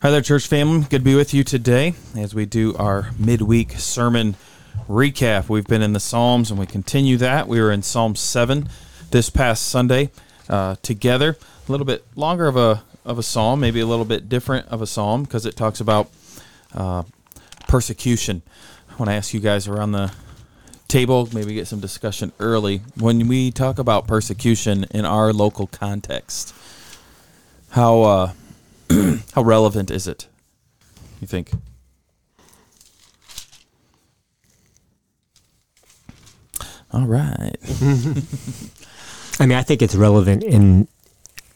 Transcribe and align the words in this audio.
Hi 0.00 0.12
there, 0.12 0.22
church 0.22 0.46
family. 0.46 0.86
Good 0.88 1.00
to 1.00 1.00
be 1.00 1.16
with 1.16 1.34
you 1.34 1.42
today 1.42 1.94
as 2.16 2.32
we 2.32 2.46
do 2.46 2.72
our 2.76 3.10
midweek 3.18 3.72
sermon 3.72 4.36
recap. 4.88 5.48
We've 5.48 5.66
been 5.66 5.82
in 5.82 5.92
the 5.92 5.98
Psalms 5.98 6.52
and 6.52 6.60
we 6.60 6.66
continue 6.66 7.16
that. 7.16 7.48
We 7.48 7.60
were 7.60 7.72
in 7.72 7.82
Psalm 7.82 8.14
7 8.14 8.68
this 9.10 9.28
past 9.28 9.66
Sunday 9.66 10.10
uh, 10.48 10.76
together. 10.82 11.36
A 11.68 11.72
little 11.72 11.84
bit 11.84 12.04
longer 12.14 12.46
of 12.46 12.56
a, 12.56 12.84
of 13.04 13.18
a 13.18 13.24
psalm, 13.24 13.58
maybe 13.58 13.80
a 13.80 13.86
little 13.86 14.04
bit 14.04 14.28
different 14.28 14.68
of 14.68 14.80
a 14.80 14.86
psalm 14.86 15.24
because 15.24 15.44
it 15.44 15.56
talks 15.56 15.80
about 15.80 16.08
uh, 16.74 17.02
persecution. 17.66 18.42
I 18.88 18.94
want 18.98 19.10
to 19.10 19.14
ask 19.14 19.34
you 19.34 19.40
guys 19.40 19.66
around 19.66 19.90
the 19.90 20.12
table, 20.86 21.28
maybe 21.32 21.54
get 21.54 21.66
some 21.66 21.80
discussion 21.80 22.30
early. 22.38 22.82
When 22.96 23.26
we 23.26 23.50
talk 23.50 23.80
about 23.80 24.06
persecution 24.06 24.84
in 24.92 25.04
our 25.04 25.32
local 25.32 25.66
context, 25.66 26.54
how. 27.70 28.02
Uh, 28.02 28.32
How 29.34 29.42
relevant 29.42 29.90
is 29.90 30.06
it? 30.06 30.28
You 31.20 31.26
think? 31.26 31.50
All 36.90 37.06
right. 37.06 37.54
I 39.40 39.46
mean, 39.46 39.58
I 39.58 39.62
think 39.62 39.82
it's 39.82 39.94
relevant 39.94 40.42
in 40.42 40.88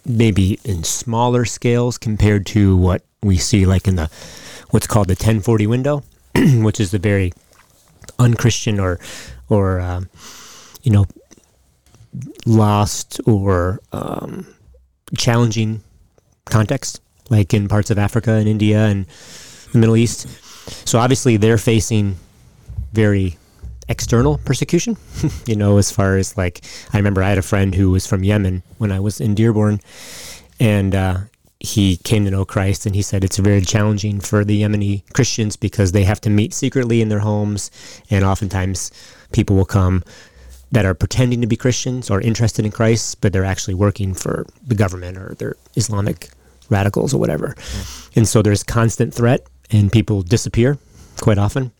maybe 0.04 0.59
in 0.64 0.84
smaller 0.84 1.45
scales 1.45 1.96
compared 1.96 2.45
to 2.46 2.76
what 2.76 3.02
we 3.23 3.37
see 3.37 3.64
like 3.64 3.88
in 3.88 3.96
the 3.96 4.10
what's 4.70 4.87
called 4.87 5.09
the 5.09 5.12
1040 5.12 5.66
window, 5.66 6.02
which 6.34 6.80
is 6.80 6.90
the 6.90 6.98
very 6.98 7.32
unchristian 8.18 8.78
or 8.78 9.01
or 9.48 9.80
um, 9.80 10.09
you 10.82 10.92
know 10.92 11.06
lost 12.45 13.20
or 13.26 13.80
um, 13.92 14.46
challenging 15.16 15.80
context 16.45 17.01
like 17.32 17.52
in 17.54 17.66
parts 17.66 17.91
of 17.91 17.98
Africa 17.98 18.32
and 18.32 18.46
India 18.46 18.84
and 18.84 19.06
the 19.73 19.78
Middle 19.78 19.96
East. 19.96 20.28
So 20.86 20.98
obviously 20.98 21.38
they're 21.38 21.59
facing 21.59 22.16
very 22.93 23.38
external 23.88 24.38
persecution, 24.38 24.96
you 25.46 25.57
know, 25.57 25.79
as 25.79 25.90
far 25.90 26.16
as 26.16 26.37
like, 26.37 26.65
I 26.92 26.98
remember 26.98 27.23
I 27.23 27.30
had 27.30 27.38
a 27.38 27.42
friend 27.42 27.74
who 27.74 27.90
was 27.90 28.07
from 28.07 28.23
Yemen 28.23 28.62
when 28.79 28.92
I 28.92 29.01
was 29.01 29.20
in 29.20 29.34
Dearborn 29.34 29.80
and, 30.60 30.95
uh, 30.95 31.18
he 31.65 31.96
came 31.98 32.24
to 32.24 32.30
know 32.30 32.45
Christ 32.45 32.87
and 32.87 32.95
he 32.95 33.02
said 33.02 33.23
it's 33.23 33.38
very 33.38 33.60
challenging 33.60 34.18
for 34.18 34.45
the 34.45 34.62
Yemeni 34.62 35.04
Christians 35.12 35.54
because 35.54 35.92
they 35.92 36.02
have 36.02 36.20
to 36.23 36.30
meet 36.30 36.52
secretly 36.52 37.01
in 37.01 37.09
their 37.09 37.20
homes 37.20 37.70
and 38.10 38.24
oftentimes 38.24 38.90
people 39.30 39.54
will 39.54 39.64
come 39.64 40.02
that 40.73 40.85
are 40.85 40.95
pretending 40.95 41.40
to 41.40 41.46
be 41.46 41.57
Christians 41.57 42.10
or 42.10 42.20
interested 42.20 42.64
in 42.64 42.73
Christ, 42.73 43.20
but 43.20 43.32
they're 43.32 43.45
actually 43.45 43.74
working 43.74 44.12
for 44.12 44.45
the 44.66 44.74
government 44.74 45.16
or 45.18 45.35
their 45.35 45.54
Islamic 45.76 46.30
radicals 46.73 47.15
or 47.15 47.18
whatever. 47.18 47.54
And 48.16 48.26
so 48.26 48.42
there's 48.42 48.62
constant 48.62 49.15
threat 49.15 49.46
and 49.70 49.92
people 49.92 50.23
disappear 50.23 50.79
quite 51.20 51.38
often. 51.38 51.73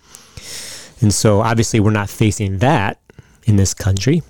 And 1.01 1.13
so 1.13 1.41
obviously 1.41 1.81
we're 1.81 1.91
not 1.91 2.09
facing 2.09 2.59
that 2.59 3.01
in 3.45 3.57
this 3.57 3.75
country, 3.75 4.23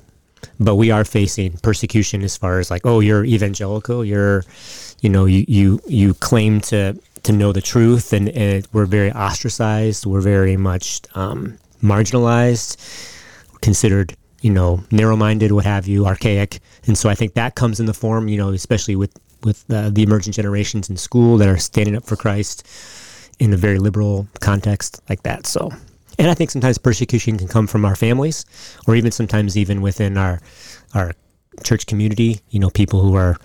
but 0.59 0.77
we 0.77 0.91
are 0.91 1.05
facing 1.05 1.59
persecution 1.59 2.23
as 2.23 2.37
far 2.37 2.59
as 2.59 2.71
like, 2.71 2.87
oh, 2.87 3.01
you're 3.01 3.25
evangelical, 3.25 4.05
you're, 4.05 4.45
you 5.01 5.11
know, 5.11 5.27
you 5.27 5.45
you 5.49 5.81
you 5.87 6.15
claim 6.15 6.61
to 6.61 6.99
to 7.25 7.33
know 7.33 7.53
the 7.53 7.61
truth, 7.61 8.13
and, 8.13 8.29
and 8.31 8.67
we're 8.73 8.87
very 8.87 9.13
ostracized, 9.13 10.07
we're 10.07 10.21
very 10.21 10.57
much 10.57 11.01
um, 11.15 11.59
marginalized, 11.83 12.77
considered, 13.61 14.17
you 14.41 14.51
know, 14.51 14.83
narrow-minded, 14.91 15.53
what 15.53 15.65
have 15.65 15.87
you, 15.87 16.07
archaic, 16.07 16.61
and 16.87 16.97
so 16.97 17.09
I 17.09 17.15
think 17.15 17.35
that 17.35 17.55
comes 17.55 17.79
in 17.79 17.87
the 17.87 17.95
form, 17.95 18.29
you 18.29 18.39
know, 18.39 18.51
especially 18.51 18.97
with 18.97 19.13
with 19.45 19.65
uh, 19.71 19.91
the 19.91 20.03
emerging 20.03 20.33
generations 20.33 20.91
in 20.91 20.97
school 20.97 21.37
that 21.39 21.49
are 21.49 21.59
standing 21.59 21.97
up 21.97 22.05
for 22.05 22.17
Christ 22.17 22.67
in 23.39 23.53
a 23.53 23.57
very 23.57 23.79
liberal 23.79 24.27
context 24.41 25.01
like 25.09 25.23
that. 25.23 25.47
So, 25.47 25.71
and 26.19 26.31
I 26.31 26.35
think 26.35 26.51
sometimes 26.51 26.79
persecution 26.79 27.39
can 27.39 27.49
come 27.49 27.67
from 27.67 27.85
our 27.85 27.97
families, 27.97 28.45
or 28.87 28.95
even 28.95 29.11
sometimes 29.11 29.57
even 29.57 29.81
within 29.81 30.17
our 30.17 30.41
our 30.95 31.13
church 31.65 31.87
community. 31.87 32.41
You 32.51 32.61
know, 32.61 32.71
people 32.71 33.01
who 33.01 33.15
are, 33.15 33.37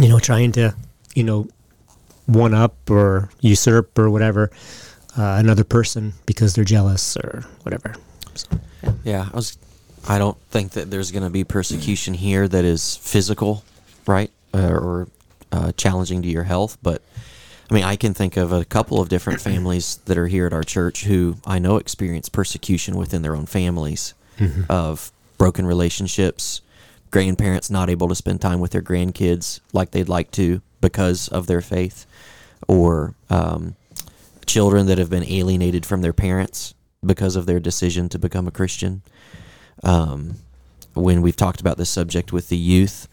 you 0.00 0.08
know, 0.08 0.18
trying 0.18 0.52
to, 0.52 0.74
you 1.14 1.24
know, 1.24 1.48
one 2.26 2.54
up 2.54 2.90
or 2.90 3.30
usurp 3.40 3.98
or 3.98 4.08
whatever 4.10 4.50
uh, 5.16 5.36
another 5.38 5.64
person 5.64 6.14
because 6.26 6.54
they're 6.54 6.64
jealous 6.64 7.16
or 7.16 7.44
whatever. 7.62 7.94
So, 8.34 8.48
yeah. 8.82 8.92
yeah, 9.04 9.28
I 9.32 9.36
was. 9.36 9.58
I 10.08 10.18
don't 10.18 10.38
think 10.50 10.72
that 10.72 10.90
there's 10.90 11.12
going 11.12 11.22
to 11.22 11.30
be 11.30 11.44
persecution 11.44 12.14
here 12.14 12.48
that 12.48 12.64
is 12.64 12.96
physical, 12.96 13.62
right? 14.04 14.32
Uh, 14.54 14.72
or 14.72 15.08
uh, 15.50 15.72
challenging 15.72 16.22
to 16.22 16.28
your 16.28 16.44
health. 16.44 16.78
But 16.82 17.02
I 17.70 17.74
mean, 17.74 17.84
I 17.84 17.96
can 17.96 18.14
think 18.14 18.36
of 18.36 18.52
a 18.52 18.64
couple 18.64 19.00
of 19.00 19.08
different 19.08 19.40
families 19.50 19.96
that 20.06 20.18
are 20.18 20.26
here 20.26 20.46
at 20.46 20.52
our 20.52 20.62
church 20.62 21.04
who 21.04 21.36
I 21.46 21.58
know 21.58 21.76
experience 21.76 22.28
persecution 22.28 22.96
within 22.96 23.22
their 23.22 23.36
own 23.36 23.46
families 23.46 24.14
mm-hmm. 24.38 24.62
of 24.68 25.12
broken 25.38 25.66
relationships, 25.66 26.60
grandparents 27.10 27.70
not 27.70 27.90
able 27.90 28.08
to 28.08 28.14
spend 28.14 28.40
time 28.40 28.60
with 28.60 28.72
their 28.72 28.82
grandkids 28.82 29.60
like 29.72 29.90
they'd 29.90 30.08
like 30.08 30.30
to 30.32 30.62
because 30.80 31.28
of 31.28 31.46
their 31.46 31.60
faith, 31.60 32.06
or 32.68 33.14
um, 33.30 33.76
children 34.46 34.86
that 34.86 34.98
have 34.98 35.10
been 35.10 35.24
alienated 35.24 35.86
from 35.86 36.02
their 36.02 36.12
parents 36.12 36.74
because 37.04 37.36
of 37.36 37.46
their 37.46 37.60
decision 37.60 38.08
to 38.08 38.18
become 38.18 38.46
a 38.46 38.50
Christian. 38.50 39.02
Um, 39.82 40.36
when 40.94 41.22
we've 41.22 41.36
talked 41.36 41.60
about 41.60 41.78
this 41.78 41.90
subject 41.90 42.32
with 42.32 42.48
the 42.48 42.56
youth, 42.56 43.08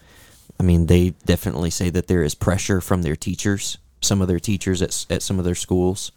I 0.60 0.62
mean, 0.62 0.86
they 0.86 1.14
definitely 1.24 1.70
say 1.70 1.88
that 1.88 2.06
there 2.06 2.22
is 2.22 2.34
pressure 2.34 2.82
from 2.82 3.00
their 3.00 3.16
teachers, 3.16 3.78
some 4.02 4.20
of 4.20 4.28
their 4.28 4.38
teachers 4.38 4.82
at, 4.82 5.06
at 5.08 5.22
some 5.22 5.38
of 5.38 5.46
their 5.46 5.54
schools, 5.54 6.12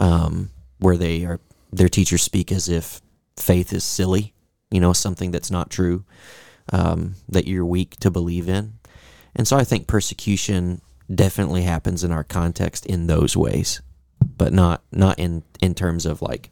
um, 0.00 0.50
where 0.80 0.96
they 0.96 1.24
are 1.24 1.38
their 1.72 1.88
teachers 1.88 2.22
speak 2.22 2.50
as 2.50 2.68
if 2.68 3.00
faith 3.36 3.72
is 3.72 3.84
silly, 3.84 4.34
you 4.72 4.80
know, 4.80 4.92
something 4.92 5.30
that's 5.30 5.50
not 5.50 5.70
true, 5.70 6.04
um, 6.72 7.14
that 7.28 7.46
you're 7.46 7.64
weak 7.64 7.94
to 8.00 8.10
believe 8.10 8.48
in. 8.48 8.72
And 9.36 9.46
so 9.46 9.56
I 9.56 9.62
think 9.62 9.86
persecution 9.86 10.80
definitely 11.14 11.62
happens 11.62 12.02
in 12.02 12.10
our 12.10 12.24
context 12.24 12.84
in 12.84 13.06
those 13.06 13.36
ways, 13.36 13.80
but 14.36 14.52
not 14.52 14.82
not 14.90 15.20
in 15.20 15.44
in 15.60 15.76
terms 15.76 16.04
of 16.04 16.20
like, 16.20 16.50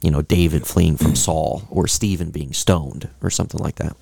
you 0.00 0.10
know, 0.10 0.22
David 0.22 0.66
fleeing 0.66 0.96
from 0.96 1.16
Saul 1.16 1.64
or 1.68 1.86
Stephen 1.86 2.30
being 2.30 2.54
stoned 2.54 3.10
or 3.20 3.28
something 3.28 3.60
like 3.60 3.76
that. 3.76 3.94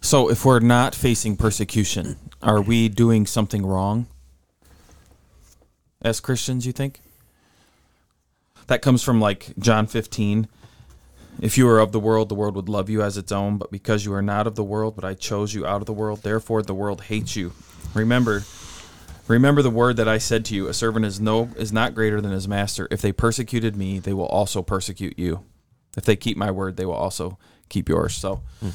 So, 0.00 0.30
if 0.30 0.44
we're 0.44 0.60
not 0.60 0.94
facing 0.94 1.36
persecution, 1.36 2.16
are 2.42 2.60
we 2.60 2.88
doing 2.88 3.26
something 3.26 3.66
wrong 3.66 4.06
as 6.00 6.20
Christians, 6.20 6.66
you 6.66 6.72
think? 6.72 7.00
That 8.66 8.80
comes 8.80 9.02
from 9.02 9.20
like 9.20 9.52
John 9.58 9.86
15. 9.86 10.48
If 11.42 11.58
you 11.58 11.66
were 11.66 11.78
of 11.78 11.92
the 11.92 12.00
world, 12.00 12.28
the 12.28 12.34
world 12.34 12.56
would 12.56 12.68
love 12.68 12.88
you 12.88 13.02
as 13.02 13.18
its 13.18 13.30
own, 13.30 13.58
but 13.58 13.70
because 13.70 14.04
you 14.04 14.14
are 14.14 14.22
not 14.22 14.46
of 14.46 14.54
the 14.56 14.64
world, 14.64 14.96
but 14.96 15.04
I 15.04 15.14
chose 15.14 15.54
you 15.54 15.66
out 15.66 15.82
of 15.82 15.86
the 15.86 15.92
world, 15.92 16.22
therefore 16.22 16.62
the 16.62 16.74
world 16.74 17.02
hates 17.02 17.36
you. 17.36 17.52
Remember, 17.94 18.44
remember 19.28 19.60
the 19.60 19.70
word 19.70 19.96
that 19.98 20.08
I 20.08 20.18
said 20.18 20.44
to 20.46 20.54
you, 20.54 20.66
a 20.68 20.74
servant 20.74 21.04
is 21.04 21.20
no 21.20 21.50
is 21.56 21.72
not 21.72 21.94
greater 21.94 22.20
than 22.20 22.32
his 22.32 22.48
master. 22.48 22.88
If 22.90 23.02
they 23.02 23.12
persecuted 23.12 23.76
me, 23.76 23.98
they 23.98 24.14
will 24.14 24.26
also 24.26 24.62
persecute 24.62 25.18
you. 25.18 25.44
If 25.96 26.04
they 26.04 26.16
keep 26.16 26.36
my 26.36 26.50
word, 26.50 26.76
they 26.76 26.86
will 26.86 26.94
also 26.94 27.38
keep 27.68 27.88
yours. 27.88 28.14
So, 28.14 28.42
hmm 28.60 28.70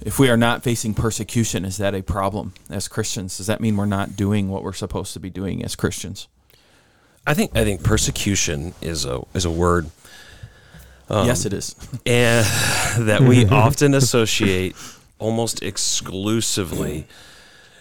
if 0.00 0.18
we 0.18 0.28
are 0.28 0.36
not 0.36 0.62
facing 0.62 0.94
persecution, 0.94 1.64
is 1.64 1.78
that 1.78 1.94
a 1.94 2.02
problem 2.02 2.52
as 2.68 2.88
Christians? 2.88 3.38
Does 3.38 3.46
that 3.46 3.60
mean 3.60 3.76
we're 3.76 3.86
not 3.86 4.16
doing 4.16 4.48
what 4.48 4.62
we're 4.62 4.72
supposed 4.72 5.12
to 5.14 5.20
be 5.20 5.30
doing 5.30 5.64
as 5.64 5.74
Christians? 5.74 6.28
I 7.26 7.34
think 7.34 7.56
I 7.56 7.64
think 7.64 7.82
persecution 7.82 8.74
is 8.80 9.04
a 9.04 9.22
is 9.34 9.44
a 9.44 9.50
word. 9.50 9.90
Um, 11.08 11.26
yes, 11.26 11.44
it 11.44 11.52
is, 11.52 11.74
and 12.04 12.46
that 13.06 13.22
we 13.22 13.46
often 13.50 13.94
associate 13.94 14.76
almost 15.18 15.62
exclusively 15.62 17.06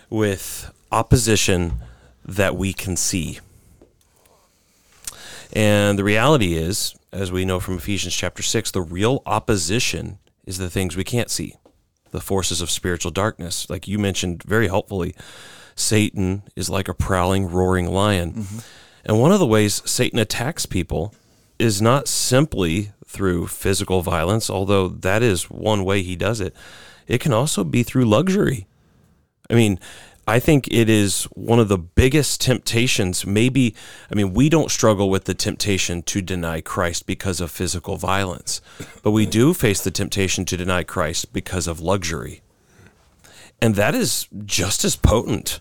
with 0.10 0.72
opposition 0.92 1.74
that 2.24 2.56
we 2.56 2.74
can 2.74 2.96
see. 2.96 3.40
And 5.54 5.98
the 5.98 6.04
reality 6.04 6.56
is, 6.56 6.96
as 7.12 7.32
we 7.32 7.46
know 7.46 7.60
from 7.60 7.76
Ephesians 7.76 8.16
chapter 8.16 8.44
6, 8.44 8.72
the 8.72 8.82
real 8.82 9.22
opposition 9.26 10.18
is 10.46 10.58
the 10.58 10.70
things 10.70 10.98
we 10.98 11.04
can't 11.04 11.30
see 11.30 11.56
the 12.16 12.22
forces 12.22 12.62
of 12.62 12.72
spiritual 12.72 13.12
darkness. 13.12 13.70
Like 13.70 13.88
you 13.88 14.00
mentioned 14.00 14.44
very 14.44 14.68
helpfully, 14.68 15.16
Satan 15.76 16.44
is 16.56 16.70
like 16.70 16.88
a 16.88 16.94
prowling, 16.94 17.48
roaring 17.50 17.92
lion. 17.92 18.34
Mm-hmm. 18.34 18.60
And 19.06 19.20
one 19.20 19.32
of 19.32 19.40
the 19.40 19.46
ways 19.46 19.82
Satan 19.86 20.18
attacks 20.18 20.66
people 20.66 21.14
is 21.60 21.82
not 21.82 22.08
simply 22.08 22.92
through 23.06 23.48
physical 23.48 24.02
violence, 24.02 24.50
although 24.50 24.88
that 24.88 25.22
is 25.22 25.50
one 25.50 25.86
way 25.86 26.02
he 26.02 26.16
does 26.16 26.42
it. 26.42 26.56
It 27.08 27.20
can 27.22 27.34
also 27.34 27.64
be 27.64 27.84
through 27.84 28.06
luxury. 28.06 28.66
I 29.50 29.54
mean, 29.54 29.80
I 30.28 30.40
think 30.40 30.68
it 30.72 30.90
is 30.90 31.24
one 31.34 31.60
of 31.60 31.68
the 31.68 31.78
biggest 31.78 32.42
temptations. 32.42 33.26
Maybe, 33.26 33.76
I 34.12 34.16
mean, 34.16 34.34
we 34.34 34.50
don't 34.50 34.72
struggle 34.72 35.10
with 35.10 35.26
the 35.26 35.36
temptation 35.36 36.02
to 36.04 36.22
deny 36.22 36.62
Christ 36.62 37.06
because 37.06 37.40
of 37.40 37.52
physical 37.52 37.98
violence, 37.98 38.60
but 39.04 39.12
we 39.12 39.28
do 39.28 39.54
face 39.54 39.84
the 39.84 39.92
temptation 39.92 40.44
to 40.46 40.58
deny 40.58 40.84
Christ 40.84 41.32
because 41.32 41.68
of 41.68 41.80
luxury. 41.80 42.42
And 43.62 43.76
that 43.76 43.94
is 43.94 44.28
just 44.46 44.84
as 44.84 44.96
potent. 44.96 45.60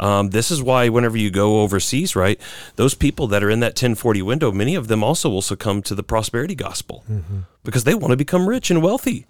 Um, 0.00 0.30
this 0.30 0.50
is 0.50 0.60
why 0.60 0.88
whenever 0.88 1.16
you 1.16 1.30
go 1.30 1.60
overseas, 1.60 2.16
right, 2.16 2.40
those 2.74 2.94
people 2.94 3.28
that 3.28 3.44
are 3.44 3.50
in 3.50 3.60
that 3.60 3.70
1040 3.70 4.22
window, 4.22 4.50
many 4.50 4.74
of 4.74 4.88
them 4.88 5.04
also 5.04 5.28
will 5.28 5.40
succumb 5.40 5.82
to 5.82 5.94
the 5.94 6.02
prosperity 6.02 6.56
gospel 6.56 7.04
because 7.62 7.84
they 7.84 7.94
want 7.94 8.10
to 8.10 8.16
become 8.16 8.48
rich 8.48 8.72
and 8.72 8.82
wealthy. 8.82 9.24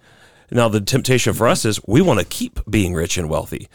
Now, 0.51 0.69
the 0.69 0.81
temptation 0.81 1.35
for 1.35 1.49
us 1.49 1.65
is 1.65 1.81
we 1.87 2.01
want 2.01 2.21
to 2.21 2.25
keep 2.25 2.61
being 2.69 2.95
rich 2.95 3.19
and 3.19 3.29
wealthy. 3.29 3.69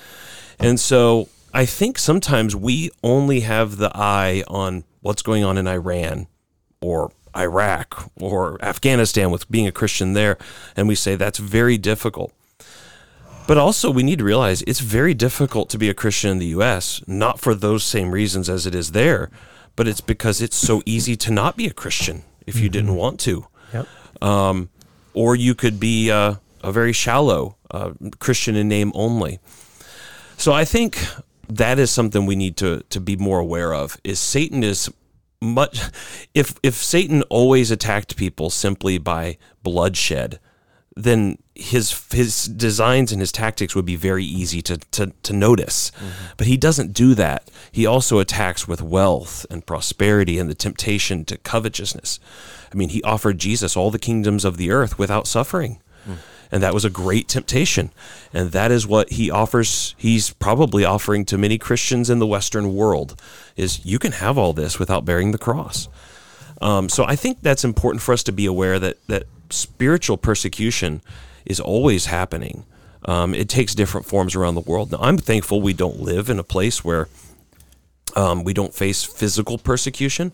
And 0.60 0.80
so 0.80 1.30
I 1.54 1.66
think 1.66 1.98
sometimes 1.98 2.56
we 2.56 2.92
only 3.04 3.42
have 3.42 3.78
the 3.78 3.92
eye 3.96 4.44
on 4.48 4.84
what's 5.02 5.22
going 5.22 5.44
on 5.44 5.58
in 5.58 5.68
Iran 5.68 6.28
or 6.82 7.12
Iraq 7.36 8.12
or 8.20 8.62
Afghanistan 8.64 9.32
with 9.32 9.50
being 9.50 9.68
a 9.68 9.72
Christian 9.72 10.14
there. 10.14 10.38
And 10.76 10.88
we 10.88 10.96
say 10.96 11.16
that's 11.16 11.40
very 11.40 11.78
difficult. 11.78 12.34
But 13.48 13.58
also, 13.58 13.90
we 13.90 14.04
need 14.04 14.20
to 14.20 14.24
realize 14.26 14.62
it's 14.64 14.80
very 14.80 15.16
difficult 15.16 15.72
to 15.72 15.80
be 15.80 15.90
a 15.90 15.96
Christian 15.96 16.30
in 16.30 16.38
the 16.38 16.46
U.S., 16.48 17.02
not 17.08 17.40
for 17.40 17.56
those 17.56 17.84
same 17.84 18.12
reasons 18.12 18.48
as 18.48 18.68
it 18.68 18.76
is 18.76 18.92
there, 18.92 19.32
but 19.76 19.88
it's 19.88 20.02
because 20.02 20.40
it's 20.40 20.56
so 20.56 20.84
easy 20.86 21.16
to 21.16 21.32
not 21.32 21.58
be 21.58 21.66
a 21.66 21.74
Christian 21.74 22.22
if 22.46 22.60
you 22.60 22.70
didn't 22.70 22.94
want 22.94 23.20
to. 23.22 23.48
Yep. 23.74 23.88
Um, 24.22 24.70
or 25.16 25.36
you 25.36 25.56
could 25.56 25.80
be 25.80 26.12
uh, 26.12 26.36
a 26.64 26.72
very 26.72 26.94
shallow 26.94 27.56
uh, 27.72 27.94
Christian 28.20 28.56
in 28.56 28.68
name 28.68 28.92
only. 28.94 29.40
So 30.40 30.54
I 30.54 30.64
think 30.64 31.06
that 31.50 31.80
is 31.80 31.92
something 31.92 32.26
we 32.26 32.38
need 32.38 32.56
to 32.58 32.82
to 32.90 33.00
be 33.02 33.18
more 33.18 33.40
aware 33.40 33.74
of. 33.74 34.00
Is 34.04 34.20
Satan 34.20 34.64
is 34.64 34.90
much 35.42 35.82
if 36.34 36.56
if 36.64 36.76
Satan 36.76 37.24
always 37.24 37.72
attacked 37.72 38.16
people 38.16 38.50
simply 38.50 38.98
by 38.98 39.38
bloodshed, 39.64 40.40
then 40.96 41.38
his 41.56 42.08
his 42.14 42.46
designs 42.46 43.12
and 43.12 43.20
his 43.20 43.34
tactics 43.34 43.76
would 43.76 43.86
be 43.86 43.98
very 43.98 44.24
easy 44.24 44.62
to 44.62 44.78
to, 44.78 45.12
to 45.24 45.34
notice. 45.34 45.92
Mm-hmm. 45.92 46.26
But 46.38 46.48
he 46.48 46.56
doesn't 46.56 46.94
do 46.94 47.16
that. 47.16 47.52
He 47.74 47.86
also 47.86 48.20
attacks 48.20 48.66
with 48.66 48.82
wealth 48.82 49.46
and 49.50 49.66
prosperity 49.66 50.40
and 50.40 50.50
the 50.50 50.56
temptation 50.56 51.26
to 51.26 51.38
covetousness. 51.38 52.18
I 52.72 52.78
mean, 52.78 52.90
he 52.90 53.04
offered 53.04 53.40
Jesus 53.40 53.76
all 53.76 53.92
the 53.92 54.00
kingdoms 54.00 54.46
of 54.46 54.56
the 54.56 54.72
earth 54.72 54.98
without 54.98 55.28
suffering. 55.28 55.82
Mm. 56.08 56.18
And 56.52 56.64
that 56.64 56.74
was 56.74 56.86
a 56.86 56.90
great 56.90 57.28
temptation. 57.28 57.92
And 58.34 58.52
that 58.52 58.72
is 58.72 58.88
what 58.88 59.12
he 59.12 59.30
offers. 59.30 59.94
He's 59.98 60.32
probably 60.32 60.84
offering 60.84 61.26
to 61.26 61.38
many 61.38 61.58
Christians 61.58 62.10
in 62.10 62.20
the 62.20 62.28
Western 62.28 62.74
world 62.74 63.20
is 63.56 63.86
you 63.86 64.00
can 64.00 64.14
have 64.14 64.38
all 64.38 64.54
this 64.54 64.80
without 64.80 65.06
bearing 65.06 65.32
the 65.32 65.38
cross. 65.38 65.88
Um, 66.62 66.90
so 66.90 67.06
I 67.06 67.16
think 67.16 67.42
that's 67.42 67.64
important 67.64 68.02
for 68.02 68.14
us 68.14 68.24
to 68.24 68.32
be 68.32 68.46
aware 68.46 68.80
that 68.80 68.98
that 69.08 69.24
spiritual 69.50 70.18
persecution 70.18 71.02
is 71.46 71.60
always 71.60 72.08
happening. 72.08 72.66
Um, 73.06 73.34
it 73.34 73.48
takes 73.48 73.76
different 73.76 74.06
forms 74.06 74.36
around 74.36 74.56
the 74.56 74.62
world. 74.62 74.92
Now, 74.92 75.00
I'm 75.02 75.18
thankful 75.18 75.62
we 75.62 75.74
don't 75.74 76.02
live 76.02 76.30
in 76.30 76.38
a 76.38 76.44
place 76.44 76.84
where 76.84 77.08
um, 78.16 78.44
we 78.44 78.54
don't 78.54 78.74
face 78.74 79.04
physical 79.04 79.58
persecution. 79.58 80.32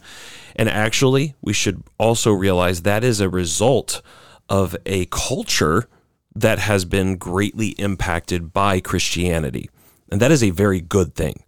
And 0.56 0.70
actually, 0.70 1.36
we 1.42 1.54
should 1.54 1.84
also 1.98 2.32
realize 2.32 2.82
that 2.82 3.04
is 3.04 3.20
a 3.20 3.30
result 3.30 4.02
of 4.50 4.76
a 4.86 5.06
culture 5.08 5.88
that 6.36 6.60
has 6.60 6.86
been 6.86 7.16
greatly 7.16 7.70
impacted 7.70 8.52
by 8.54 8.80
Christianity. 8.80 9.70
And 10.12 10.22
that 10.22 10.32
is 10.32 10.44
a 10.44 10.50
very 10.50 10.82
good 10.82 11.16
thing. 11.16 11.44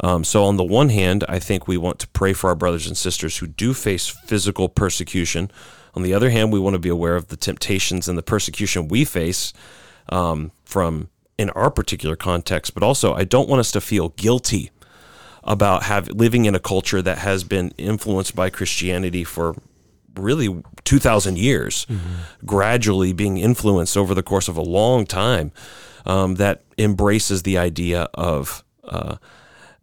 Um, 0.00 0.24
so, 0.24 0.44
on 0.44 0.56
the 0.56 0.64
one 0.64 0.90
hand, 0.90 1.24
I 1.28 1.38
think 1.38 1.66
we 1.66 1.78
want 1.78 1.98
to 2.00 2.08
pray 2.08 2.34
for 2.34 2.50
our 2.50 2.56
brothers 2.56 2.86
and 2.86 2.96
sisters 2.96 3.38
who 3.38 3.46
do 3.46 3.72
face 3.72 4.08
physical 4.08 4.68
persecution. 4.68 5.50
On 5.94 6.02
the 6.02 6.12
other 6.12 6.28
hand, 6.28 6.52
we 6.52 6.60
want 6.60 6.74
to 6.74 6.78
be 6.78 6.90
aware 6.90 7.16
of 7.16 7.28
the 7.28 7.36
temptations 7.36 8.06
and 8.06 8.18
the 8.18 8.22
persecution 8.22 8.88
we 8.88 9.06
face 9.06 9.54
um, 10.10 10.52
from 10.64 11.08
in 11.38 11.48
our 11.50 11.70
particular 11.70 12.16
context. 12.16 12.74
But 12.74 12.82
also, 12.82 13.14
I 13.14 13.24
don't 13.24 13.48
want 13.48 13.60
us 13.60 13.72
to 13.72 13.80
feel 13.80 14.10
guilty 14.10 14.70
about 15.44 15.84
have 15.84 16.08
living 16.08 16.44
in 16.44 16.54
a 16.54 16.60
culture 16.60 17.00
that 17.00 17.18
has 17.18 17.44
been 17.44 17.70
influenced 17.78 18.34
by 18.36 18.50
Christianity 18.50 19.24
for 19.24 19.54
really 20.18 20.62
2000 20.84 21.38
years 21.38 21.86
gradually 22.44 23.12
being 23.12 23.38
influenced 23.38 23.96
over 23.96 24.14
the 24.14 24.22
course 24.22 24.48
of 24.48 24.56
a 24.56 24.62
long 24.62 25.06
time 25.06 25.52
um, 26.04 26.36
that 26.36 26.62
embraces 26.78 27.42
the 27.42 27.58
idea 27.58 28.08
of 28.14 28.64
uh, 28.84 29.16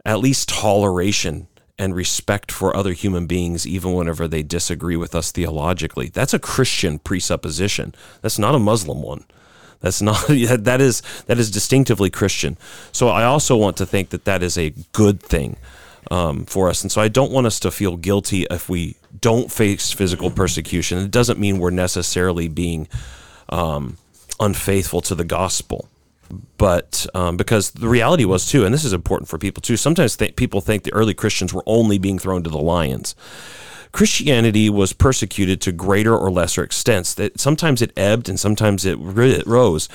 at 0.04 0.20
least 0.20 0.48
toleration 0.48 1.46
and 1.78 1.94
respect 1.94 2.52
for 2.52 2.76
other 2.76 2.92
human 2.92 3.26
beings 3.26 3.66
even 3.66 3.92
whenever 3.94 4.28
they 4.28 4.42
disagree 4.42 4.96
with 4.96 5.14
us 5.14 5.32
theologically. 5.32 6.08
That's 6.08 6.32
a 6.34 6.38
christian 6.38 6.98
presupposition. 6.98 7.94
That's 8.22 8.38
not 8.38 8.54
a 8.54 8.58
muslim 8.58 9.02
one. 9.02 9.24
That's 9.84 10.00
not 10.00 10.26
that 10.28 10.80
is 10.80 11.02
that 11.26 11.38
is 11.38 11.50
distinctively 11.50 12.10
Christian. 12.10 12.56
So 12.90 13.08
I 13.08 13.24
also 13.24 13.56
want 13.56 13.76
to 13.76 13.86
think 13.86 14.08
that 14.10 14.24
that 14.24 14.42
is 14.42 14.56
a 14.56 14.72
good 14.92 15.22
thing 15.22 15.56
um, 16.10 16.46
for 16.46 16.68
us, 16.70 16.82
and 16.82 16.90
so 16.90 17.00
I 17.00 17.08
don't 17.08 17.30
want 17.30 17.46
us 17.46 17.60
to 17.60 17.70
feel 17.70 17.96
guilty 17.96 18.46
if 18.50 18.68
we 18.68 18.96
don't 19.24 19.50
face 19.50 19.90
physical 19.90 20.30
persecution. 20.30 20.98
It 20.98 21.10
doesn't 21.10 21.38
mean 21.38 21.58
we're 21.58 21.70
necessarily 21.70 22.46
being 22.46 22.88
um, 23.48 23.96
unfaithful 24.38 25.00
to 25.00 25.14
the 25.14 25.24
gospel, 25.24 25.88
but 26.58 27.06
um, 27.14 27.38
because 27.38 27.70
the 27.70 27.88
reality 27.88 28.26
was 28.26 28.44
too, 28.44 28.66
and 28.66 28.74
this 28.74 28.84
is 28.84 28.92
important 28.92 29.30
for 29.30 29.38
people 29.38 29.62
too. 29.62 29.78
Sometimes 29.78 30.18
th- 30.18 30.36
people 30.36 30.60
think 30.60 30.82
the 30.82 30.92
early 30.92 31.14
Christians 31.14 31.54
were 31.54 31.62
only 31.64 31.96
being 31.96 32.18
thrown 32.18 32.42
to 32.42 32.50
the 32.50 32.58
lions. 32.58 33.14
Christianity 33.92 34.68
was 34.68 34.92
persecuted 34.92 35.62
to 35.62 35.72
greater 35.72 36.14
or 36.14 36.30
lesser 36.30 36.62
extents. 36.62 37.14
That 37.14 37.40
sometimes 37.40 37.80
it 37.80 37.92
ebbed 37.96 38.28
and 38.28 38.38
sometimes 38.38 38.84
it, 38.84 38.96
rose 39.46 39.88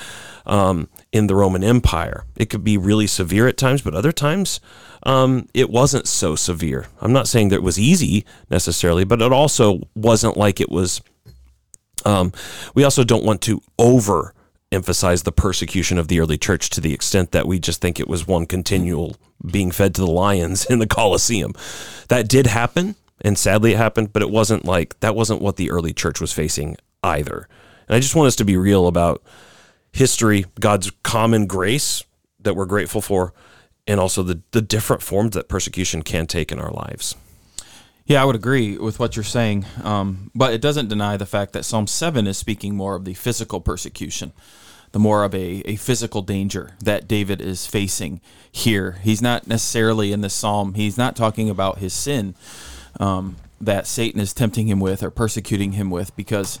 um, 0.44 0.88
in 1.12 1.26
the 1.26 1.34
Roman 1.34 1.64
Empire. 1.64 2.24
It 2.36 2.46
could 2.46 2.62
be 2.62 2.78
really 2.78 3.06
severe 3.06 3.48
at 3.48 3.56
times, 3.56 3.82
but 3.82 3.94
other 3.94 4.12
times 4.12 4.60
um, 5.02 5.48
it 5.54 5.70
wasn't 5.70 6.06
so 6.06 6.36
severe. 6.36 6.86
I'm 7.00 7.12
not 7.12 7.28
saying 7.28 7.48
that 7.48 7.56
it 7.56 7.62
was 7.62 7.78
easy 7.78 8.24
necessarily, 8.50 9.04
but 9.04 9.20
it 9.20 9.32
also 9.32 9.80
wasn't 9.94 10.36
like 10.36 10.60
it 10.60 10.70
was. 10.70 11.00
Um, 12.04 12.32
we 12.74 12.84
also 12.84 13.04
don't 13.04 13.24
want 13.24 13.42
to 13.42 13.60
over 13.78 14.34
emphasize 14.72 15.24
the 15.24 15.32
persecution 15.32 15.98
of 15.98 16.08
the 16.08 16.20
early 16.20 16.38
church 16.38 16.70
to 16.70 16.80
the 16.80 16.94
extent 16.94 17.32
that 17.32 17.46
we 17.46 17.58
just 17.58 17.80
think 17.80 17.98
it 17.98 18.08
was 18.08 18.26
one 18.26 18.46
continual 18.46 19.16
being 19.44 19.70
fed 19.70 19.94
to 19.94 20.00
the 20.00 20.10
lions 20.10 20.64
in 20.70 20.78
the 20.78 20.86
Colosseum. 20.86 21.54
That 22.08 22.28
did 22.28 22.46
happen, 22.46 22.94
and 23.20 23.36
sadly 23.36 23.72
it 23.72 23.78
happened, 23.78 24.12
but 24.12 24.22
it 24.22 24.30
wasn't 24.30 24.64
like 24.64 24.98
that 25.00 25.16
wasn't 25.16 25.42
what 25.42 25.56
the 25.56 25.70
early 25.70 25.92
church 25.92 26.20
was 26.20 26.32
facing 26.32 26.76
either. 27.02 27.48
And 27.88 27.96
I 27.96 28.00
just 28.00 28.14
want 28.14 28.28
us 28.28 28.36
to 28.36 28.44
be 28.44 28.56
real 28.56 28.86
about 28.86 29.22
history, 29.92 30.46
God's 30.58 30.90
common 31.02 31.46
grace 31.46 32.04
that 32.40 32.54
we're 32.54 32.66
grateful 32.66 33.00
for, 33.00 33.32
and 33.86 34.00
also 34.00 34.22
the, 34.22 34.40
the 34.52 34.62
different 34.62 35.02
forms 35.02 35.34
that 35.34 35.48
persecution 35.48 36.02
can 36.02 36.26
take 36.26 36.52
in 36.52 36.58
our 36.60 36.70
lives. 36.70 37.16
Yeah, 38.06 38.22
I 38.22 38.24
would 38.24 38.36
agree 38.36 38.76
with 38.76 38.98
what 38.98 39.14
you're 39.14 39.22
saying, 39.22 39.66
um, 39.84 40.30
but 40.34 40.52
it 40.52 40.60
doesn't 40.60 40.88
deny 40.88 41.16
the 41.16 41.26
fact 41.26 41.52
that 41.52 41.64
Psalm 41.64 41.86
7 41.86 42.26
is 42.26 42.36
speaking 42.36 42.74
more 42.74 42.96
of 42.96 43.04
the 43.04 43.14
physical 43.14 43.60
persecution, 43.60 44.32
the 44.92 44.98
more 44.98 45.22
of 45.22 45.34
a, 45.34 45.62
a 45.64 45.76
physical 45.76 46.22
danger 46.22 46.72
that 46.82 47.06
David 47.06 47.40
is 47.40 47.66
facing 47.66 48.20
here. 48.50 48.98
He's 49.02 49.22
not 49.22 49.46
necessarily 49.46 50.12
in 50.12 50.22
this 50.22 50.34
psalm, 50.34 50.74
he's 50.74 50.98
not 50.98 51.14
talking 51.14 51.48
about 51.48 51.78
his 51.78 51.94
sin 51.94 52.34
um, 52.98 53.36
that 53.60 53.86
Satan 53.86 54.20
is 54.20 54.34
tempting 54.34 54.66
him 54.66 54.80
with 54.80 55.02
or 55.02 55.10
persecuting 55.10 55.72
him 55.72 55.90
with 55.90 56.16
because 56.16 56.58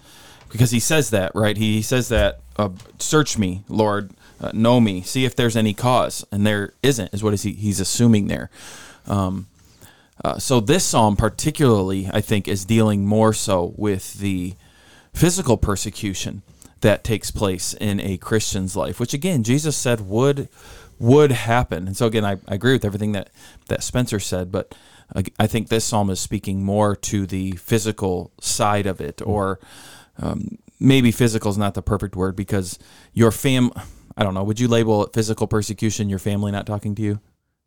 because 0.50 0.72
he 0.72 0.80
says 0.80 1.10
that, 1.10 1.32
right? 1.34 1.56
He, 1.56 1.76
he 1.76 1.82
says 1.82 2.08
that, 2.08 2.40
uh, 2.60 2.68
search 2.98 3.38
me, 3.38 3.64
Lord, 3.68 4.12
uh, 4.40 4.50
know 4.52 4.80
me, 4.80 5.02
see 5.02 5.24
if 5.24 5.34
there's 5.34 5.56
any 5.56 5.74
cause. 5.74 6.24
And 6.30 6.46
there 6.46 6.74
isn't, 6.82 7.12
is 7.14 7.22
what 7.22 7.34
is 7.34 7.42
he, 7.42 7.52
he's 7.52 7.80
assuming 7.80 8.26
there. 8.28 8.50
Um, 9.06 9.46
uh, 10.22 10.38
so 10.38 10.60
this 10.60 10.84
psalm, 10.84 11.16
particularly, 11.16 12.08
I 12.12 12.20
think, 12.20 12.46
is 12.46 12.64
dealing 12.64 13.06
more 13.06 13.32
so 13.32 13.72
with 13.76 14.14
the 14.14 14.54
physical 15.14 15.56
persecution 15.56 16.42
that 16.80 17.04
takes 17.04 17.30
place 17.30 17.74
in 17.74 18.00
a 18.00 18.16
Christian's 18.18 18.76
life, 18.76 19.00
which 19.00 19.14
again 19.14 19.42
Jesus 19.42 19.76
said 19.76 20.00
would 20.02 20.48
would 20.98 21.32
happen. 21.32 21.86
And 21.86 21.96
so 21.96 22.06
again, 22.06 22.24
I, 22.24 22.32
I 22.46 22.54
agree 22.54 22.72
with 22.72 22.84
everything 22.84 23.12
that 23.12 23.30
that 23.68 23.82
Spencer 23.82 24.20
said, 24.20 24.52
but 24.52 24.74
I, 25.14 25.24
I 25.38 25.46
think 25.46 25.68
this 25.68 25.84
psalm 25.84 26.10
is 26.10 26.20
speaking 26.20 26.62
more 26.62 26.94
to 26.96 27.26
the 27.26 27.52
physical 27.52 28.30
side 28.40 28.86
of 28.86 29.00
it, 29.00 29.22
or 29.22 29.58
um, 30.18 30.58
maybe 30.80 31.12
physical 31.12 31.50
is 31.50 31.58
not 31.58 31.74
the 31.74 31.82
perfect 31.82 32.16
word 32.16 32.34
because 32.34 32.78
your 33.12 33.30
fam. 33.30 33.70
I 34.16 34.24
don't 34.24 34.34
know. 34.34 34.42
Would 34.42 34.58
you 34.58 34.68
label 34.68 35.04
it 35.04 35.12
physical 35.12 35.46
persecution? 35.46 36.08
Your 36.08 36.18
family 36.18 36.50
not 36.50 36.66
talking 36.66 36.94
to 36.96 37.02
you 37.02 37.20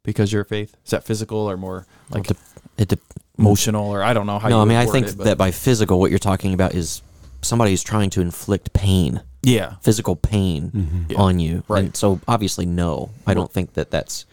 because 0.03 0.34
your 0.34 0.43
faith 0.43 0.75
is 0.84 0.91
that 0.91 1.03
physical 1.03 1.38
or 1.38 1.55
more 1.55 1.88
like 2.10 2.29
It 2.29 2.38
de- 2.77 2.82
it 2.82 2.88
de- 2.89 2.98
emotional 3.38 3.89
or 3.89 4.03
I 4.03 4.13
don't 4.13 4.27
know 4.27 4.39
how. 4.39 4.50
no, 4.50 4.58
you 4.58 4.62
I 4.62 4.65
mean 4.65 4.77
I 4.77 4.86
think 4.86 5.08
it, 5.08 5.17
that 5.20 5.38
by 5.38 5.51
physical, 5.51 6.00
what 6.00 6.12
you're 6.12 6.20
talking 6.20 6.53
about 6.53 6.74
is 6.74 7.01
somebody 7.41 7.72
who's 7.72 7.84
trying 7.84 8.10
to 8.12 8.22
inflict 8.22 8.74
pain, 8.74 9.22
yeah, 9.41 9.75
physical 9.82 10.15
pain 10.15 10.72
mm-hmm. 10.72 11.03
Yeah. 11.12 11.17
on 11.20 11.39
you. 11.39 11.63
Right. 11.67 11.86
And 11.86 11.96
so 11.96 12.20
obviously, 12.27 12.65
no, 12.65 13.10
I 13.25 13.34
don't 13.34 13.51
think 13.51 13.74
that 13.74 13.91
that's 13.91 14.25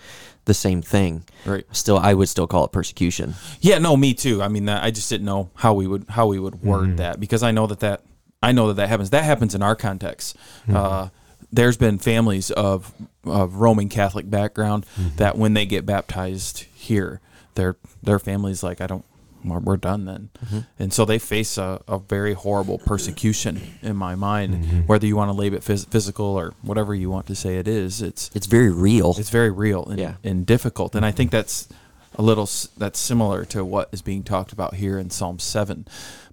the 0.47 0.55
same 0.55 0.83
thing. 0.83 1.25
right. 1.45 1.65
Still, 1.73 1.99
I 1.99 2.15
would 2.15 2.29
still 2.29 2.47
call 2.47 2.65
it 2.65 2.73
persecution. 2.73 3.35
Yeah, 3.61 3.79
no, 3.79 3.97
me 3.97 4.15
too. 4.15 4.43
I 4.43 4.49
mean, 4.49 4.65
that, 4.67 4.83
I 4.83 4.91
just 4.91 5.09
didn't 5.09 5.27
know 5.27 5.51
how 5.55 5.75
we 5.75 5.87
would 5.87 6.07
how 6.09 6.27
we 6.27 6.39
would 6.39 6.63
word 6.63 6.89
mm-hmm. 6.89 6.97
that 6.97 7.21
because 7.21 7.43
I 7.43 7.51
know 7.51 7.67
that 7.67 7.81
that 7.81 8.03
I 8.43 8.53
know 8.53 8.69
that 8.69 8.75
that 8.75 8.89
happens. 8.89 9.11
That 9.11 9.25
happens 9.25 9.55
in 9.55 9.63
our 9.63 9.77
context. 9.77 10.37
Mm-hmm. 10.63 10.77
Uh, 10.77 11.09
there's 11.53 11.77
been 11.77 11.99
families 11.99 12.51
of 12.51 12.93
of 13.25 13.57
Roman 13.57 13.89
Catholic 13.89 14.31
background 14.31 14.87
mm-hmm. 14.99 15.17
that 15.17 15.37
when 15.37 15.55
they 15.55 15.67
get 15.67 15.85
baptized 15.85 16.61
here, 16.75 17.21
their 17.55 17.77
their 18.03 18.19
families 18.19 18.63
like 18.63 18.81
I 18.81 18.87
don't 18.87 19.05
we're, 19.45 19.59
we're 19.59 19.77
done 19.77 20.05
then, 20.05 20.31
mm-hmm. 20.45 20.59
and 20.79 20.93
so 20.93 21.05
they 21.05 21.19
face 21.19 21.57
a, 21.59 21.81
a 21.89 21.99
very 21.99 22.35
horrible 22.35 22.79
persecution 22.79 23.61
in 23.83 23.97
my 23.97 24.15
mind. 24.15 24.87
Whether 24.87 25.07
you 25.07 25.17
want 25.17 25.31
to 25.31 25.33
label 25.37 25.57
it 25.57 25.63
phys- 25.63 25.89
physical 25.91 26.27
or 26.27 26.55
whatever 26.63 26.95
you 26.95 27.11
want 27.11 27.27
to 27.29 27.35
say 27.35 27.57
it 27.57 27.67
is, 27.67 28.03
it's 28.03 28.31
It's 28.35 28.47
very 28.47 28.71
real. 28.71 29.15
it's 29.19 29.31
very 29.31 29.51
real 29.51 29.85
and, 29.87 29.99
Yeah. 29.99 30.15
and 30.25 30.45
difficult 30.47 30.95
and 30.95 31.05
i 31.07 31.11
think 31.11 31.31
that's 31.31 31.69
a 32.17 32.23
little 32.23 32.49
that's 32.77 32.99
similar 32.99 33.45
to 33.47 33.65
what 33.65 33.89
is 33.93 34.03
being 34.03 34.23
talked 34.25 34.53
about 34.53 34.75
here 34.75 34.99
in 34.99 35.11
psalm 35.11 35.39
7 35.39 35.87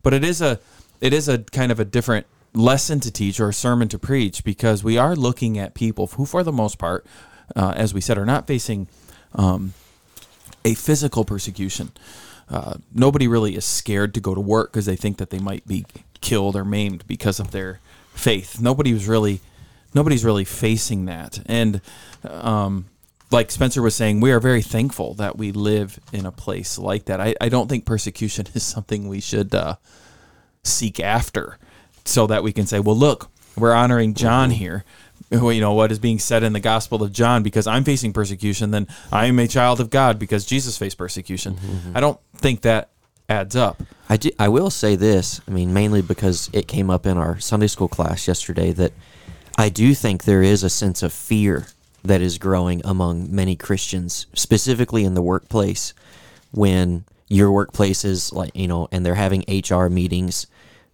but 0.03 0.13
it 0.13 0.23
is 0.23 0.41
a 0.41 0.59
it 1.01 1.13
is 1.13 1.27
a 1.27 1.39
kind 1.39 1.71
of 1.71 1.79
a 1.79 1.85
different 1.85 2.25
lesson 2.53 2.99
to 2.99 3.11
teach 3.11 3.39
or 3.39 3.49
a 3.49 3.53
sermon 3.53 3.87
to 3.87 3.99
preach 3.99 4.43
because 4.43 4.83
we 4.83 4.97
are 4.97 5.15
looking 5.15 5.57
at 5.57 5.73
people 5.73 6.07
who 6.07 6.25
for 6.25 6.43
the 6.43 6.51
most 6.51 6.77
part 6.77 7.05
uh, 7.55 7.73
as 7.75 7.93
we 7.93 8.01
said 8.01 8.17
are 8.17 8.25
not 8.25 8.47
facing 8.47 8.87
um, 9.35 9.73
a 10.65 10.73
physical 10.73 11.23
persecution. 11.23 11.91
Uh, 12.49 12.75
nobody 12.93 13.27
really 13.27 13.55
is 13.55 13.65
scared 13.65 14.13
to 14.13 14.19
go 14.19 14.33
to 14.33 14.41
work 14.41 14.71
because 14.71 14.85
they 14.85 14.95
think 14.95 15.17
that 15.17 15.29
they 15.29 15.39
might 15.39 15.67
be 15.67 15.85
killed 16.21 16.55
or 16.55 16.65
maimed 16.65 17.05
because 17.07 17.39
of 17.39 17.51
their 17.51 17.79
faith. 18.13 18.59
Nobody 18.61 18.93
was 18.93 19.07
really 19.07 19.41
nobody's 19.93 20.23
really 20.25 20.45
facing 20.45 21.05
that. 21.05 21.39
And 21.45 21.81
um, 22.23 22.85
like 23.31 23.51
spencer 23.51 23.81
was 23.81 23.95
saying 23.95 24.21
we 24.21 24.31
are 24.31 24.39
very 24.39 24.61
thankful 24.61 25.13
that 25.15 25.37
we 25.37 25.51
live 25.51 25.99
in 26.13 26.25
a 26.25 26.31
place 26.31 26.77
like 26.77 27.05
that. 27.05 27.19
I, 27.19 27.35
I 27.41 27.49
don't 27.49 27.67
think 27.67 27.85
persecution 27.85 28.47
is 28.53 28.63
something 28.63 29.07
we 29.07 29.19
should 29.19 29.53
uh, 29.53 29.75
seek 30.67 30.99
after 30.99 31.57
so 32.05 32.27
that 32.27 32.43
we 32.43 32.51
can 32.51 32.65
say 32.65 32.79
well 32.79 32.95
look 32.95 33.29
we're 33.55 33.73
honoring 33.73 34.13
john 34.13 34.49
mm-hmm. 34.49 34.59
here 34.59 34.83
Well, 35.31 35.51
you 35.51 35.61
know 35.61 35.73
what 35.73 35.91
is 35.91 35.99
being 35.99 36.19
said 36.19 36.43
in 36.43 36.53
the 36.53 36.59
gospel 36.59 37.03
of 37.03 37.11
john 37.11 37.43
because 37.43 37.67
i'm 37.67 37.83
facing 37.83 38.13
persecution 38.13 38.71
then 38.71 38.87
i'm 39.11 39.39
a 39.39 39.47
child 39.47 39.79
of 39.79 39.89
god 39.89 40.19
because 40.19 40.45
jesus 40.45 40.77
faced 40.77 40.97
persecution. 40.97 41.55
Mm-hmm, 41.55 41.67
mm-hmm. 41.67 41.97
I 41.97 41.99
don't 41.99 42.19
think 42.35 42.61
that 42.61 42.89
adds 43.29 43.55
up. 43.55 43.83
I, 44.09 44.17
do, 44.17 44.29
I 44.39 44.47
will 44.47 44.69
say 44.69 44.95
this. 44.95 45.41
I 45.47 45.51
mean, 45.51 45.73
mainly 45.73 46.01
because 46.01 46.49
it 46.53 46.67
came 46.67 46.89
up 46.89 47.05
in 47.05 47.17
our 47.17 47.39
Sunday 47.39 47.67
school 47.67 47.87
class 47.87 48.27
yesterday 48.27 48.71
that 48.73 48.93
I 49.57 49.69
do 49.69 49.93
think 49.93 50.23
there 50.23 50.41
is 50.41 50.63
a 50.63 50.69
sense 50.69 51.03
of 51.03 51.11
fear 51.11 51.67
that 52.03 52.21
is 52.21 52.37
growing 52.37 52.81
among 52.85 53.33
many 53.33 53.55
Christians, 53.55 54.27
specifically 54.33 55.03
in 55.03 55.13
the 55.13 55.21
workplace, 55.21 55.93
when 56.51 57.03
your 57.27 57.51
workplace 57.51 58.05
is 58.05 58.31
like, 58.31 58.55
you 58.55 58.67
know, 58.67 58.87
and 58.91 59.05
they're 59.05 59.15
having 59.15 59.43
HR 59.47 59.87
meetings 59.87 60.47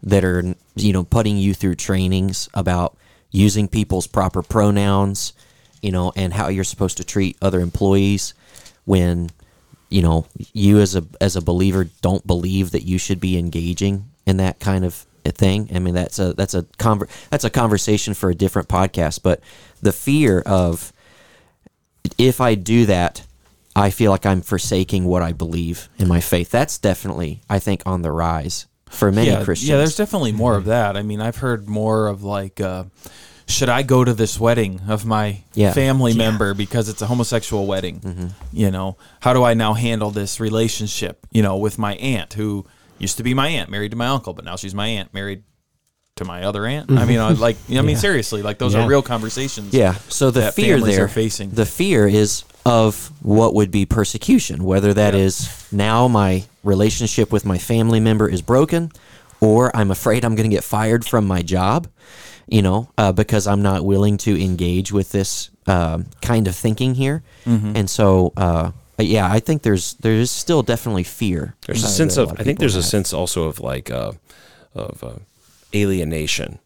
that 0.03 0.23
are, 0.23 0.55
you 0.75 0.93
know, 0.93 1.03
putting 1.03 1.37
you 1.37 1.53
through 1.53 1.75
trainings 1.75 2.49
about 2.53 2.97
using 3.31 3.67
people's 3.67 4.07
proper 4.07 4.43
pronouns, 4.43 5.33
you 5.81 5.91
know, 5.91 6.11
and 6.15 6.33
how 6.33 6.49
you're 6.49 6.63
supposed 6.63 6.97
to 6.97 7.03
treat 7.03 7.37
other 7.41 7.59
employees 7.59 8.33
when 8.85 9.29
you 9.89 10.01
know 10.01 10.25
you 10.53 10.79
as 10.79 10.95
a 10.95 11.03
as 11.21 11.35
a 11.35 11.41
believer 11.41 11.87
don't 12.01 12.25
believe 12.25 12.71
that 12.71 12.83
you 12.83 12.97
should 12.97 13.19
be 13.19 13.37
engaging 13.37 14.09
in 14.25 14.37
that 14.37 14.59
kind 14.59 14.83
of 14.83 15.05
thing. 15.25 15.69
I 15.73 15.79
mean 15.79 15.93
that's 15.93 16.19
a 16.19 16.33
that's 16.33 16.53
a 16.53 16.63
conver- 16.63 17.09
that's 17.29 17.43
a 17.43 17.49
conversation 17.49 18.13
for 18.13 18.29
a 18.29 18.35
different 18.35 18.67
podcast 18.67 19.21
but 19.23 19.39
the 19.81 19.93
fear 19.93 20.41
of 20.41 20.91
if 22.17 22.41
i 22.41 22.55
do 22.55 22.85
that 22.85 23.25
i 23.75 23.89
feel 23.89 24.11
like 24.11 24.25
i'm 24.25 24.41
forsaking 24.41 25.05
what 25.05 25.21
i 25.21 25.31
believe 25.31 25.87
in 25.97 26.07
my 26.07 26.19
faith. 26.19 26.49
That's 26.49 26.77
definitely 26.77 27.41
i 27.49 27.59
think 27.59 27.81
on 27.85 28.01
the 28.01 28.11
rise 28.11 28.65
for 28.93 29.11
many 29.11 29.27
yeah, 29.29 29.43
christians 29.43 29.69
Yeah, 29.69 29.77
there's 29.77 29.95
definitely 29.95 30.31
more 30.31 30.55
of 30.55 30.65
that. 30.65 30.95
I 30.97 31.01
mean, 31.01 31.19
I've 31.21 31.37
heard 31.37 31.67
more 31.67 32.07
of 32.07 32.23
like, 32.23 32.61
uh, 32.61 32.85
should 33.47 33.67
I 33.69 33.83
go 33.83 34.03
to 34.03 34.13
this 34.13 34.39
wedding 34.39 34.81
of 34.87 35.05
my 35.05 35.41
Yeah. 35.53 35.73
family 35.73 36.13
member 36.13 36.53
because 36.53 36.87
it's 36.89 37.01
a 37.01 37.07
homosexual 37.07 37.65
wedding? 37.67 38.33
You 38.53 38.71
know, 38.71 38.97
how 39.21 39.33
do 39.33 39.43
I 39.43 39.53
now 39.53 39.73
handle 39.73 40.11
this 40.11 40.39
relationship? 40.39 41.25
You 41.31 41.41
know, 41.43 41.57
with 41.57 41.77
my 41.77 41.95
aunt 41.95 42.33
who 42.33 42.65
used 42.99 43.17
to 43.17 43.23
be 43.23 43.33
my 43.33 43.49
aunt, 43.49 43.69
married 43.69 43.91
to 43.91 43.97
my 43.97 44.07
uncle, 44.07 44.33
but 44.33 44.45
now 44.45 44.55
she's 44.55 44.73
my 44.73 44.87
aunt, 44.87 45.13
married 45.13 45.43
to 46.15 46.25
my 46.25 46.43
other 46.43 46.65
aunt. 46.65 46.91
I 46.91 47.05
mean, 47.05 47.19
I 47.19 47.31
like, 47.31 47.57
I 47.71 47.81
mean, 47.81 47.97
seriously, 48.07 48.41
like 48.43 48.59
those 48.59 48.75
Yeah. 48.75 48.85
are 48.85 48.87
real 48.87 49.01
conversations. 49.01 49.73
Yeah. 49.73 49.95
So 50.09 50.29
the 50.31 50.41
that 50.41 50.53
fear 50.53 50.75
families 50.77 50.95
there, 50.95 51.05
are 51.05 51.09
facing. 51.09 51.49
the 51.49 51.65
fear 51.65 52.07
is 52.07 52.43
of 52.65 53.11
what 53.21 53.53
would 53.53 53.71
be 53.71 53.85
persecution, 53.85 54.63
whether 54.63 54.93
that 54.93 55.13
is 55.15 55.67
now 55.71 56.07
my 56.07 56.43
relationship 56.63 57.31
with 57.31 57.45
my 57.45 57.57
family 57.57 57.99
member 57.99 58.29
is 58.29 58.41
broken, 58.41 58.91
or 59.41 59.75
I'm 59.75 59.91
afraid 59.91 60.23
I'm 60.23 60.35
going 60.35 60.49
to 60.49 60.55
get 60.55 60.63
fired 60.63 61.03
from 61.05 61.25
my 61.27 61.41
job, 61.41 61.87
you 62.47 62.61
know, 62.61 62.89
uh, 62.97 63.11
because 63.11 63.47
I'm 63.47 63.61
not 63.61 63.83
willing 63.83 64.17
to 64.19 64.41
engage 64.41 64.91
with 64.93 65.11
this 65.11 65.49
um, 65.67 66.05
kind 66.21 66.47
of 66.47 66.55
thinking 66.55 66.95
here, 66.95 67.23
Mm-hmm. 67.45 67.75
and 67.75 67.89
so. 67.89 68.31
Uh, 68.37 68.71
yeah, 68.99 69.29
I 69.29 69.39
think 69.39 69.63
there's 69.63 69.95
there 69.95 70.13
is 70.13 70.29
still 70.31 70.61
definitely 70.61 71.03
fear. 71.03 71.55
There's 71.65 71.83
a 71.83 71.87
sense 71.87 72.15
of, 72.15 72.39
I 72.39 72.43
think 72.43 72.59
there's 72.59 72.75
a 72.75 72.83
sense 72.83 73.11
also 73.11 73.45
of 73.45 73.59
like, 73.59 73.89
uh, 73.89 74.11
of 74.75 75.03
uh, 75.03 75.15
alienation, 75.73 76.59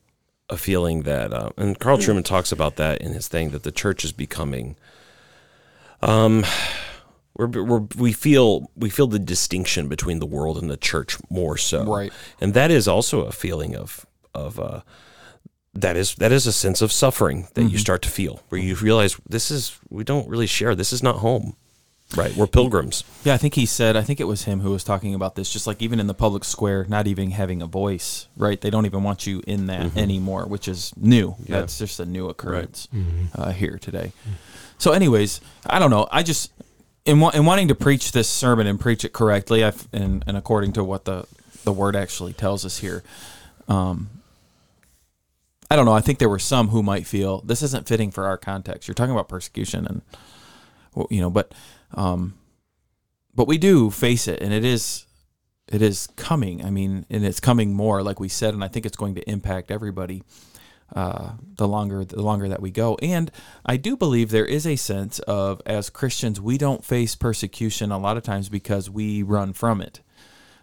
a 0.50 0.58
feeling 0.58 1.04
that, 1.04 1.32
uh, 1.34 1.50
and 1.58 1.80
Carl 1.80 1.98
Trueman 1.98 2.26
talks 2.26 2.52
about 2.52 2.76
that 2.76 3.02
in 3.02 3.14
his 3.14 3.28
thing 3.30 3.52
that 3.52 3.64
the 3.64 3.72
church 3.72 4.04
is 4.04 4.12
becoming, 4.12 4.76
um, 6.02 6.46
we're, 7.36 7.48
we're, 7.48 7.86
we 7.98 8.14
feel 8.14 8.72
we 8.76 8.90
feel 8.90 9.08
the 9.08 9.20
distinction 9.20 9.88
between 9.88 10.20
the 10.20 10.26
world 10.26 10.58
and 10.58 10.70
the 10.70 10.78
church 10.78 11.18
more 11.30 11.58
so, 11.58 11.84
Right. 11.86 12.12
And 12.42 12.54
that 12.54 12.72
is 12.72 12.88
also 12.88 13.22
a 13.26 13.32
feeling 13.32 13.76
of 13.76 14.06
of 14.34 14.60
uh, 14.60 14.82
that 15.74 15.96
is 15.96 16.16
that 16.16 16.32
is 16.32 16.48
a 16.48 16.52
sense 16.54 16.82
of 16.82 16.92
suffering 16.92 17.48
that 17.54 17.66
you 17.66 17.78
start 17.78 18.02
to 18.04 18.10
feel, 18.10 18.42
where 18.50 18.60
you 18.60 18.76
realize 18.76 19.18
this 19.30 19.52
is 19.52 19.80
we 19.90 20.04
don't 20.04 20.28
really 20.28 20.48
share. 20.48 20.74
This 20.74 20.92
is 20.92 21.04
not 21.04 21.18
home, 21.18 21.56
right? 22.16 22.36
We're 22.36 22.48
pilgrims. 22.48 23.04
Yeah, 23.24 23.36
I 23.36 23.38
think 23.38 23.54
he 23.54 23.68
said, 23.68 23.96
I 23.96 24.02
think 24.02 24.20
it 24.20 24.24
was 24.24 24.46
him 24.46 24.62
who 24.62 24.72
was 24.72 24.84
talking 24.84 25.14
about 25.14 25.36
this, 25.36 25.52
just 25.54 25.68
like 25.68 25.82
even 25.82 26.00
in 26.00 26.08
the 26.08 26.16
public 26.16 26.44
square, 26.44 26.86
not 26.90 27.06
even 27.06 27.30
having 27.32 27.62
a 27.62 27.68
voice, 27.68 28.28
right? 28.36 28.60
They 28.60 28.72
don't 28.72 28.88
even 28.88 29.04
want 29.04 29.28
you 29.28 29.44
in 29.46 29.68
that 29.68 29.96
anymore, 29.98 30.46
which 30.48 30.68
is 30.68 30.92
new. 30.98 31.36
Yeah. 31.46 31.60
That's 31.60 31.78
just 31.78 32.00
a 32.00 32.06
new 32.06 32.28
occurrence 32.30 32.88
uh, 33.36 33.52
here 33.52 33.78
today. 33.78 34.14
So, 34.78 34.92
anyways, 34.92 35.42
I 35.66 35.80
don't 35.80 35.90
know. 35.92 36.08
I 36.12 36.24
just, 36.24 36.52
in, 37.06 37.22
in 37.34 37.46
wanting 37.46 37.68
to 37.70 37.76
preach 37.76 38.12
this 38.12 38.30
sermon 38.30 38.68
and 38.68 38.80
preach 38.80 39.04
it 39.04 39.14
correctly, 39.14 39.64
I've, 39.64 39.88
and, 39.92 40.24
and 40.28 40.38
according 40.38 40.74
to 40.74 40.84
what 40.84 41.06
the, 41.06 41.26
the 41.64 41.74
word 41.74 41.96
actually 41.96 42.34
tells 42.34 42.66
us 42.66 42.80
here, 42.80 43.04
um, 43.68 44.10
I 45.70 45.76
don't 45.76 45.86
know. 45.86 45.94
I 45.94 46.02
think 46.02 46.20
there 46.20 46.30
were 46.30 46.40
some 46.40 46.70
who 46.70 46.82
might 46.82 47.06
feel 47.06 47.42
this 47.42 47.62
isn't 47.62 47.88
fitting 47.88 48.12
for 48.12 48.26
our 48.26 48.38
context. 48.38 48.88
You're 48.88 48.96
talking 48.96 49.12
about 49.12 49.28
persecution 49.28 49.86
and, 49.86 50.02
you 51.10 51.20
know, 51.20 51.30
but, 51.30 51.54
um, 51.94 52.36
but 53.38 53.48
we 53.48 53.58
do 53.58 53.90
face 53.90 54.28
it 54.28 54.42
and 54.42 54.52
it 54.52 54.66
is 54.66 55.06
it 55.70 55.82
is 55.82 56.08
coming 56.18 56.66
i 56.66 56.70
mean 56.70 57.06
and 57.10 57.24
it's 57.24 57.40
coming 57.40 57.74
more 57.74 58.04
like 58.04 58.20
we 58.20 58.28
said 58.28 58.54
and 58.54 58.64
i 58.64 58.68
think 58.68 58.86
it's 58.86 58.98
going 58.98 59.16
to 59.16 59.30
impact 59.30 59.72
everybody 59.72 60.24
uh, 60.96 61.34
the 61.56 61.68
longer 61.68 62.06
the 62.06 62.22
longer 62.22 62.48
that 62.48 62.62
we 62.62 62.72
go 62.72 62.96
and 63.02 63.32
i 63.66 63.76
do 63.76 63.98
believe 63.98 64.30
there 64.30 64.46
is 64.46 64.66
a 64.66 64.76
sense 64.76 65.20
of 65.20 65.62
as 65.66 65.90
christians 65.90 66.40
we 66.40 66.58
don't 66.58 66.86
face 66.86 67.16
persecution 67.16 67.92
a 67.92 67.98
lot 67.98 68.18
of 68.18 68.24
times 68.24 68.50
because 68.50 68.90
we 68.90 69.22
run 69.22 69.54
from 69.54 69.82
it 69.82 70.00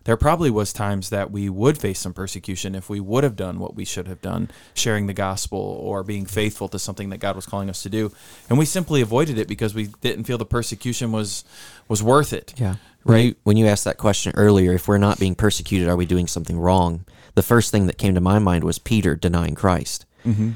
there 0.04 0.16
probably 0.18 0.50
was 0.50 0.72
times 0.72 1.08
that 1.08 1.30
we 1.30 1.48
would 1.48 1.78
face 1.78 1.98
some 1.98 2.12
persecution 2.12 2.74
if 2.74 2.90
we 2.90 3.00
would 3.00 3.24
have 3.24 3.36
done 3.36 3.58
what 3.58 3.74
we 3.74 3.84
should 3.84 4.06
have 4.06 4.20
done 4.20 4.50
sharing 4.74 5.06
the 5.06 5.14
gospel 5.14 5.58
or 5.58 6.02
being 6.02 6.26
faithful 6.26 6.68
to 6.68 6.78
something 6.78 7.10
that 7.10 7.18
god 7.18 7.36
was 7.36 7.46
calling 7.46 7.68
us 7.68 7.82
to 7.82 7.90
do 7.90 8.10
and 8.48 8.58
we 8.58 8.64
simply 8.64 9.00
avoided 9.00 9.38
it 9.38 9.48
because 9.48 9.74
we 9.74 9.88
didn't 10.00 10.24
feel 10.24 10.38
the 10.38 10.46
persecution 10.46 11.12
was 11.12 11.44
was 11.88 12.02
worth 12.02 12.32
it 12.32 12.54
Yeah. 12.56 12.76
Right. 13.04 13.36
When 13.42 13.58
you 13.58 13.66
asked 13.66 13.84
that 13.84 13.98
question 13.98 14.32
earlier, 14.34 14.72
if 14.72 14.88
we're 14.88 14.96
not 14.96 15.18
being 15.20 15.34
persecuted, 15.34 15.88
are 15.88 15.96
we 15.96 16.06
doing 16.06 16.26
something 16.26 16.58
wrong? 16.58 17.04
The 17.34 17.42
first 17.42 17.70
thing 17.70 17.86
that 17.86 17.98
came 17.98 18.14
to 18.14 18.20
my 18.20 18.38
mind 18.38 18.64
was 18.64 18.78
Peter 18.78 19.14
denying 19.14 19.54
Christ. 19.54 20.06
Mm-hmm. 20.24 20.50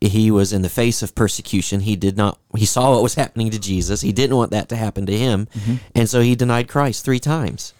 He 0.00 0.30
was 0.30 0.52
in 0.52 0.62
the 0.62 0.68
face 0.68 1.02
of 1.02 1.14
persecution. 1.14 1.80
He 1.80 1.96
did 1.96 2.16
not, 2.16 2.38
he 2.56 2.64
saw 2.64 2.92
what 2.92 3.02
was 3.02 3.14
happening 3.14 3.50
to 3.50 3.58
Jesus. 3.58 4.00
He 4.00 4.12
didn't 4.12 4.36
want 4.36 4.52
that 4.52 4.68
to 4.70 4.76
happen 4.76 5.06
to 5.06 5.16
him. 5.16 5.48
And 5.94 6.08
so 6.08 6.20
he 6.20 6.34
denied 6.36 6.68
Christ 6.68 7.04
three 7.04 7.18
times. 7.18 7.74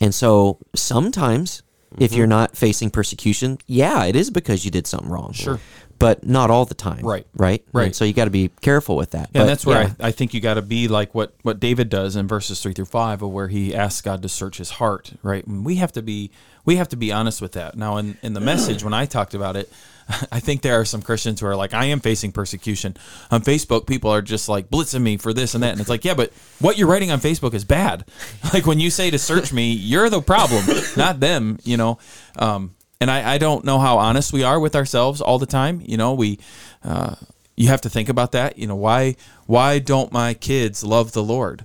And 0.00 0.14
so 0.14 0.58
sometimes, 0.74 1.62
if 1.98 2.12
you're 2.12 2.26
not 2.26 2.56
facing 2.56 2.90
persecution, 2.90 3.58
yeah, 3.66 4.04
it 4.04 4.16
is 4.16 4.30
because 4.30 4.64
you 4.64 4.70
did 4.70 4.86
something 4.86 5.08
wrong. 5.08 5.32
Sure. 5.32 5.60
But 5.98 6.24
not 6.24 6.50
all 6.50 6.64
the 6.64 6.74
time. 6.74 7.04
Right. 7.04 7.26
Right. 7.34 7.62
Right. 7.72 7.86
And 7.86 7.94
so 7.94 8.04
you 8.04 8.14
got 8.14 8.24
to 8.24 8.30
be 8.30 8.50
careful 8.62 8.96
with 8.96 9.10
that. 9.10 9.28
Yeah, 9.28 9.28
But, 9.32 9.40
and 9.40 9.48
that's 9.50 9.66
where 9.66 9.82
yeah. 9.82 9.92
I, 10.00 10.08
I 10.08 10.10
think 10.12 10.32
you 10.32 10.40
got 10.40 10.54
to 10.54 10.62
be 10.62 10.88
like 10.88 11.14
what, 11.14 11.34
what 11.42 11.60
David 11.60 11.88
does 11.90 12.16
in 12.16 12.26
verses 12.26 12.62
three 12.62 12.72
through 12.72 12.86
five, 12.86 13.22
of 13.22 13.30
where 13.30 13.48
he 13.48 13.74
asks 13.74 14.00
God 14.00 14.22
to 14.22 14.28
search 14.28 14.58
his 14.58 14.70
heart. 14.70 15.12
Right, 15.22 15.46
and 15.46 15.64
we 15.64 15.76
have 15.76 15.92
to 15.92 16.02
be 16.02 16.30
we 16.64 16.76
have 16.76 16.88
to 16.88 16.96
be 16.96 17.12
honest 17.12 17.42
with 17.42 17.52
that. 17.52 17.76
Now, 17.76 17.98
in 17.98 18.16
in 18.22 18.32
the 18.32 18.40
message 18.40 18.82
when 18.82 18.94
I 18.94 19.04
talked 19.04 19.34
about 19.34 19.56
it, 19.56 19.70
I 20.32 20.40
think 20.40 20.62
there 20.62 20.78
are 20.80 20.84
some 20.84 21.02
Christians 21.02 21.40
who 21.40 21.46
are 21.46 21.56
like, 21.56 21.74
I 21.74 21.86
am 21.86 22.00
facing 22.00 22.32
persecution 22.32 22.96
on 23.30 23.42
Facebook. 23.42 23.86
People 23.86 24.10
are 24.10 24.22
just 24.22 24.48
like 24.48 24.70
blitzing 24.70 25.02
me 25.02 25.16
for 25.16 25.32
this 25.32 25.54
and 25.54 25.62
that, 25.62 25.72
and 25.72 25.80
it's 25.80 25.90
like, 25.90 26.04
yeah, 26.04 26.14
but 26.14 26.32
what 26.60 26.78
you're 26.78 26.88
writing 26.88 27.10
on 27.10 27.20
Facebook 27.20 27.54
is 27.54 27.64
bad. 27.64 28.04
Like 28.52 28.66
when 28.66 28.80
you 28.80 28.90
say 28.90 29.10
to 29.10 29.18
search 29.18 29.52
me, 29.52 29.72
you're 29.72 30.10
the 30.10 30.20
problem, 30.20 30.64
not 30.96 31.20
them. 31.20 31.58
You 31.62 31.76
know. 31.76 31.98
Um, 32.36 32.74
and 33.00 33.10
I, 33.10 33.34
I 33.34 33.38
don't 33.38 33.64
know 33.64 33.78
how 33.78 33.98
honest 33.98 34.32
we 34.32 34.42
are 34.42 34.58
with 34.58 34.74
ourselves 34.74 35.20
all 35.20 35.38
the 35.38 35.46
time. 35.46 35.80
You 35.84 35.96
know, 35.96 36.14
we, 36.14 36.38
uh, 36.82 37.14
you 37.56 37.68
have 37.68 37.80
to 37.82 37.88
think 37.88 38.08
about 38.08 38.32
that. 38.32 38.58
You 38.58 38.66
know, 38.66 38.76
why 38.76 39.16
why 39.46 39.78
don't 39.78 40.12
my 40.12 40.34
kids 40.34 40.82
love 40.82 41.12
the 41.12 41.22
Lord? 41.22 41.64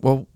Well, 0.00 0.28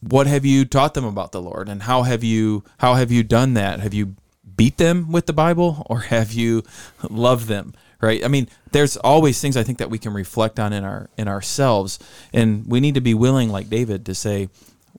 what 0.00 0.26
have 0.26 0.44
you 0.44 0.64
taught 0.64 0.94
them 0.94 1.04
about 1.04 1.32
the 1.32 1.42
Lord 1.42 1.68
and 1.68 1.82
how 1.82 2.02
have 2.02 2.22
you 2.22 2.64
how 2.78 2.94
have 2.94 3.10
you 3.10 3.22
done 3.22 3.54
that? 3.54 3.80
Have 3.80 3.94
you 3.94 4.14
beat 4.58 4.76
them 4.76 5.10
with 5.10 5.24
the 5.24 5.32
Bible 5.32 5.86
or 5.88 6.00
have 6.00 6.32
you 6.32 6.62
loved 7.08 7.48
them? 7.48 7.72
Right? 8.00 8.22
I 8.22 8.28
mean, 8.28 8.48
there's 8.72 8.96
always 8.98 9.40
things 9.40 9.56
I 9.56 9.62
think 9.62 9.78
that 9.78 9.88
we 9.88 9.98
can 9.98 10.12
reflect 10.12 10.60
on 10.60 10.74
in 10.74 10.84
our 10.84 11.08
in 11.16 11.26
ourselves 11.26 11.98
and 12.34 12.66
we 12.66 12.80
need 12.80 12.94
to 12.94 13.00
be 13.00 13.14
willing 13.14 13.48
like 13.48 13.70
David 13.70 14.04
to 14.06 14.14
say, 14.14 14.50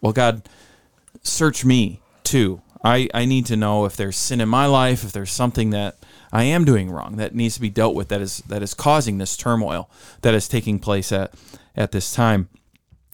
"Well, 0.01 0.13
God, 0.13 0.49
search 1.21 1.63
me 1.63 2.01
too. 2.23 2.61
I 2.83 3.07
I 3.13 3.25
need 3.25 3.45
to 3.47 3.55
know 3.55 3.85
if 3.85 3.95
there's 3.95 4.17
sin 4.17 4.41
in 4.41 4.49
my 4.49 4.65
life, 4.65 5.03
if 5.03 5.11
there's 5.11 5.31
something 5.31 5.69
that 5.69 5.97
I 6.33 6.43
am 6.45 6.65
doing 6.65 6.89
wrong 6.89 7.17
that 7.17 7.35
needs 7.35 7.55
to 7.55 7.61
be 7.61 7.69
dealt 7.69 7.95
with 7.95 8.09
that 8.09 8.21
is 8.21 8.39
that 8.47 8.63
is 8.63 8.73
causing 8.73 9.17
this 9.17 9.37
turmoil 9.37 9.89
that 10.21 10.33
is 10.33 10.47
taking 10.47 10.79
place 10.79 11.11
at 11.11 11.33
at 11.75 11.91
this 11.91 12.11
time." 12.11 12.49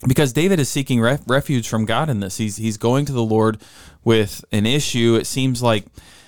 because 0.07 0.33
David 0.33 0.59
is 0.59 0.69
seeking 0.69 1.01
ref- 1.01 1.23
refuge 1.27 1.67
from 1.67 1.85
God 1.85 2.09
in 2.09 2.19
this. 2.19 2.37
He's 2.37 2.57
he's 2.57 2.77
going 2.77 3.05
to 3.05 3.13
the 3.13 3.23
Lord 3.23 3.61
with 4.03 4.43
an 4.51 4.65
issue. 4.65 5.15
It 5.19 5.25
seems 5.25 5.63
like 5.63 5.85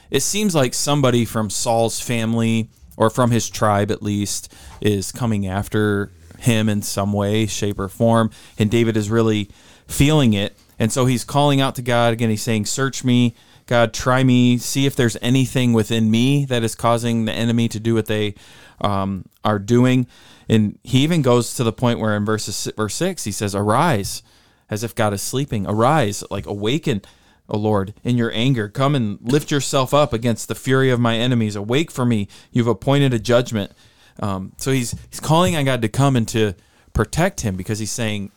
it 0.10 0.22
seems 0.22 0.56
like 0.56 0.74
somebody 0.74 1.26
from 1.26 1.50
Saul's 1.50 2.00
family 2.00 2.70
or 2.96 3.10
from 3.10 3.32
his 3.32 3.50
tribe 3.50 3.92
at 3.92 4.02
least 4.02 4.54
is 4.82 5.12
coming 5.12 5.48
after 5.48 6.12
him 6.40 6.70
in 6.70 6.82
some 6.82 7.14
way, 7.14 7.46
shape 7.46 7.80
or 7.80 7.90
form, 7.90 8.32
and 8.58 8.70
David 8.70 8.98
is 8.98 9.10
really 9.10 9.50
feeling 9.88 10.34
it. 10.34 10.58
And 10.80 10.92
so 10.92 11.06
he's 11.06 11.24
calling 11.24 11.60
out 11.60 11.76
to 11.76 11.82
God 11.82 12.14
again. 12.14 12.30
He's 12.30 12.44
saying, 12.44 12.66
"Search 12.66 13.04
me, 13.04 13.34
God, 13.66 13.94
try 13.94 14.24
me, 14.24 14.58
see 14.58 14.86
if 14.86 14.96
there's 14.96 15.18
anything 15.22 15.74
within 15.74 16.12
me 16.12 16.46
that 16.46 16.64
is 16.64 16.76
causing 16.76 17.26
the 17.26 17.34
enemy 17.34 17.68
to 17.70 17.80
do 17.80 17.96
what 17.96 18.06
they 18.06 18.36
um, 18.82 19.26
are 19.44 19.60
doing." 19.60 20.08
And 20.48 20.78
he 20.84 21.00
even 21.00 21.22
goes 21.22 21.56
to 21.56 21.64
the 21.64 21.74
point 21.74 22.00
where 22.00 22.16
in 22.16 22.26
verse 22.26 22.68
verse 22.78 22.96
six 22.96 23.24
he 23.24 23.32
says, 23.32 23.56
"Arise, 23.56 24.22
as 24.70 24.84
if 24.84 24.94
God 24.96 25.14
is 25.14 25.22
sleeping. 25.22 25.66
Arise, 25.66 26.24
like 26.30 26.46
awaken, 26.46 27.02
O 27.50 27.58
Lord, 27.58 27.94
in 28.04 28.18
your 28.18 28.32
anger. 28.34 28.68
Come 28.68 28.96
and 28.96 29.20
lift 29.22 29.52
yourself 29.52 29.94
up 29.94 30.14
against 30.14 30.48
the 30.48 30.56
fury 30.56 30.90
of 30.90 31.00
my 31.00 31.18
enemies. 31.18 31.56
Awake 31.56 31.92
for 31.92 32.06
me. 32.06 32.28
You've 32.52 32.68
appointed 32.68 33.14
a 33.14 33.20
judgment." 33.20 33.72
Um, 34.20 34.54
so 34.58 34.72
he's 34.72 34.96
he's 35.10 35.20
calling 35.20 35.56
on 35.56 35.66
God 35.66 35.82
to 35.82 35.90
come 35.90 36.16
and 36.16 36.28
to 36.30 36.54
protect 36.94 37.42
him 37.42 37.56
because 37.56 37.80
he's 37.80 37.92
saying, 37.92 38.32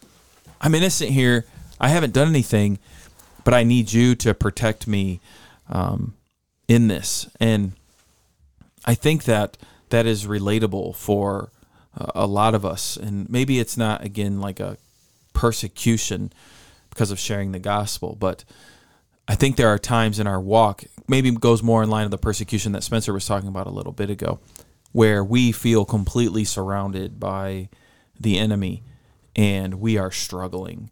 "I'm 0.60 0.74
innocent 0.74 1.10
here. 1.10 1.46
I 1.80 1.88
haven't 1.88 2.12
done 2.12 2.28
anything, 2.28 2.78
but 3.44 3.54
I 3.54 3.64
need 3.64 3.92
you 3.92 4.14
to 4.16 4.34
protect 4.34 4.86
me 4.86 5.20
um, 5.68 6.14
in 6.68 6.88
this." 6.88 7.28
And 7.40 7.72
I 8.84 8.94
think 8.94 9.24
that 9.24 9.56
that 9.90 10.06
is 10.06 10.26
relatable 10.26 10.94
for 10.94 11.50
a 11.96 12.26
lot 12.26 12.54
of 12.54 12.64
us. 12.64 12.96
And 12.96 13.28
maybe 13.28 13.58
it's 13.58 13.76
not, 13.76 14.04
again, 14.04 14.40
like 14.40 14.60
a 14.60 14.76
persecution 15.32 16.32
because 16.90 17.10
of 17.10 17.18
sharing 17.18 17.52
the 17.52 17.58
gospel, 17.58 18.16
but 18.18 18.44
I 19.30 19.36
think 19.36 19.54
there 19.54 19.68
are 19.68 19.78
times 19.78 20.18
in 20.18 20.26
our 20.26 20.40
walk, 20.40 20.82
maybe 21.06 21.30
goes 21.30 21.62
more 21.62 21.84
in 21.84 21.88
line 21.88 22.04
of 22.04 22.10
the 22.10 22.18
persecution 22.18 22.72
that 22.72 22.82
Spencer 22.82 23.12
was 23.12 23.24
talking 23.24 23.48
about 23.48 23.68
a 23.68 23.70
little 23.70 23.92
bit 23.92 24.10
ago, 24.10 24.40
where 24.90 25.22
we 25.22 25.52
feel 25.52 25.84
completely 25.84 26.44
surrounded 26.44 27.20
by 27.20 27.68
the 28.18 28.40
enemy 28.40 28.82
and 29.36 29.74
we 29.74 29.96
are 29.96 30.10
struggling 30.10 30.90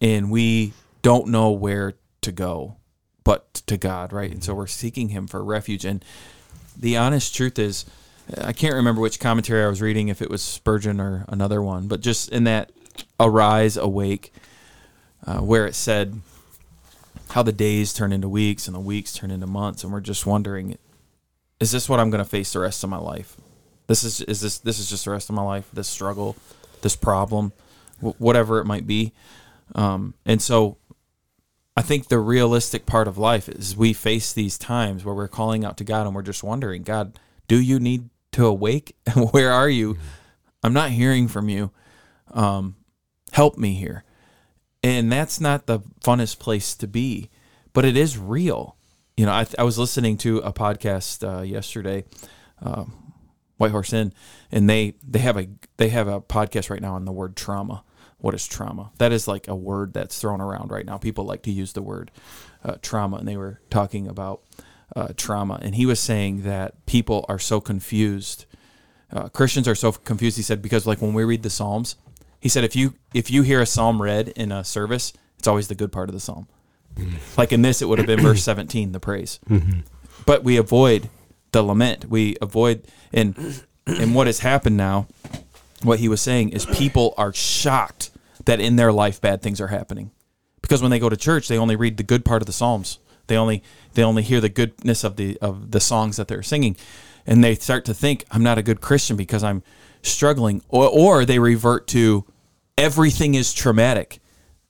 and 0.00 0.30
we 0.30 0.72
don't 1.02 1.28
know 1.28 1.50
where 1.50 1.92
to 2.22 2.32
go 2.32 2.78
but 3.24 3.52
to 3.66 3.76
God, 3.76 4.10
right? 4.10 4.30
And 4.30 4.42
so 4.42 4.54
we're 4.54 4.66
seeking 4.66 5.10
Him 5.10 5.26
for 5.26 5.44
refuge. 5.44 5.84
And 5.84 6.02
the 6.78 6.96
honest 6.96 7.34
truth 7.34 7.58
is, 7.58 7.84
I 8.40 8.54
can't 8.54 8.74
remember 8.74 9.02
which 9.02 9.20
commentary 9.20 9.62
I 9.62 9.68
was 9.68 9.82
reading, 9.82 10.08
if 10.08 10.22
it 10.22 10.30
was 10.30 10.40
Spurgeon 10.40 10.98
or 10.98 11.26
another 11.28 11.60
one, 11.60 11.88
but 11.88 12.00
just 12.00 12.30
in 12.30 12.44
that 12.44 12.72
arise, 13.20 13.76
awake, 13.76 14.32
uh, 15.26 15.40
where 15.40 15.66
it 15.66 15.74
said 15.74 16.22
how 17.30 17.42
the 17.42 17.52
days 17.52 17.92
turn 17.92 18.12
into 18.12 18.28
weeks 18.28 18.66
and 18.66 18.74
the 18.74 18.80
weeks 18.80 19.12
turn 19.12 19.30
into 19.30 19.46
months, 19.46 19.84
and 19.84 19.92
we're 19.92 20.00
just 20.00 20.26
wondering, 20.26 20.78
is 21.60 21.72
this 21.72 21.88
what 21.88 22.00
I'm 22.00 22.10
going 22.10 22.22
to 22.22 22.28
face 22.28 22.52
the 22.52 22.60
rest 22.60 22.84
of 22.84 22.90
my 22.90 22.98
life? 22.98 23.36
This 23.86 24.02
is 24.02 24.20
is 24.22 24.40
this 24.40 24.58
this 24.58 24.78
is 24.78 24.90
just 24.90 25.04
the 25.04 25.10
rest 25.10 25.28
of 25.30 25.36
my 25.36 25.42
life. 25.42 25.68
This 25.72 25.88
struggle, 25.88 26.36
this 26.82 26.96
problem, 26.96 27.52
wh- 28.00 28.20
whatever 28.20 28.58
it 28.58 28.64
might 28.64 28.86
be, 28.86 29.12
um, 29.74 30.14
and 30.24 30.40
so 30.42 30.78
I 31.76 31.82
think 31.82 32.08
the 32.08 32.18
realistic 32.18 32.86
part 32.86 33.06
of 33.06 33.18
life 33.18 33.48
is 33.48 33.76
we 33.76 33.92
face 33.92 34.32
these 34.32 34.56
times 34.56 35.04
where 35.04 35.14
we're 35.14 35.28
calling 35.28 35.64
out 35.64 35.76
to 35.76 35.84
God 35.84 36.06
and 36.06 36.14
we're 36.14 36.22
just 36.22 36.42
wondering, 36.42 36.82
God, 36.82 37.18
do 37.48 37.60
you 37.60 37.78
need 37.78 38.08
to 38.32 38.46
awake? 38.46 38.96
Where 39.32 39.52
are 39.52 39.68
you? 39.68 39.98
I'm 40.62 40.72
not 40.72 40.90
hearing 40.90 41.28
from 41.28 41.50
you. 41.50 41.70
Um, 42.32 42.76
help 43.32 43.58
me 43.58 43.74
here. 43.74 44.04
And 44.86 45.10
that's 45.10 45.40
not 45.40 45.66
the 45.66 45.80
funnest 46.04 46.38
place 46.38 46.76
to 46.76 46.86
be, 46.86 47.28
but 47.72 47.84
it 47.84 47.96
is 47.96 48.16
real. 48.16 48.76
You 49.16 49.26
know, 49.26 49.32
I, 49.32 49.44
I 49.58 49.64
was 49.64 49.80
listening 49.80 50.16
to 50.18 50.38
a 50.38 50.52
podcast 50.52 51.26
uh, 51.26 51.42
yesterday, 51.42 52.04
um, 52.62 53.12
White 53.56 53.72
Horse 53.72 53.92
Inn, 53.92 54.12
and 54.52 54.70
they 54.70 54.94
they 55.02 55.18
have 55.18 55.36
a 55.36 55.48
they 55.76 55.88
have 55.88 56.06
a 56.06 56.20
podcast 56.20 56.70
right 56.70 56.80
now 56.80 56.94
on 56.94 57.04
the 57.04 57.10
word 57.10 57.34
trauma. 57.34 57.82
What 58.18 58.32
is 58.34 58.46
trauma? 58.46 58.92
That 58.98 59.10
is 59.10 59.26
like 59.26 59.48
a 59.48 59.56
word 59.56 59.92
that's 59.92 60.20
thrown 60.20 60.40
around 60.40 60.70
right 60.70 60.86
now. 60.86 60.98
People 60.98 61.24
like 61.24 61.42
to 61.42 61.50
use 61.50 61.72
the 61.72 61.82
word 61.82 62.12
uh, 62.62 62.76
trauma, 62.80 63.16
and 63.16 63.26
they 63.26 63.36
were 63.36 63.60
talking 63.70 64.06
about 64.06 64.42
uh, 64.94 65.08
trauma. 65.16 65.58
And 65.62 65.74
he 65.74 65.84
was 65.84 65.98
saying 65.98 66.42
that 66.42 66.86
people 66.86 67.24
are 67.28 67.40
so 67.40 67.60
confused. 67.60 68.44
Uh, 69.10 69.30
Christians 69.30 69.66
are 69.66 69.74
so 69.74 69.90
confused. 69.90 70.36
He 70.36 70.44
said 70.44 70.62
because 70.62 70.86
like 70.86 71.02
when 71.02 71.12
we 71.12 71.24
read 71.24 71.42
the 71.42 71.50
Psalms, 71.50 71.96
he 72.46 72.48
said 72.48 72.62
if 72.62 72.76
you 72.76 72.94
if 73.12 73.28
you 73.28 73.42
hear 73.42 73.60
a 73.60 73.66
psalm 73.66 74.00
read 74.00 74.28
in 74.28 74.52
a 74.52 74.62
service, 74.62 75.12
it's 75.36 75.48
always 75.48 75.66
the 75.66 75.74
good 75.74 75.90
part 75.90 76.08
of 76.08 76.14
the 76.14 76.20
psalm. 76.20 76.46
Like 77.36 77.52
in 77.52 77.62
this, 77.62 77.82
it 77.82 77.88
would 77.88 77.98
have 77.98 78.06
been 78.06 78.20
verse 78.20 78.44
seventeen, 78.44 78.92
the 78.92 79.00
praise. 79.00 79.40
But 80.26 80.44
we 80.44 80.56
avoid 80.56 81.10
the 81.50 81.64
lament. 81.64 82.04
We 82.04 82.36
avoid 82.40 82.86
and 83.12 83.64
and 83.88 84.14
what 84.14 84.28
has 84.28 84.38
happened 84.38 84.76
now. 84.76 85.08
What 85.82 85.98
he 85.98 86.08
was 86.08 86.20
saying 86.20 86.50
is 86.50 86.66
people 86.66 87.14
are 87.18 87.32
shocked 87.32 88.10
that 88.44 88.60
in 88.60 88.76
their 88.76 88.92
life 88.92 89.20
bad 89.20 89.42
things 89.42 89.60
are 89.60 89.66
happening 89.66 90.12
because 90.62 90.80
when 90.80 90.92
they 90.92 91.00
go 91.00 91.08
to 91.08 91.16
church, 91.16 91.48
they 91.48 91.58
only 91.58 91.74
read 91.74 91.96
the 91.96 92.04
good 92.04 92.24
part 92.24 92.42
of 92.42 92.46
the 92.46 92.52
psalms. 92.52 93.00
They 93.26 93.36
only 93.36 93.64
they 93.94 94.04
only 94.04 94.22
hear 94.22 94.40
the 94.40 94.48
goodness 94.48 95.02
of 95.02 95.16
the 95.16 95.36
of 95.42 95.72
the 95.72 95.80
songs 95.80 96.16
that 96.16 96.28
they're 96.28 96.44
singing, 96.44 96.76
and 97.26 97.42
they 97.42 97.56
start 97.56 97.84
to 97.86 97.94
think 97.94 98.24
I'm 98.30 98.44
not 98.44 98.56
a 98.56 98.62
good 98.62 98.80
Christian 98.80 99.16
because 99.16 99.42
I'm 99.42 99.64
struggling, 100.02 100.62
or 100.68 100.88
or 100.88 101.24
they 101.24 101.40
revert 101.40 101.88
to 101.88 102.24
everything 102.76 103.34
is 103.34 103.54
traumatic, 103.54 104.20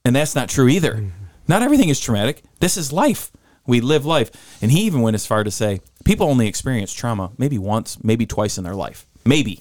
and 0.05 0.14
that's 0.16 0.35
not 0.35 0.49
true 0.49 0.69
either. 0.69 0.95
Mm-hmm. 0.95 1.25
Not 1.49 1.62
everything 1.62 1.88
is 1.88 2.01
traumatic. 2.01 2.42
This 2.61 2.77
is 2.77 2.92
life. 2.92 3.31
We 3.66 3.81
live 3.81 4.07
life, 4.07 4.31
and 4.62 4.71
he 4.71 4.83
even 4.83 5.03
went 5.03 5.14
as 5.14 5.27
far 5.27 5.42
to 5.42 5.51
say 5.51 5.81
people 6.05 6.29
only 6.29 6.47
experience 6.47 6.92
trauma 6.92 7.33
maybe 7.37 7.59
once, 7.59 8.03
maybe 8.05 8.27
twice 8.27 8.59
in 8.59 8.64
their 8.64 8.75
life, 8.75 9.07
maybe 9.25 9.61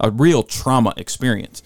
a 0.00 0.10
real 0.10 0.42
trauma 0.42 0.92
experience, 0.96 1.62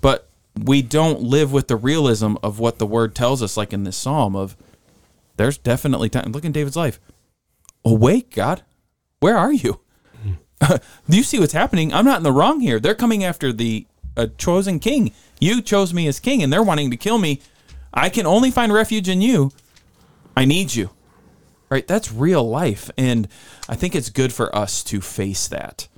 but 0.00 0.30
we 0.64 0.80
don't 0.80 1.20
live 1.20 1.52
with 1.52 1.68
the 1.68 1.76
realism 1.76 2.36
of 2.42 2.58
what 2.58 2.78
the 2.78 2.86
word 2.86 3.14
tells 3.14 3.42
us, 3.42 3.56
like 3.56 3.72
in 3.72 3.84
this 3.84 3.96
psalm 3.96 4.34
of 4.34 4.56
there's 5.36 5.58
definitely 5.58 6.08
time. 6.08 6.32
Look 6.32 6.44
in 6.44 6.52
David's 6.52 6.76
life. 6.76 6.98
Awake, 7.84 8.34
God. 8.34 8.62
Where 9.20 9.36
are 9.36 9.52
you? 9.52 9.80
Mm. 10.24 10.82
Do 11.10 11.16
you 11.16 11.22
see 11.22 11.38
what's 11.38 11.52
happening? 11.52 11.92
I'm 11.92 12.04
not 12.04 12.18
in 12.18 12.22
the 12.22 12.32
wrong 12.32 12.60
here. 12.60 12.80
They're 12.80 12.94
coming 12.94 13.22
after 13.22 13.52
the 13.52 13.86
uh, 14.16 14.26
chosen 14.38 14.78
king. 14.78 15.12
You 15.40 15.60
chose 15.62 15.92
me 15.92 16.06
as 16.06 16.20
king, 16.20 16.42
and 16.42 16.52
they're 16.52 16.62
wanting 16.62 16.90
to 16.90 16.96
kill 16.96 17.18
me. 17.18 17.40
I 17.92 18.08
can 18.08 18.26
only 18.26 18.50
find 18.50 18.72
refuge 18.72 19.08
in 19.08 19.20
you. 19.20 19.52
I 20.36 20.44
need 20.44 20.74
you. 20.74 20.90
Right? 21.68 21.86
That's 21.86 22.12
real 22.12 22.48
life. 22.48 22.90
And 22.96 23.28
I 23.68 23.74
think 23.74 23.94
it's 23.94 24.10
good 24.10 24.32
for 24.32 24.54
us 24.54 24.84
to 24.84 25.00
face 25.00 25.48
that 25.48 25.88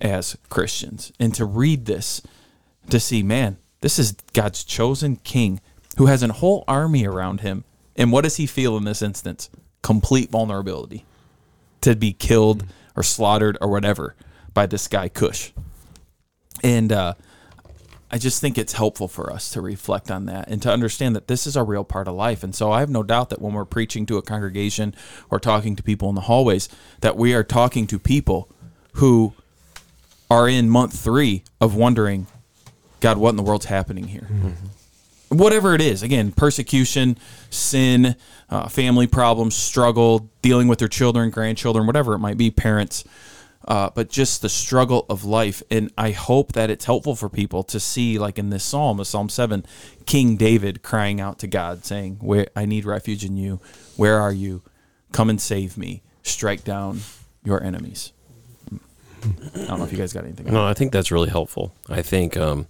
as 0.00 0.36
Christians 0.48 1.12
and 1.20 1.34
to 1.34 1.44
read 1.44 1.86
this 1.86 2.22
to 2.90 2.98
see, 2.98 3.22
man, 3.22 3.58
this 3.82 3.98
is 3.98 4.16
God's 4.32 4.64
chosen 4.64 5.16
king 5.16 5.60
who 5.96 6.06
has 6.06 6.22
a 6.22 6.32
whole 6.32 6.64
army 6.66 7.06
around 7.06 7.40
him. 7.40 7.64
And 7.96 8.10
what 8.10 8.24
does 8.24 8.36
he 8.36 8.46
feel 8.46 8.76
in 8.76 8.84
this 8.84 9.02
instance? 9.02 9.50
Complete 9.82 10.30
vulnerability 10.30 11.04
to 11.82 11.94
be 11.94 12.12
killed 12.12 12.64
or 12.96 13.02
slaughtered 13.02 13.58
or 13.60 13.68
whatever 13.68 14.14
by 14.54 14.66
this 14.66 14.88
guy 14.88 15.08
Cush. 15.08 15.52
And 16.62 16.92
uh, 16.92 17.14
I 18.14 18.18
just 18.18 18.42
think 18.42 18.58
it's 18.58 18.74
helpful 18.74 19.08
for 19.08 19.32
us 19.32 19.50
to 19.52 19.62
reflect 19.62 20.10
on 20.10 20.26
that 20.26 20.48
and 20.48 20.60
to 20.62 20.70
understand 20.70 21.16
that 21.16 21.28
this 21.28 21.46
is 21.46 21.56
a 21.56 21.62
real 21.62 21.82
part 21.82 22.06
of 22.06 22.14
life. 22.14 22.44
And 22.44 22.54
so 22.54 22.70
I 22.70 22.80
have 22.80 22.90
no 22.90 23.02
doubt 23.02 23.30
that 23.30 23.40
when 23.40 23.54
we're 23.54 23.64
preaching 23.64 24.04
to 24.06 24.18
a 24.18 24.22
congregation 24.22 24.94
or 25.30 25.40
talking 25.40 25.76
to 25.76 25.82
people 25.82 26.10
in 26.10 26.14
the 26.14 26.20
hallways, 26.22 26.68
that 27.00 27.16
we 27.16 27.32
are 27.32 27.42
talking 27.42 27.86
to 27.86 27.98
people 27.98 28.50
who 28.94 29.32
are 30.30 30.46
in 30.46 30.68
month 30.68 30.98
three 30.98 31.42
of 31.58 31.74
wondering, 31.74 32.26
God, 33.00 33.16
what 33.16 33.30
in 33.30 33.36
the 33.36 33.42
world's 33.42 33.64
happening 33.66 34.08
here? 34.08 34.28
Whatever 35.30 35.74
it 35.74 35.80
is, 35.80 36.02
again, 36.02 36.32
persecution, 36.32 37.16
sin, 37.48 38.16
uh, 38.50 38.68
family 38.68 39.06
problems, 39.06 39.54
struggle, 39.54 40.30
dealing 40.42 40.68
with 40.68 40.78
their 40.78 40.88
children, 40.88 41.30
grandchildren, 41.30 41.86
whatever 41.86 42.12
it 42.12 42.18
might 42.18 42.36
be, 42.36 42.50
parents. 42.50 43.04
Uh, 43.66 43.90
but 43.94 44.10
just 44.10 44.42
the 44.42 44.48
struggle 44.48 45.06
of 45.08 45.24
life. 45.24 45.62
And 45.70 45.92
I 45.96 46.10
hope 46.10 46.52
that 46.52 46.70
it's 46.70 46.84
helpful 46.84 47.14
for 47.14 47.28
people 47.28 47.62
to 47.64 47.80
see, 47.80 48.18
like 48.18 48.38
in 48.38 48.50
this 48.50 48.64
psalm, 48.64 49.00
of 49.00 49.06
Psalm 49.06 49.28
7, 49.28 49.64
King 50.06 50.36
David 50.36 50.82
crying 50.82 51.20
out 51.20 51.38
to 51.40 51.46
God, 51.46 51.84
saying, 51.84 52.18
Where 52.20 52.46
I 52.56 52.66
need 52.66 52.84
refuge 52.84 53.24
in 53.24 53.36
you. 53.36 53.60
Where 53.96 54.18
are 54.18 54.32
you? 54.32 54.62
Come 55.12 55.30
and 55.30 55.40
save 55.40 55.76
me. 55.76 56.02
Strike 56.22 56.64
down 56.64 57.00
your 57.44 57.62
enemies. 57.62 58.12
I 59.54 59.66
don't 59.66 59.78
know 59.78 59.84
if 59.84 59.92
you 59.92 59.98
guys 59.98 60.12
got 60.12 60.24
anything. 60.24 60.52
No, 60.52 60.66
I 60.66 60.74
think 60.74 60.92
that's 60.92 61.12
really 61.12 61.28
helpful. 61.28 61.72
I 61.88 62.02
think 62.02 62.36
um, 62.36 62.66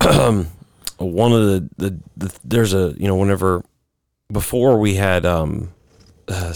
one 0.00 1.32
of 1.32 1.40
the, 1.40 1.68
the, 1.76 1.98
the 2.16 2.38
there's 2.44 2.72
a 2.72 2.94
you 2.96 3.08
know 3.08 3.16
whenever 3.16 3.64
before 4.30 4.78
we 4.78 4.94
had 4.94 5.26
um, 5.26 5.72
uh, 6.28 6.54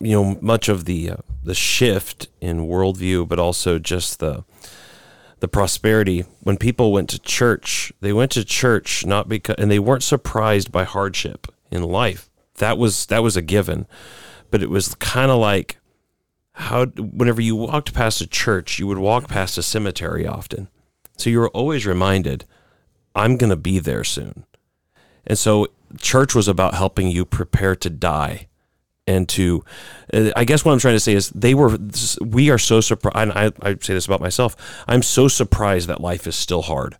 you 0.00 0.12
know 0.12 0.38
much 0.40 0.68
of 0.68 0.84
the 0.84 1.10
uh, 1.10 1.16
the 1.42 1.54
shift 1.54 2.28
in 2.40 2.66
worldview, 2.66 3.28
but 3.28 3.38
also 3.38 3.78
just 3.78 4.18
the 4.18 4.44
the 5.40 5.48
prosperity. 5.48 6.24
When 6.40 6.56
people 6.56 6.92
went 6.92 7.08
to 7.10 7.18
church 7.18 7.92
they 8.00 8.12
went 8.12 8.32
to 8.32 8.44
church 8.44 9.04
not 9.06 9.28
because 9.28 9.56
and 9.58 9.70
they 9.70 9.78
weren't 9.78 10.02
surprised 10.02 10.72
by 10.72 10.84
hardship 10.84 11.48
in 11.70 11.82
life. 11.82 12.30
That 12.56 12.78
was 12.78 13.06
that 13.06 13.22
was 13.22 13.36
a 13.36 13.42
given. 13.42 13.86
But 14.50 14.62
it 14.62 14.70
was 14.70 14.94
kind 14.96 15.30
of 15.30 15.38
like 15.38 15.78
how 16.52 16.86
whenever 16.86 17.40
you 17.40 17.56
walked 17.56 17.92
past 17.94 18.20
a 18.20 18.26
church 18.26 18.78
you 18.78 18.86
would 18.86 18.98
walk 18.98 19.28
past 19.28 19.58
a 19.58 19.62
cemetery 19.62 20.26
often. 20.26 20.68
So 21.16 21.30
you 21.30 21.40
were 21.40 21.50
always 21.50 21.86
reminded 21.86 22.44
i'm 23.16 23.36
going 23.36 23.50
to 23.50 23.56
be 23.56 23.78
there 23.78 24.04
soon. 24.04 24.44
And 25.26 25.38
so 25.38 25.68
church 25.98 26.34
was 26.34 26.48
about 26.48 26.74
helping 26.74 27.08
you 27.08 27.24
prepare 27.24 27.76
to 27.76 27.90
die 27.90 28.48
and 29.06 29.28
to 29.28 29.64
uh, 30.12 30.30
i 30.36 30.44
guess 30.44 30.64
what 30.64 30.72
i'm 30.72 30.78
trying 30.78 30.94
to 30.94 31.00
say 31.00 31.14
is 31.14 31.30
they 31.30 31.54
were 31.54 31.78
we 32.20 32.50
are 32.50 32.58
so 32.58 32.80
surprised 32.80 33.30
I, 33.30 33.52
I 33.62 33.76
say 33.80 33.94
this 33.94 34.06
about 34.06 34.20
myself 34.20 34.56
i'm 34.88 35.02
so 35.02 35.28
surprised 35.28 35.88
that 35.88 36.00
life 36.00 36.26
is 36.26 36.36
still 36.36 36.62
hard. 36.62 36.96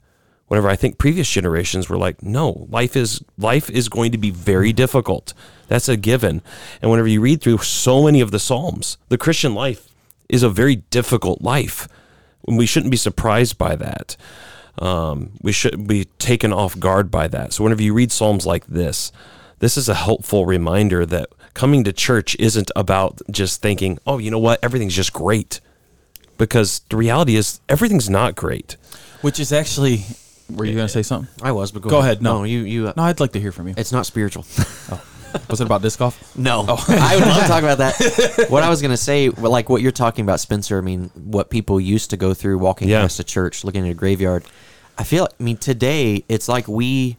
Whenever 0.48 0.68
i 0.68 0.76
think 0.76 0.98
previous 0.98 1.30
generations 1.30 1.88
were 1.88 1.96
like 1.96 2.22
no 2.22 2.66
life 2.70 2.96
is 2.96 3.22
life 3.38 3.70
is 3.70 3.88
going 3.88 4.12
to 4.12 4.18
be 4.18 4.30
very 4.30 4.72
difficult. 4.72 5.32
That's 5.66 5.88
a 5.88 5.96
given. 5.96 6.42
And 6.82 6.90
whenever 6.90 7.08
you 7.08 7.22
read 7.22 7.40
through 7.40 7.58
so 7.58 8.04
many 8.04 8.20
of 8.20 8.30
the 8.30 8.38
psalms 8.38 8.98
the 9.08 9.18
christian 9.18 9.54
life 9.54 9.88
is 10.28 10.42
a 10.42 10.50
very 10.50 10.76
difficult 10.76 11.40
life. 11.40 11.88
And 12.46 12.58
we 12.58 12.66
shouldn't 12.66 12.90
be 12.90 12.98
surprised 12.98 13.56
by 13.56 13.76
that. 13.76 14.16
Um, 14.78 15.32
we 15.40 15.52
shouldn't 15.52 15.88
be 15.88 16.06
taken 16.18 16.52
off 16.52 16.78
guard 16.78 17.10
by 17.10 17.28
that. 17.28 17.52
So 17.52 17.64
whenever 17.64 17.82
you 17.82 17.94
read 17.94 18.12
psalms 18.12 18.44
like 18.44 18.66
this 18.66 19.12
this 19.60 19.78
is 19.78 19.88
a 19.88 19.94
helpful 19.94 20.44
reminder 20.44 21.06
that 21.06 21.30
coming 21.54 21.84
to 21.84 21.92
church 21.92 22.36
isn't 22.38 22.70
about 22.76 23.20
just 23.30 23.62
thinking, 23.62 23.98
oh, 24.06 24.18
you 24.18 24.30
know 24.30 24.38
what, 24.38 24.58
everything's 24.62 24.94
just 24.94 25.12
great. 25.12 25.60
Because 26.36 26.80
the 26.90 26.96
reality 26.96 27.36
is, 27.36 27.60
everything's 27.68 28.10
not 28.10 28.34
great. 28.34 28.76
Which 29.22 29.38
is 29.38 29.52
actually, 29.52 30.04
were 30.50 30.64
you 30.64 30.74
going 30.74 30.86
to 30.86 30.92
say 30.92 31.02
something? 31.02 31.32
I 31.42 31.52
was, 31.52 31.70
but 31.72 31.82
go, 31.82 31.90
Go 31.90 31.98
ahead, 32.00 32.20
no. 32.22 32.42
you 32.42 32.60
you. 32.60 32.88
Uh, 32.88 32.92
No, 32.96 33.04
I'd 33.04 33.20
like 33.20 33.32
to 33.32 33.40
hear 33.40 33.52
from 33.52 33.68
you. 33.68 33.74
It's 33.76 33.92
not 33.92 34.04
spiritual. 34.06 34.44
Was 35.50 35.60
it 35.60 35.64
about 35.64 35.82
disc 35.82 35.98
golf? 35.98 36.36
No, 36.36 36.60
I 36.88 37.16
would 37.16 37.26
love 37.26 37.42
to 37.42 37.48
talk 37.48 37.62
about 37.64 37.78
that. 37.78 38.46
What 38.50 38.62
I 38.62 38.68
was 38.68 38.80
going 38.80 38.92
to 38.92 38.96
say, 38.96 39.30
like 39.30 39.68
what 39.68 39.82
you're 39.82 39.90
talking 39.90 40.24
about, 40.24 40.38
Spencer. 40.38 40.78
I 40.78 40.80
mean, 40.80 41.10
what 41.14 41.50
people 41.50 41.80
used 41.80 42.10
to 42.10 42.16
go 42.16 42.34
through 42.34 42.58
walking 42.58 42.88
Yeah. 42.88 43.00
past 43.02 43.18
a 43.18 43.24
church, 43.24 43.64
looking 43.64 43.84
at 43.86 43.90
a 43.90 43.94
graveyard. 43.94 44.44
I 44.96 45.02
feel. 45.02 45.26
I 45.38 45.42
mean, 45.42 45.56
today 45.56 46.24
it's 46.28 46.48
like 46.48 46.68
we 46.68 47.16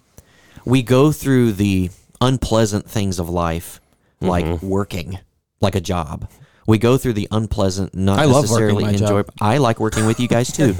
we 0.64 0.82
go 0.82 1.12
through 1.12 1.54
the 1.54 1.90
unpleasant 2.22 2.90
things 2.90 3.20
of 3.20 3.30
life, 3.30 3.82
like 4.28 4.46
Mm-hmm. 4.46 4.68
working, 4.68 5.20
like 5.62 5.76
a 5.76 5.82
job. 5.82 6.30
We 6.68 6.78
go 6.80 6.98
through 6.98 7.14
the 7.14 7.28
unpleasant, 7.32 7.94
not 7.96 8.20
I 8.20 8.26
necessarily 8.26 8.84
my 8.84 8.94
job. 8.94 9.02
enjoy. 9.02 9.24
I 9.40 9.58
like 9.60 9.80
working 9.80 10.06
with 10.08 10.20
you 10.20 10.28
guys 10.28 10.52
too. 10.52 10.76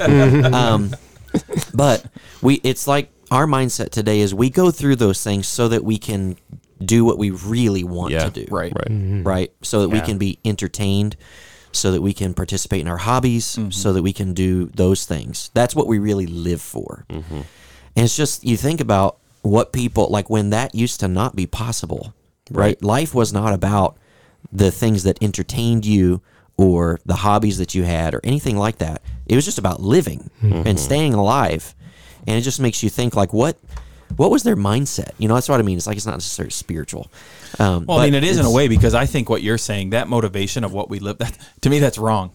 um, 0.52 0.94
but 1.74 2.04
we, 2.42 2.54
it's 2.64 2.86
like 2.86 3.10
our 3.30 3.46
mindset 3.46 3.90
today 3.90 4.20
is 4.20 4.34
we 4.34 4.50
go 4.50 4.70
through 4.70 4.96
those 4.96 5.22
things 5.22 5.46
so 5.46 5.68
that 5.68 5.84
we 5.84 5.98
can 5.98 6.36
do 6.84 7.04
what 7.04 7.18
we 7.18 7.30
really 7.30 7.84
want 7.84 8.12
Yeah, 8.12 8.28
to 8.28 8.30
do 8.30 8.46
Right. 8.50 8.72
Right. 8.74 9.24
right? 9.24 9.52
So 9.62 9.82
that 9.82 9.88
we 9.88 10.00
can 10.00 10.18
be 10.18 10.38
entertained, 10.44 11.16
so 11.72 11.92
that 11.92 12.02
we 12.02 12.12
can 12.12 12.34
participate 12.34 12.80
in 12.80 12.88
our 12.88 12.96
hobbies, 12.98 13.58
so 13.70 13.92
that 13.92 14.02
we 14.02 14.12
can 14.12 14.34
do 14.34 14.66
those 14.74 15.04
things. 15.06 15.50
That's 15.54 15.74
what 15.74 15.86
we 15.86 15.98
really 15.98 16.26
live 16.26 16.60
for. 16.60 17.04
And 17.08 17.44
it's 18.04 18.16
just, 18.16 18.44
you 18.44 18.56
think 18.56 18.80
about 18.80 19.18
what 19.42 19.72
people, 19.72 20.08
like 20.08 20.28
when 20.28 20.50
that 20.50 20.74
used 20.74 21.00
to 21.00 21.08
not 21.08 21.34
be 21.36 21.46
possible, 21.46 22.12
right? 22.50 22.82
Life 22.82 23.14
was 23.14 23.32
not 23.32 23.52
about 23.52 23.96
the 24.52 24.70
things 24.70 25.02
that 25.04 25.22
entertained 25.22 25.84
you 25.84 26.20
or 26.56 26.98
the 27.04 27.16
hobbies 27.16 27.58
that 27.58 27.74
you 27.74 27.82
had 27.84 28.14
or 28.14 28.20
anything 28.24 28.56
like 28.56 28.78
that. 28.78 29.02
It 29.26 29.34
was 29.34 29.44
just 29.44 29.58
about 29.58 29.80
living 29.80 30.30
and 30.42 30.78
staying 30.78 31.14
alive. 31.14 31.74
And 32.26 32.36
it 32.36 32.42
just 32.42 32.60
makes 32.60 32.82
you 32.82 32.88
think 32.90 33.14
like 33.14 33.32
what 33.32 33.56
what 34.16 34.30
was 34.30 34.44
their 34.44 34.56
mindset? 34.56 35.10
You 35.18 35.28
know, 35.28 35.34
that's 35.34 35.48
what 35.48 35.58
I 35.58 35.62
mean. 35.64 35.76
It's 35.76 35.86
like 35.86 35.96
it's 35.96 36.06
not 36.06 36.14
necessarily 36.14 36.50
spiritual. 36.52 37.10
Um, 37.58 37.86
Well, 37.86 37.98
I 37.98 38.04
mean, 38.04 38.14
it 38.14 38.24
is 38.24 38.38
in 38.38 38.46
a 38.46 38.50
way 38.50 38.68
because 38.68 38.94
I 38.94 39.04
think 39.04 39.28
what 39.28 39.42
you're 39.42 39.58
saying, 39.58 39.90
that 39.90 40.08
motivation 40.08 40.64
of 40.64 40.72
what 40.72 40.88
we 40.88 41.00
live, 41.00 41.18
that 41.24 41.36
to 41.62 41.70
me, 41.70 41.78
that's 41.80 41.98
wrong. 41.98 42.30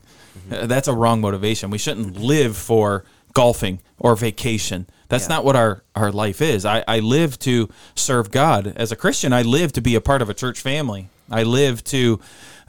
Mm-hmm. 0.49 0.53
Uh, 0.63 0.65
That's 0.67 0.87
a 0.87 0.93
wrong 0.93 1.19
motivation. 1.21 1.69
We 1.71 1.77
shouldn't 1.77 2.17
live 2.17 2.55
for 2.55 3.03
golfing 3.33 3.81
or 3.97 4.15
vacation. 4.15 4.87
That's 5.09 5.25
Yeah. 5.25 5.35
not 5.35 5.45
what 5.45 5.55
our, 5.55 5.83
our 5.95 6.11
life 6.11 6.41
is. 6.41 6.65
I, 6.65 6.83
I 6.87 6.99
live 6.99 7.37
to 7.39 7.69
serve 7.95 8.31
God. 8.31 8.73
As 8.75 8.91
a 8.91 8.95
Christian, 8.95 9.33
I 9.33 9.41
live 9.41 9.73
to 9.73 9.81
be 9.81 9.95
a 9.95 10.01
part 10.01 10.21
of 10.21 10.29
a 10.29 10.33
church 10.33 10.59
family. 10.61 11.09
I 11.29 11.43
live 11.43 11.83
to, 11.85 12.19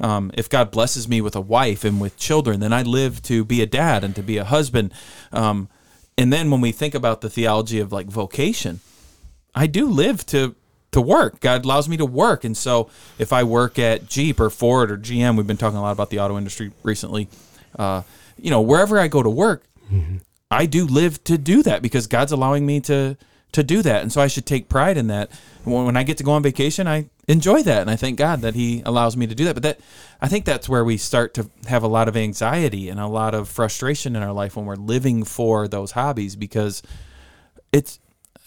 um, 0.00 0.30
if 0.34 0.48
God 0.48 0.70
blesses 0.70 1.08
me 1.08 1.20
with 1.20 1.34
a 1.36 1.40
wife 1.40 1.84
and 1.84 2.00
with 2.00 2.16
children, 2.16 2.60
then 2.60 2.72
I 2.72 2.82
live 2.82 3.22
to 3.22 3.44
be 3.44 3.60
a 3.62 3.66
dad 3.66 4.04
and 4.04 4.14
to 4.16 4.22
be 4.22 4.38
a 4.38 4.44
husband. 4.44 4.92
Um, 5.32 5.68
and 6.18 6.32
then 6.32 6.50
when 6.50 6.60
we 6.60 6.72
think 6.72 6.94
about 6.94 7.20
the 7.22 7.30
theology 7.30 7.80
of 7.80 7.92
like 7.92 8.06
vocation, 8.06 8.80
I 9.54 9.66
do 9.66 9.86
live 9.88 10.24
to 10.26 10.54
to 10.92 11.00
work. 11.00 11.40
God 11.40 11.64
allows 11.64 11.88
me 11.88 11.96
to 11.96 12.04
work, 12.04 12.44
and 12.44 12.54
so 12.54 12.90
if 13.18 13.32
I 13.32 13.44
work 13.44 13.78
at 13.78 14.06
Jeep 14.08 14.38
or 14.38 14.50
Ford 14.50 14.90
or 14.90 14.98
GM, 14.98 15.38
we've 15.38 15.46
been 15.46 15.56
talking 15.56 15.78
a 15.78 15.80
lot 15.80 15.92
about 15.92 16.10
the 16.10 16.18
auto 16.20 16.36
industry 16.36 16.70
recently. 16.82 17.28
Uh, 17.78 18.02
you 18.36 18.50
know, 18.50 18.60
wherever 18.60 18.98
I 18.98 19.08
go 19.08 19.22
to 19.22 19.30
work, 19.30 19.64
I 20.52 20.66
do 20.66 20.86
live 20.86 21.22
to 21.24 21.38
do 21.38 21.62
that 21.62 21.82
because 21.82 22.06
God's 22.06 22.32
allowing 22.32 22.66
me 22.66 22.80
to 22.80 23.16
to 23.52 23.62
do 23.62 23.82
that, 23.82 24.00
and 24.00 24.10
so 24.10 24.20
I 24.20 24.28
should 24.28 24.46
take 24.46 24.70
pride 24.70 24.96
in 24.96 25.08
that. 25.08 25.30
When 25.64 25.94
I 25.94 26.04
get 26.04 26.16
to 26.18 26.24
go 26.24 26.32
on 26.32 26.42
vacation, 26.42 26.88
I 26.88 27.10
enjoy 27.28 27.62
that, 27.64 27.82
and 27.82 27.90
I 27.90 27.96
thank 27.96 28.18
God 28.18 28.40
that 28.40 28.54
He 28.54 28.82
allows 28.86 29.14
me 29.14 29.26
to 29.26 29.34
do 29.34 29.44
that. 29.44 29.54
But 29.54 29.62
that 29.62 29.80
I 30.22 30.28
think 30.28 30.44
that's 30.44 30.68
where 30.68 30.84
we 30.84 30.96
start 30.96 31.34
to 31.34 31.50
have 31.68 31.82
a 31.82 31.88
lot 31.88 32.08
of 32.08 32.16
anxiety 32.16 32.88
and 32.88 32.98
a 32.98 33.06
lot 33.06 33.34
of 33.34 33.48
frustration 33.48 34.16
in 34.16 34.22
our 34.22 34.32
life 34.32 34.56
when 34.56 34.64
we're 34.64 34.76
living 34.76 35.24
for 35.24 35.68
those 35.68 35.92
hobbies 35.92 36.34
because 36.34 36.82
it's 37.72 37.98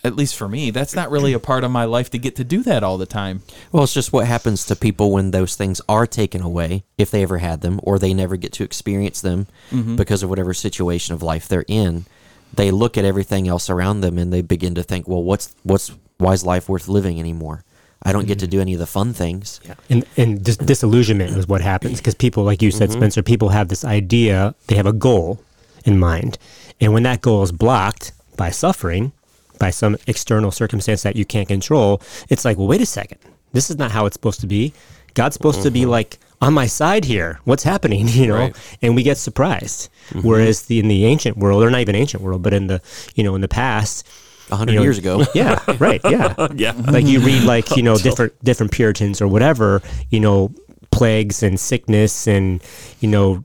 at 0.05 0.15
least 0.15 0.35
for 0.35 0.47
me 0.47 0.71
that's 0.71 0.95
not 0.95 1.09
really 1.11 1.33
a 1.33 1.39
part 1.39 1.63
of 1.63 1.71
my 1.71 1.83
life 1.85 2.09
to 2.11 2.17
get 2.17 2.35
to 2.35 2.43
do 2.43 2.61
that 2.63 2.83
all 2.83 2.97
the 2.97 3.05
time 3.05 3.41
Well, 3.71 3.83
it's 3.83 3.93
just 3.93 4.13
what 4.13 4.27
happens 4.27 4.65
to 4.67 4.75
people 4.75 5.11
when 5.11 5.31
those 5.31 5.55
things 5.55 5.81
are 5.89 6.07
taken 6.07 6.41
away, 6.41 6.83
if 6.97 7.09
they 7.11 7.23
ever 7.23 7.39
had 7.39 7.61
them, 7.61 7.79
or 7.83 7.97
they 7.99 8.13
never 8.13 8.37
get 8.37 8.53
to 8.53 8.63
experience 8.63 9.19
them 9.21 9.47
Mm-hmm. 9.71 9.95
because 9.95 10.23
of 10.23 10.29
whatever 10.29 10.53
situation 10.53 11.13
of 11.15 11.21
life 11.23 11.47
they're 11.47 11.65
in. 11.67 12.05
They 12.53 12.71
look 12.71 12.97
at 12.97 13.03
everything 13.05 13.47
else 13.47 13.69
around 13.69 14.01
them 14.01 14.17
and 14.17 14.31
they 14.31 14.41
begin 14.41 14.75
to 14.75 14.83
think, 14.83 15.07
well, 15.07 15.23
what's 15.23 15.53
what's 15.63 15.91
why 16.17 16.33
is 16.33 16.45
life 16.45 16.69
worth 16.69 16.87
living 16.87 17.19
anymore? 17.19 17.63
I 18.07 18.13
don't 18.13 18.27
get 18.27 18.39
to 18.39 18.47
do 18.47 18.61
any 18.61 18.73
of 18.73 18.79
the 18.79 18.85
fun 18.85 19.13
things. 19.13 19.59
and 19.89 20.05
and 20.15 20.43
dis- 20.43 20.57
disillusionment 20.57 21.35
is 21.35 21.47
what 21.47 21.61
happens 21.61 21.97
because 21.99 22.15
people 22.15 22.43
like 22.43 22.61
you 22.61 22.71
said 22.71 22.91
spencer 22.91 23.23
people 23.23 23.49
have 23.49 23.67
this 23.69 23.83
idea 23.83 24.53
they 24.67 24.75
have 24.75 24.85
a 24.85 24.93
goal 24.93 25.39
in 25.85 25.97
mind 25.99 26.37
and 26.79 26.93
when 26.93 27.03
that 27.03 27.21
goal 27.21 27.41
is 27.43 27.51
blocked 27.51 28.11
by 28.37 28.51
suffering 28.51 29.11
by 29.59 29.69
some 29.69 29.97
external 30.07 30.51
circumstance 30.51 31.03
that 31.03 31.15
you 31.15 31.25
can't 31.25 31.47
control 31.47 32.01
it's 32.29 32.45
like 32.45 32.57
well 32.57 32.67
wait 32.67 32.81
a 32.81 32.85
second. 32.85 33.19
This 33.53 33.69
is 33.69 33.77
not 33.77 33.91
how 33.91 34.05
it's 34.05 34.15
supposed 34.15 34.41
to 34.41 34.47
be. 34.47 34.73
God's 35.13 35.35
supposed 35.35 35.63
to 35.63 35.71
be 35.71 35.81
mm-hmm. 35.81 35.91
like 35.91 36.19
on 36.41 36.53
my 36.53 36.67
side 36.67 37.05
here. 37.05 37.39
What's 37.45 37.63
happening 37.63 38.07
you 38.09 38.27
know? 38.27 38.35
Right. 38.35 38.55
and 38.81 38.95
we 38.95 39.03
get 39.03 39.17
surprised. 39.17 39.89
Mm-hmm. 40.09 40.27
Whereas 40.27 40.63
the 40.63 40.79
in 40.79 40.87
the 40.87 41.05
ancient 41.05 41.37
world 41.37 41.63
or 41.63 41.69
not 41.69 41.79
even 41.79 41.95
ancient 41.95 42.21
world 42.21 42.43
but 42.43 42.53
in 42.53 42.67
the 42.67 42.81
you 43.15 43.23
know 43.23 43.35
in 43.35 43.41
the 43.41 43.47
past 43.47 44.07
A 44.51 44.55
hundred 44.55 44.73
you 44.73 44.79
know, 44.79 44.83
years 44.83 44.97
ago, 44.97 45.25
yeah 45.33 45.59
right 45.79 46.01
yeah. 46.03 46.35
Yeah. 46.55 46.73
like 46.87 47.05
you 47.05 47.19
read 47.21 47.43
like 47.43 47.75
you 47.77 47.83
know 47.83 47.97
different 47.97 48.33
different 48.43 48.71
puritans 48.71 49.21
or 49.21 49.27
whatever 49.27 49.81
you 50.09 50.19
know 50.19 50.53
plagues 50.97 51.43
and 51.43 51.59
sickness 51.59 52.27
and 52.27 52.63
you 53.01 53.09
know 53.09 53.43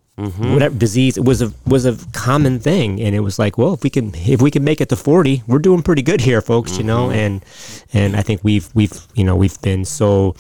whatever 0.53 0.75
disease 0.77 1.17
it 1.17 1.25
was 1.25 1.41
a 1.41 1.49
was 1.67 1.85
a 1.87 1.97
common 2.13 2.59
thing. 2.61 3.01
And 3.01 3.15
it 3.15 3.21
was 3.21 3.39
like 3.39 3.57
well 3.59 3.73
if 3.75 3.83
we 3.83 3.91
can 3.91 4.13
if 4.15 4.41
we 4.43 4.51
can 4.51 4.63
make 4.65 4.81
it 4.83 4.89
to 4.91 4.97
40 4.97 5.43
we're 5.47 5.59
doing 5.69 5.83
pretty 5.83 6.03
good 6.03 6.21
here 6.21 6.43
folks 6.43 6.77
you 6.79 6.85
know? 6.85 7.11
And 7.11 7.43
and 7.95 8.15
i 8.17 8.23
think 8.23 8.45
we've 8.45 8.69
we've 8.75 8.93
you 9.15 9.25
know 9.25 9.35
we've 9.43 9.61
been 9.63 9.85
so 9.85 10.37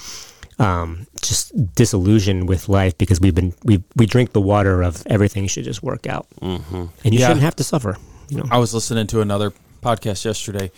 um, 0.59 1.07
just 1.23 1.53
disillusioned 1.75 2.46
with 2.46 2.68
life 2.68 2.92
because 2.99 3.18
we've 3.23 3.35
been 3.35 3.55
we 3.64 3.83
we 3.96 4.05
drink 4.05 4.33
the 4.35 4.42
water 4.42 4.83
of 4.83 5.03
everything 5.07 5.46
should 5.49 5.64
just 5.64 5.83
work 5.83 6.07
out. 6.07 6.27
Mm-hmm. 6.42 6.85
and 7.05 7.14
you 7.14 7.20
Yeah. 7.20 7.29
shouldn't 7.29 7.44
have 7.49 7.57
to 7.57 7.64
suffer 7.64 7.96
you 8.29 8.37
know? 8.38 8.46
I 8.51 8.59
was 8.59 8.75
listening 8.75 9.07
to 9.09 9.23
another 9.23 9.53
podcast 9.81 10.25
yesterday 10.25 10.71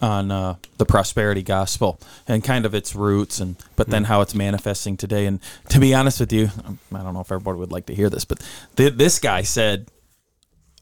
on 0.00 0.30
uh, 0.30 0.54
the 0.78 0.84
prosperity 0.86 1.42
gospel 1.42 1.98
and 2.28 2.42
kind 2.44 2.64
of 2.66 2.74
its 2.74 2.94
roots, 2.94 3.40
and 3.40 3.56
but 3.76 3.88
then 3.88 4.04
how 4.04 4.20
it's 4.20 4.34
manifesting 4.34 4.96
today. 4.96 5.26
And 5.26 5.40
to 5.70 5.78
be 5.80 5.94
honest 5.94 6.20
with 6.20 6.32
you, 6.32 6.50
um, 6.64 6.78
I 6.94 7.02
don't 7.02 7.14
know 7.14 7.20
if 7.20 7.32
everybody 7.32 7.58
would 7.58 7.72
like 7.72 7.86
to 7.86 7.94
hear 7.94 8.10
this, 8.10 8.24
but 8.24 8.40
th- 8.76 8.94
this 8.94 9.18
guy 9.18 9.42
said 9.42 9.88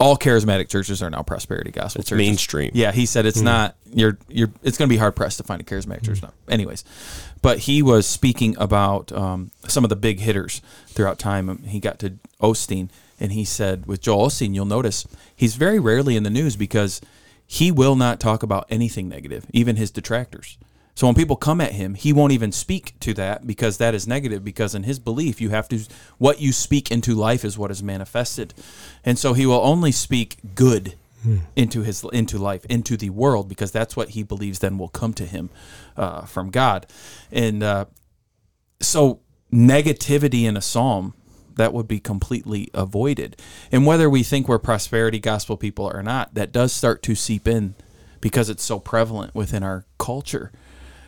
all 0.00 0.16
charismatic 0.16 0.68
churches 0.68 1.02
are 1.02 1.10
now 1.10 1.22
prosperity 1.22 1.72
gospel 1.72 2.00
It's 2.00 2.10
churches. 2.10 2.24
mainstream. 2.24 2.70
Yeah, 2.72 2.92
he 2.92 3.04
said 3.04 3.26
it's 3.26 3.40
not. 3.40 3.76
You're 3.92 4.16
you're. 4.28 4.50
It's 4.62 4.78
going 4.78 4.88
to 4.88 4.92
be 4.92 4.98
hard 4.98 5.16
pressed 5.16 5.38
to 5.38 5.44
find 5.44 5.60
a 5.60 5.64
charismatic 5.64 6.04
church 6.04 6.22
now. 6.22 6.32
Anyways, 6.48 6.84
but 7.42 7.60
he 7.60 7.82
was 7.82 8.06
speaking 8.06 8.56
about 8.58 9.10
um, 9.12 9.50
some 9.66 9.84
of 9.84 9.90
the 9.90 9.96
big 9.96 10.20
hitters 10.20 10.62
throughout 10.88 11.18
time. 11.18 11.48
Um, 11.48 11.58
He 11.64 11.80
got 11.80 11.98
to 12.00 12.14
Osteen, 12.40 12.90
and 13.18 13.32
he 13.32 13.44
said 13.44 13.86
with 13.86 14.00
Joel 14.00 14.28
Osteen, 14.28 14.54
you'll 14.54 14.66
notice 14.66 15.04
he's 15.34 15.56
very 15.56 15.80
rarely 15.80 16.14
in 16.16 16.22
the 16.22 16.30
news 16.30 16.54
because 16.54 17.00
he 17.50 17.72
will 17.72 17.96
not 17.96 18.20
talk 18.20 18.42
about 18.42 18.66
anything 18.68 19.08
negative, 19.08 19.46
even 19.54 19.76
his 19.76 19.90
detractors. 19.90 20.58
So 20.94 21.06
when 21.06 21.14
people 21.14 21.36
come 21.36 21.62
at 21.62 21.72
him, 21.72 21.94
he 21.94 22.12
won't 22.12 22.32
even 22.32 22.52
speak 22.52 22.92
to 23.00 23.14
that 23.14 23.46
because 23.46 23.78
that 23.78 23.94
is 23.94 24.06
negative. 24.06 24.44
Because 24.44 24.74
in 24.74 24.82
his 24.82 24.98
belief, 24.98 25.40
you 25.40 25.48
have 25.48 25.66
to 25.70 25.80
what 26.18 26.42
you 26.42 26.52
speak 26.52 26.90
into 26.90 27.14
life 27.14 27.44
is 27.44 27.56
what 27.56 27.70
is 27.70 27.82
manifested, 27.82 28.52
and 29.02 29.18
so 29.18 29.32
he 29.32 29.46
will 29.46 29.64
only 29.64 29.92
speak 29.92 30.36
good 30.54 30.94
into 31.56 31.82
his 31.82 32.04
into 32.12 32.36
life, 32.36 32.66
into 32.66 32.96
the 32.98 33.10
world, 33.10 33.48
because 33.48 33.72
that's 33.72 33.96
what 33.96 34.10
he 34.10 34.22
believes 34.22 34.58
then 34.58 34.76
will 34.76 34.88
come 34.88 35.14
to 35.14 35.24
him 35.24 35.48
uh, 35.96 36.22
from 36.26 36.50
God, 36.50 36.86
and 37.32 37.62
uh, 37.62 37.86
so 38.80 39.20
negativity 39.50 40.44
in 40.44 40.54
a 40.56 40.60
psalm 40.60 41.14
that 41.58 41.72
would 41.72 41.86
be 41.86 42.00
completely 42.00 42.70
avoided. 42.72 43.40
And 43.70 43.84
whether 43.84 44.08
we 44.08 44.22
think 44.22 44.48
we're 44.48 44.58
prosperity 44.58 45.18
gospel 45.18 45.56
people 45.56 45.90
or 45.92 46.02
not, 46.02 46.34
that 46.34 46.52
does 46.52 46.72
start 46.72 47.02
to 47.04 47.14
seep 47.14 47.46
in 47.46 47.74
because 48.20 48.48
it's 48.48 48.64
so 48.64 48.80
prevalent 48.80 49.34
within 49.34 49.62
our 49.62 49.84
culture. 49.98 50.50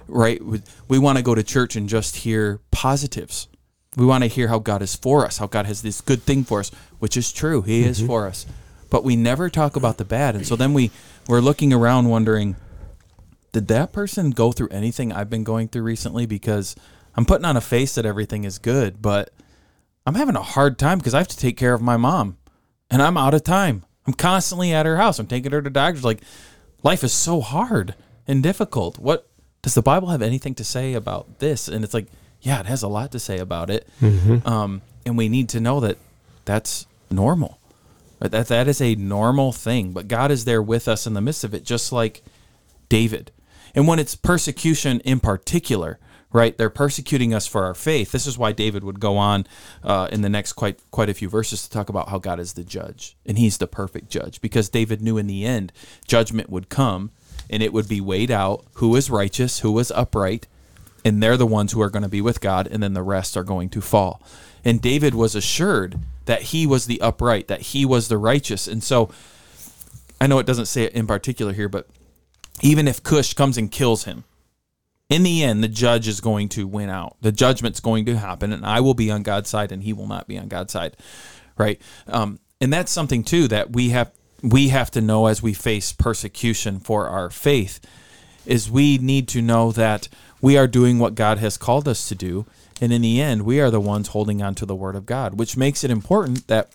Right? 0.06 0.44
We, 0.44 0.62
we 0.88 0.98
want 0.98 1.18
to 1.18 1.24
go 1.24 1.34
to 1.34 1.42
church 1.42 1.76
and 1.76 1.88
just 1.88 2.16
hear 2.16 2.60
positives. 2.70 3.48
We 3.96 4.06
want 4.06 4.24
to 4.24 4.28
hear 4.28 4.48
how 4.48 4.58
God 4.58 4.82
is 4.82 4.94
for 4.94 5.24
us, 5.24 5.38
how 5.38 5.46
God 5.46 5.66
has 5.66 5.82
this 5.82 6.00
good 6.00 6.22
thing 6.22 6.44
for 6.44 6.60
us, 6.60 6.70
which 6.98 7.16
is 7.16 7.32
true. 7.32 7.62
He 7.62 7.84
is 7.84 7.98
mm-hmm. 7.98 8.06
for 8.06 8.26
us. 8.26 8.46
But 8.90 9.04
we 9.04 9.16
never 9.16 9.48
talk 9.48 9.76
about 9.76 9.98
the 9.98 10.04
bad. 10.04 10.34
And 10.34 10.46
so 10.46 10.56
then 10.56 10.74
we 10.74 10.90
we're 11.28 11.40
looking 11.40 11.72
around 11.72 12.08
wondering 12.08 12.56
did 13.52 13.68
that 13.68 13.92
person 13.92 14.30
go 14.30 14.52
through 14.52 14.68
anything 14.68 15.12
I've 15.12 15.30
been 15.30 15.44
going 15.44 15.68
through 15.68 15.82
recently? 15.82 16.26
Because 16.26 16.76
I'm 17.16 17.24
putting 17.24 17.44
on 17.44 17.56
a 17.56 17.60
face 17.60 17.96
that 17.96 18.06
everything 18.06 18.44
is 18.44 18.58
good, 18.58 19.02
but 19.02 19.30
I'm 20.06 20.14
having 20.14 20.36
a 20.36 20.42
hard 20.42 20.78
time 20.78 20.98
because 20.98 21.14
I 21.14 21.18
have 21.18 21.28
to 21.28 21.36
take 21.36 21.56
care 21.56 21.74
of 21.74 21.82
my 21.82 21.96
mom 21.96 22.38
and 22.90 23.02
I'm 23.02 23.16
out 23.16 23.34
of 23.34 23.44
time. 23.44 23.84
I'm 24.06 24.14
constantly 24.14 24.72
at 24.72 24.86
her 24.86 24.96
house. 24.96 25.18
I'm 25.18 25.26
taking 25.26 25.52
her 25.52 25.62
to 25.62 25.70
doctors. 25.70 26.04
Like, 26.04 26.22
life 26.82 27.04
is 27.04 27.12
so 27.12 27.40
hard 27.40 27.94
and 28.26 28.42
difficult. 28.42 28.98
What 28.98 29.28
does 29.62 29.74
the 29.74 29.82
Bible 29.82 30.08
have 30.08 30.22
anything 30.22 30.54
to 30.56 30.64
say 30.64 30.94
about 30.94 31.38
this? 31.38 31.68
And 31.68 31.84
it's 31.84 31.94
like, 31.94 32.06
yeah, 32.40 32.60
it 32.60 32.66
has 32.66 32.82
a 32.82 32.88
lot 32.88 33.12
to 33.12 33.18
say 33.20 33.38
about 33.38 33.68
it. 33.70 33.86
Um, 34.46 34.82
and 35.04 35.18
we 35.18 35.28
need 35.28 35.50
to 35.50 35.60
know 35.60 35.80
that 35.80 35.98
that's 36.46 36.86
normal. 37.10 37.58
That 38.20 38.48
that 38.48 38.68
is 38.68 38.80
a 38.80 38.94
normal 38.94 39.52
thing. 39.52 39.92
But 39.92 40.08
God 40.08 40.30
is 40.30 40.44
there 40.44 40.62
with 40.62 40.88
us 40.88 41.06
in 41.06 41.12
the 41.14 41.20
midst 41.20 41.44
of 41.44 41.54
it, 41.54 41.64
just 41.64 41.92
like 41.92 42.22
David. 42.88 43.32
And 43.74 43.86
when 43.86 43.98
it's 43.98 44.14
persecution 44.14 45.00
in 45.00 45.20
particular, 45.20 45.98
right? 46.32 46.56
They're 46.56 46.70
persecuting 46.70 47.34
us 47.34 47.46
for 47.46 47.64
our 47.64 47.74
faith. 47.74 48.12
This 48.12 48.26
is 48.26 48.38
why 48.38 48.52
David 48.52 48.84
would 48.84 49.00
go 49.00 49.16
on 49.16 49.46
uh, 49.82 50.08
in 50.12 50.22
the 50.22 50.28
next 50.28 50.52
quite 50.54 50.80
quite 50.90 51.08
a 51.08 51.14
few 51.14 51.28
verses 51.28 51.62
to 51.62 51.70
talk 51.70 51.88
about 51.88 52.08
how 52.08 52.18
God 52.18 52.38
is 52.38 52.52
the 52.52 52.64
judge 52.64 53.16
and 53.26 53.38
He's 53.38 53.58
the 53.58 53.66
perfect 53.66 54.10
judge, 54.10 54.40
because 54.40 54.68
David 54.68 55.02
knew 55.02 55.18
in 55.18 55.26
the 55.26 55.44
end 55.44 55.72
judgment 56.06 56.50
would 56.50 56.68
come 56.68 57.10
and 57.48 57.62
it 57.62 57.72
would 57.72 57.88
be 57.88 58.00
weighed 58.00 58.30
out 58.30 58.64
who 58.74 58.94
is 58.94 59.10
righteous, 59.10 59.60
who 59.60 59.76
is 59.78 59.90
upright, 59.90 60.46
and 61.04 61.22
they're 61.22 61.36
the 61.36 61.46
ones 61.46 61.72
who 61.72 61.80
are 61.80 61.90
going 61.90 62.02
to 62.02 62.08
be 62.08 62.20
with 62.20 62.40
God, 62.40 62.68
and 62.68 62.82
then 62.82 62.94
the 62.94 63.02
rest 63.02 63.36
are 63.36 63.42
going 63.42 63.68
to 63.70 63.80
fall. 63.80 64.22
And 64.64 64.80
David 64.80 65.14
was 65.14 65.34
assured 65.34 65.98
that 66.26 66.42
he 66.42 66.66
was 66.66 66.86
the 66.86 67.00
upright, 67.00 67.48
that 67.48 67.62
he 67.62 67.84
was 67.84 68.08
the 68.08 68.18
righteous, 68.18 68.68
and 68.68 68.84
so 68.84 69.10
I 70.20 70.26
know 70.26 70.38
it 70.38 70.46
doesn't 70.46 70.66
say 70.66 70.84
it 70.84 70.92
in 70.92 71.06
particular 71.06 71.52
here, 71.52 71.68
but 71.68 71.88
even 72.60 72.86
if 72.86 73.02
Cush 73.02 73.34
comes 73.34 73.56
and 73.56 73.70
kills 73.70 74.04
him, 74.04 74.24
in 75.10 75.24
the 75.24 75.42
end, 75.42 75.62
the 75.62 75.68
judge 75.68 76.06
is 76.06 76.20
going 76.20 76.48
to 76.50 76.66
win 76.66 76.88
out. 76.88 77.16
The 77.20 77.32
judgment's 77.32 77.80
going 77.80 78.06
to 78.06 78.16
happen, 78.16 78.52
and 78.52 78.64
I 78.64 78.80
will 78.80 78.94
be 78.94 79.10
on 79.10 79.24
God's 79.24 79.50
side, 79.50 79.72
and 79.72 79.82
he 79.82 79.92
will 79.92 80.06
not 80.06 80.28
be 80.28 80.38
on 80.38 80.48
God's 80.48 80.72
side, 80.72 80.96
right? 81.58 81.82
Um, 82.06 82.38
and 82.60 82.72
that's 82.72 82.92
something 82.92 83.24
too 83.24 83.48
that 83.48 83.72
we 83.72 83.90
have 83.90 84.12
we 84.42 84.68
have 84.68 84.90
to 84.92 85.02
know 85.02 85.26
as 85.26 85.42
we 85.42 85.52
face 85.52 85.92
persecution 85.92 86.80
for 86.80 87.08
our 87.08 87.28
faith 87.28 87.78
is 88.46 88.70
we 88.70 88.96
need 88.96 89.28
to 89.28 89.42
know 89.42 89.70
that 89.70 90.08
we 90.40 90.56
are 90.56 90.66
doing 90.66 90.98
what 90.98 91.14
God 91.14 91.36
has 91.38 91.58
called 91.58 91.86
us 91.86 92.08
to 92.08 92.14
do, 92.14 92.46
and 92.80 92.92
in 92.92 93.02
the 93.02 93.20
end, 93.20 93.42
we 93.42 93.60
are 93.60 93.70
the 93.70 93.80
ones 93.80 94.08
holding 94.08 94.40
on 94.40 94.54
to 94.54 94.64
the 94.64 94.74
Word 94.74 94.96
of 94.96 95.04
God, 95.04 95.38
which 95.38 95.56
makes 95.56 95.84
it 95.84 95.90
important 95.90 96.46
that 96.46 96.70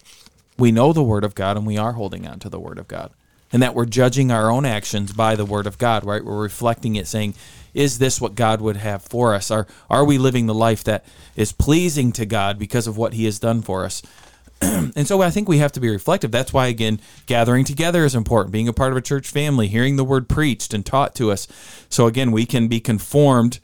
we 0.58 0.71
know 0.71 0.93
the 0.93 1.04
Word 1.04 1.24
of 1.24 1.36
God 1.36 1.58
and 1.58 1.65
we 1.65 1.78
are 1.78 1.93
holding 1.93 2.28
on 2.28 2.39
to 2.39 2.50
the 2.50 2.60
Word 2.60 2.78
of 2.78 2.88
God. 2.88 3.12
And 3.55 3.63
that 3.63 3.73
we're 3.73 3.85
judging 3.85 4.31
our 4.31 4.51
own 4.51 4.65
actions 4.65 5.13
by 5.13 5.37
the 5.37 5.45
Word 5.45 5.65
of 5.65 5.77
God, 5.77 6.03
right? 6.03 6.25
We're 6.25 6.41
reflecting 6.41 6.97
it, 6.97 7.07
saying, 7.07 7.35
is 7.73 7.99
this 7.99 8.19
what 8.19 8.35
God 8.35 8.59
would 8.59 8.75
have 8.75 9.01
for 9.01 9.33
us? 9.33 9.49
Are, 9.49 9.65
are 9.89 10.03
we 10.03 10.17
living 10.17 10.45
the 10.45 10.53
life 10.53 10.83
that 10.83 11.05
is 11.37 11.53
pleasing 11.53 12.11
to 12.11 12.25
God 12.25 12.59
because 12.59 12.85
of 12.85 12.97
what 12.97 13.13
He 13.13 13.23
has 13.23 13.39
done 13.39 13.61
for 13.61 13.85
us? 13.85 14.01
and 14.61 15.07
so 15.07 15.21
I 15.21 15.29
think 15.29 15.47
we 15.47 15.59
have 15.59 15.71
to 15.71 15.79
be 15.79 15.87
reflective. 15.87 16.31
That's 16.31 16.51
why, 16.51 16.67
again, 16.67 16.99
gathering 17.27 17.63
together 17.63 18.03
is 18.03 18.13
important, 18.13 18.51
being 18.51 18.67
a 18.67 18.73
part 18.73 18.91
of 18.91 18.97
a 18.97 19.01
church 19.01 19.29
family, 19.29 19.69
hearing 19.69 19.95
the 19.95 20.03
word 20.03 20.27
preached 20.27 20.73
and 20.73 20.85
taught 20.85 21.15
to 21.15 21.31
us. 21.31 21.47
So, 21.87 22.07
again, 22.07 22.33
we 22.33 22.45
can 22.45 22.67
be 22.67 22.81
conformed 22.81 23.61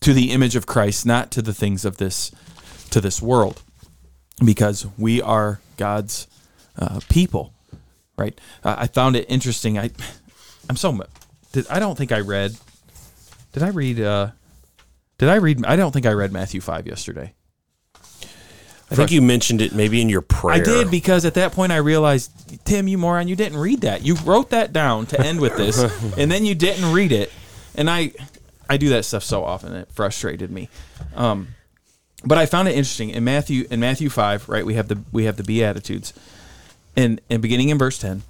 to 0.00 0.12
the 0.12 0.32
image 0.32 0.56
of 0.56 0.66
Christ, 0.66 1.06
not 1.06 1.30
to 1.30 1.40
the 1.40 1.54
things 1.54 1.84
of 1.84 1.98
this 1.98 2.32
to 2.90 3.00
this 3.00 3.22
world, 3.22 3.62
because 4.44 4.88
we 4.98 5.22
are 5.22 5.60
God's 5.76 6.26
uh, 6.76 6.98
people, 7.08 7.53
right? 8.16 8.38
Uh, 8.62 8.76
I 8.78 8.86
found 8.86 9.16
it 9.16 9.26
interesting. 9.28 9.78
I 9.78 9.90
I'm 10.68 10.76
so 10.76 10.98
did 11.52 11.66
I 11.68 11.78
don't 11.78 11.96
think 11.96 12.12
I 12.12 12.20
read. 12.20 12.56
Did 13.52 13.62
I 13.62 13.68
read? 13.68 14.00
Uh, 14.00 14.30
did 15.18 15.28
I 15.28 15.36
read? 15.36 15.64
I 15.64 15.76
don't 15.76 15.92
think 15.92 16.06
I 16.06 16.12
read 16.12 16.32
Matthew 16.32 16.60
five 16.60 16.86
yesterday. 16.86 17.34
I 18.90 18.96
think 18.96 19.10
you 19.10 19.22
mentioned 19.22 19.60
it 19.60 19.72
maybe 19.72 20.00
in 20.00 20.08
your 20.08 20.20
prayer. 20.20 20.60
I 20.60 20.64
did 20.64 20.90
because 20.90 21.24
at 21.24 21.34
that 21.34 21.52
point 21.52 21.72
I 21.72 21.78
realized, 21.78 22.30
Tim, 22.64 22.86
you 22.86 22.98
moron, 22.98 23.28
you 23.28 23.34
didn't 23.34 23.58
read 23.58 23.80
that. 23.80 24.04
You 24.04 24.14
wrote 24.16 24.50
that 24.50 24.72
down 24.72 25.06
to 25.06 25.20
end 25.20 25.40
with 25.40 25.56
this, 25.56 25.82
and 26.18 26.30
then 26.30 26.44
you 26.44 26.54
didn't 26.54 26.92
read 26.92 27.10
it. 27.10 27.32
And 27.74 27.90
I, 27.90 28.12
I 28.68 28.76
do 28.76 28.90
that 28.90 29.04
stuff 29.04 29.24
so 29.24 29.44
often 29.44 29.74
it 29.74 29.90
frustrated 29.90 30.50
me. 30.50 30.68
Um, 31.16 31.48
but 32.24 32.38
I 32.38 32.46
found 32.46 32.68
it 32.68 32.72
interesting 32.72 33.10
in 33.10 33.24
Matthew 33.24 33.66
in 33.70 33.80
Matthew 33.80 34.10
five, 34.10 34.48
right? 34.48 34.64
We 34.64 34.74
have 34.74 34.88
the 34.88 35.02
we 35.12 35.24
have 35.24 35.36
the 35.36 35.44
beatitudes, 35.44 36.12
and 36.96 37.20
beginning 37.28 37.68
in 37.68 37.78
verse 37.78 37.98
ten, 37.98 38.22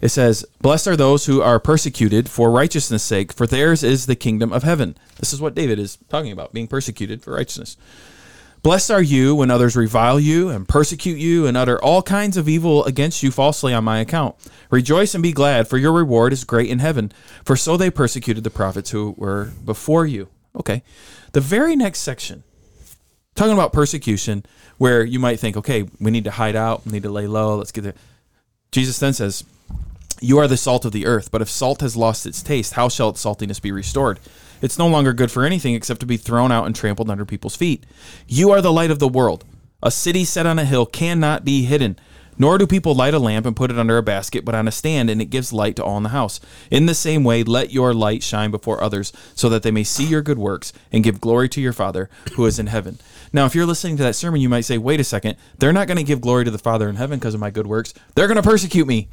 it 0.00 0.08
says, 0.08 0.44
"Blessed 0.60 0.88
are 0.88 0.96
those 0.96 1.26
who 1.26 1.40
are 1.40 1.60
persecuted 1.60 2.28
for 2.28 2.50
righteousness' 2.50 3.02
sake, 3.02 3.32
for 3.32 3.46
theirs 3.46 3.82
is 3.82 4.06
the 4.06 4.16
kingdom 4.16 4.52
of 4.52 4.62
heaven." 4.62 4.96
This 5.20 5.32
is 5.32 5.40
what 5.40 5.54
David 5.54 5.78
is 5.78 5.98
talking 6.08 6.32
about, 6.32 6.52
being 6.52 6.66
persecuted 6.66 7.22
for 7.22 7.32
righteousness. 7.34 7.76
Blessed 8.62 8.92
are 8.92 9.02
you 9.02 9.34
when 9.34 9.50
others 9.50 9.74
revile 9.74 10.20
you 10.20 10.48
and 10.48 10.68
persecute 10.68 11.18
you 11.18 11.46
and 11.46 11.56
utter 11.56 11.82
all 11.82 12.00
kinds 12.00 12.36
of 12.36 12.48
evil 12.48 12.84
against 12.84 13.20
you 13.20 13.32
falsely 13.32 13.74
on 13.74 13.82
my 13.82 13.98
account. 13.98 14.36
Rejoice 14.70 15.14
and 15.14 15.22
be 15.22 15.32
glad, 15.32 15.66
for 15.66 15.78
your 15.78 15.92
reward 15.92 16.32
is 16.32 16.44
great 16.44 16.70
in 16.70 16.78
heaven, 16.78 17.10
for 17.44 17.56
so 17.56 17.76
they 17.76 17.90
persecuted 17.90 18.44
the 18.44 18.50
prophets 18.50 18.90
who 18.90 19.16
were 19.18 19.50
before 19.64 20.06
you. 20.06 20.28
Okay. 20.54 20.84
The 21.32 21.40
very 21.40 21.74
next 21.74 22.00
section, 22.00 22.44
talking 23.34 23.52
about 23.52 23.72
persecution, 23.72 24.44
where 24.78 25.04
you 25.04 25.18
might 25.18 25.40
think, 25.40 25.56
okay, 25.56 25.88
we 26.00 26.10
need 26.10 26.24
to 26.24 26.30
hide 26.30 26.56
out, 26.56 26.84
we 26.84 26.92
need 26.92 27.02
to 27.02 27.10
lay 27.10 27.26
low, 27.26 27.56
let's 27.56 27.72
get 27.72 27.82
there. 27.82 27.94
Jesus 28.70 28.98
then 28.98 29.12
says, 29.12 29.44
You 30.20 30.38
are 30.38 30.48
the 30.48 30.56
salt 30.56 30.84
of 30.84 30.92
the 30.92 31.06
earth, 31.06 31.30
but 31.30 31.42
if 31.42 31.48
salt 31.48 31.80
has 31.80 31.96
lost 31.96 32.26
its 32.26 32.42
taste, 32.42 32.74
how 32.74 32.88
shall 32.88 33.10
its 33.10 33.24
saltiness 33.24 33.60
be 33.60 33.72
restored? 33.72 34.18
It's 34.60 34.78
no 34.78 34.86
longer 34.86 35.12
good 35.12 35.30
for 35.30 35.44
anything 35.44 35.74
except 35.74 36.00
to 36.00 36.06
be 36.06 36.16
thrown 36.16 36.52
out 36.52 36.66
and 36.66 36.74
trampled 36.74 37.10
under 37.10 37.24
people's 37.24 37.56
feet. 37.56 37.84
You 38.28 38.50
are 38.50 38.60
the 38.60 38.72
light 38.72 38.90
of 38.90 39.00
the 39.00 39.08
world. 39.08 39.44
A 39.82 39.90
city 39.90 40.24
set 40.24 40.46
on 40.46 40.58
a 40.58 40.64
hill 40.64 40.86
cannot 40.86 41.44
be 41.44 41.64
hidden. 41.64 41.98
Nor 42.42 42.58
do 42.58 42.66
people 42.66 42.92
light 42.92 43.14
a 43.14 43.20
lamp 43.20 43.46
and 43.46 43.54
put 43.54 43.70
it 43.70 43.78
under 43.78 43.98
a 43.98 44.02
basket, 44.02 44.44
but 44.44 44.52
on 44.52 44.66
a 44.66 44.72
stand, 44.72 45.08
and 45.08 45.22
it 45.22 45.26
gives 45.26 45.52
light 45.52 45.76
to 45.76 45.84
all 45.84 45.96
in 45.96 46.02
the 46.02 46.08
house. 46.08 46.40
In 46.72 46.86
the 46.86 46.94
same 46.94 47.22
way, 47.22 47.44
let 47.44 47.70
your 47.70 47.94
light 47.94 48.24
shine 48.24 48.50
before 48.50 48.82
others, 48.82 49.12
so 49.36 49.48
that 49.48 49.62
they 49.62 49.70
may 49.70 49.84
see 49.84 50.02
your 50.04 50.22
good 50.22 50.40
works 50.40 50.72
and 50.90 51.04
give 51.04 51.20
glory 51.20 51.48
to 51.50 51.60
your 51.60 51.72
Father 51.72 52.10
who 52.32 52.44
is 52.44 52.58
in 52.58 52.66
heaven. 52.66 52.98
Now, 53.32 53.46
if 53.46 53.54
you're 53.54 53.64
listening 53.64 53.96
to 53.98 54.02
that 54.02 54.16
sermon, 54.16 54.40
you 54.40 54.48
might 54.48 54.62
say, 54.62 54.76
wait 54.76 54.98
a 54.98 55.04
second, 55.04 55.36
they're 55.58 55.72
not 55.72 55.86
going 55.86 55.98
to 55.98 56.02
give 56.02 56.20
glory 56.20 56.44
to 56.44 56.50
the 56.50 56.58
Father 56.58 56.88
in 56.88 56.96
heaven 56.96 57.20
because 57.20 57.34
of 57.34 57.38
my 57.38 57.52
good 57.52 57.68
works. 57.68 57.94
They're 58.16 58.26
going 58.26 58.42
to 58.42 58.50
persecute 58.50 58.88
me. 58.88 59.08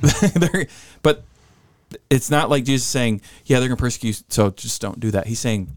But 1.02 1.24
it's 2.08 2.30
not 2.30 2.48
like 2.48 2.64
Jesus 2.64 2.86
saying, 2.86 3.20
"Yeah, 3.44 3.58
they're 3.58 3.68
going 3.68 3.76
to 3.76 3.82
persecute, 3.82 4.16
you, 4.20 4.24
so 4.30 4.48
just 4.48 4.80
don't 4.80 4.98
do 4.98 5.10
that." 5.10 5.26
He's 5.26 5.40
saying, 5.40 5.76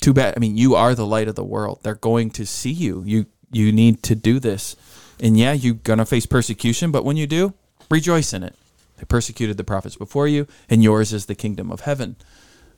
"Too 0.00 0.12
bad. 0.12 0.34
I 0.36 0.38
mean, 0.38 0.56
you 0.56 0.76
are 0.76 0.94
the 0.94 1.04
light 1.04 1.26
of 1.26 1.34
the 1.34 1.42
world. 1.42 1.80
They're 1.82 1.96
going 1.96 2.30
to 2.30 2.46
see 2.46 2.70
you. 2.70 3.02
You 3.04 3.26
you 3.50 3.72
need 3.72 4.04
to 4.04 4.14
do 4.14 4.38
this, 4.38 4.76
and 5.20 5.38
yeah, 5.38 5.52
you're 5.52 5.74
going 5.74 5.98
to 5.98 6.06
face 6.06 6.26
persecution, 6.26 6.90
but 6.90 7.04
when 7.04 7.16
you 7.16 7.26
do, 7.26 7.54
rejoice 7.90 8.32
in 8.32 8.42
it. 8.42 8.54
They 8.96 9.04
persecuted 9.04 9.56
the 9.56 9.64
prophets 9.64 9.96
before 9.96 10.26
you, 10.26 10.46
and 10.68 10.82
yours 10.82 11.12
is 11.12 11.26
the 11.26 11.34
kingdom 11.34 11.70
of 11.70 11.80
heaven. 11.80 12.16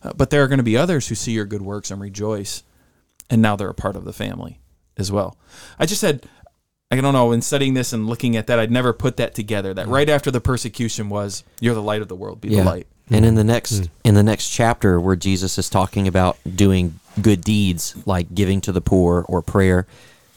Uh, 0.03 0.13
but 0.15 0.31
there 0.31 0.43
are 0.43 0.49
going 0.49 0.59
to 0.59 0.65
be 0.65 0.77
others 0.77 1.09
who 1.09 1.15
see 1.15 1.33
your 1.33 1.47
good 1.47 1.63
works 1.63 1.91
and 1.91 2.01
rejoice, 2.01 2.63
and 3.29 3.41
now 3.41 3.57
they're 3.57 3.69
a 3.69 3.75
part 3.75 3.97
of 3.97 4.05
the 4.05 4.13
family 4.13 4.61
as 4.97 5.11
well. 5.11 5.37
I 5.79 5.87
just 5.87 6.03
had, 6.03 6.27
I 6.91 7.01
don't 7.01 7.15
know, 7.15 7.33
in 7.33 7.43
studying 7.43 7.75
this 7.75 7.93
and 7.93 8.07
looking 8.07 8.37
at 8.37 8.47
that, 8.49 8.59
I'd 8.59 8.71
never 8.71 8.93
put 8.93 9.17
that 9.17 9.35
together. 9.35 9.73
That 9.73 9.89
right 9.89 10.09
after 10.09 10.31
the 10.31 10.41
persecution 10.41 11.09
was, 11.09 11.43
"You're 11.61 11.75
the 11.75 11.83
light 11.83 12.03
of 12.03 12.09
the 12.09 12.17
world. 12.17 12.41
Be 12.41 12.51
the 12.51 12.65
light." 12.65 12.87
And 13.11 13.25
in 13.25 13.35
the 13.35 13.45
next 13.45 13.89
in 14.05 14.15
the 14.15 14.23
next 14.23 14.51
chapter 14.51 15.01
where 15.01 15.17
Jesus 15.17 15.59
is 15.59 15.69
talking 15.69 16.07
about 16.07 16.39
doing 16.55 17.01
good 17.21 17.41
deeds 17.43 17.97
like 18.07 18.35
giving 18.35 18.61
to 18.63 18.73
the 18.73 18.81
poor 18.81 19.25
or 19.29 19.43
prayer, 19.43 19.87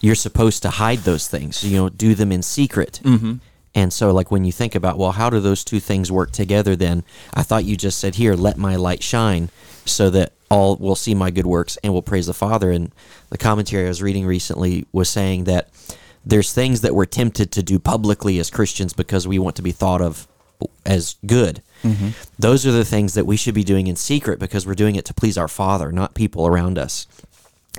you're 0.04 0.16
supposed 0.16 0.62
to 0.64 0.70
hide 0.70 1.00
those 1.00 1.30
things. 1.30 1.64
You 1.64 1.78
know, 1.78 1.90
do 1.90 2.14
them 2.14 2.32
in 2.32 2.44
secret. 2.44 3.00
Mm-hmm. 3.04 3.36
And 3.74 3.92
so, 3.92 4.12
like 4.12 4.30
when 4.30 4.44
you 4.44 4.52
think 4.52 4.76
about, 4.76 4.98
well, 5.00 5.14
how 5.14 5.30
do 5.30 5.40
those 5.40 5.64
two 5.64 5.80
things 5.80 6.12
work 6.12 6.32
together? 6.32 6.76
Then 6.76 7.04
I 7.34 7.42
thought 7.42 7.64
you 7.64 7.78
just 7.78 8.00
said 8.00 8.16
here, 8.16 8.36
let 8.36 8.58
my 8.58 8.76
light 8.76 9.02
shine, 9.02 9.50
so 9.86 10.10
that 10.10 10.34
all 10.52 10.76
will 10.76 10.98
see 10.98 11.16
my 11.16 11.32
good 11.32 11.48
works 11.48 11.78
and 11.84 11.94
will 11.94 12.04
praise 12.04 12.28
the 12.28 12.34
Father. 12.34 12.70
And 12.70 12.92
the 13.30 13.38
commentary 13.38 13.86
I 13.86 13.88
was 13.88 14.04
reading 14.04 14.26
recently 14.26 14.86
was 14.92 15.10
saying 15.10 15.46
that 15.46 15.70
there's 16.26 16.54
things 16.54 16.82
that 16.82 16.94
we're 16.94 17.06
tempted 17.06 17.52
to 17.54 17.64
do 17.64 17.80
publicly 17.80 18.38
as 18.40 18.50
Christians 18.50 18.94
because 18.94 19.26
we 19.26 19.40
want 19.40 19.56
to 19.56 19.62
be 19.62 19.72
thought 19.72 20.02
of 20.02 20.28
as 20.86 21.16
good. 21.26 21.62
Those 22.38 22.66
are 22.66 22.72
the 22.72 22.86
things 22.86 23.14
that 23.14 23.26
we 23.26 23.38
should 23.38 23.56
be 23.56 23.64
doing 23.64 23.88
in 23.88 23.96
secret 23.96 24.38
because 24.38 24.68
we're 24.68 24.76
doing 24.76 24.96
it 24.96 25.06
to 25.06 25.14
please 25.14 25.38
our 25.38 25.48
Father, 25.48 25.92
not 25.92 26.14
people 26.14 26.46
around 26.46 26.78
us. 26.78 27.08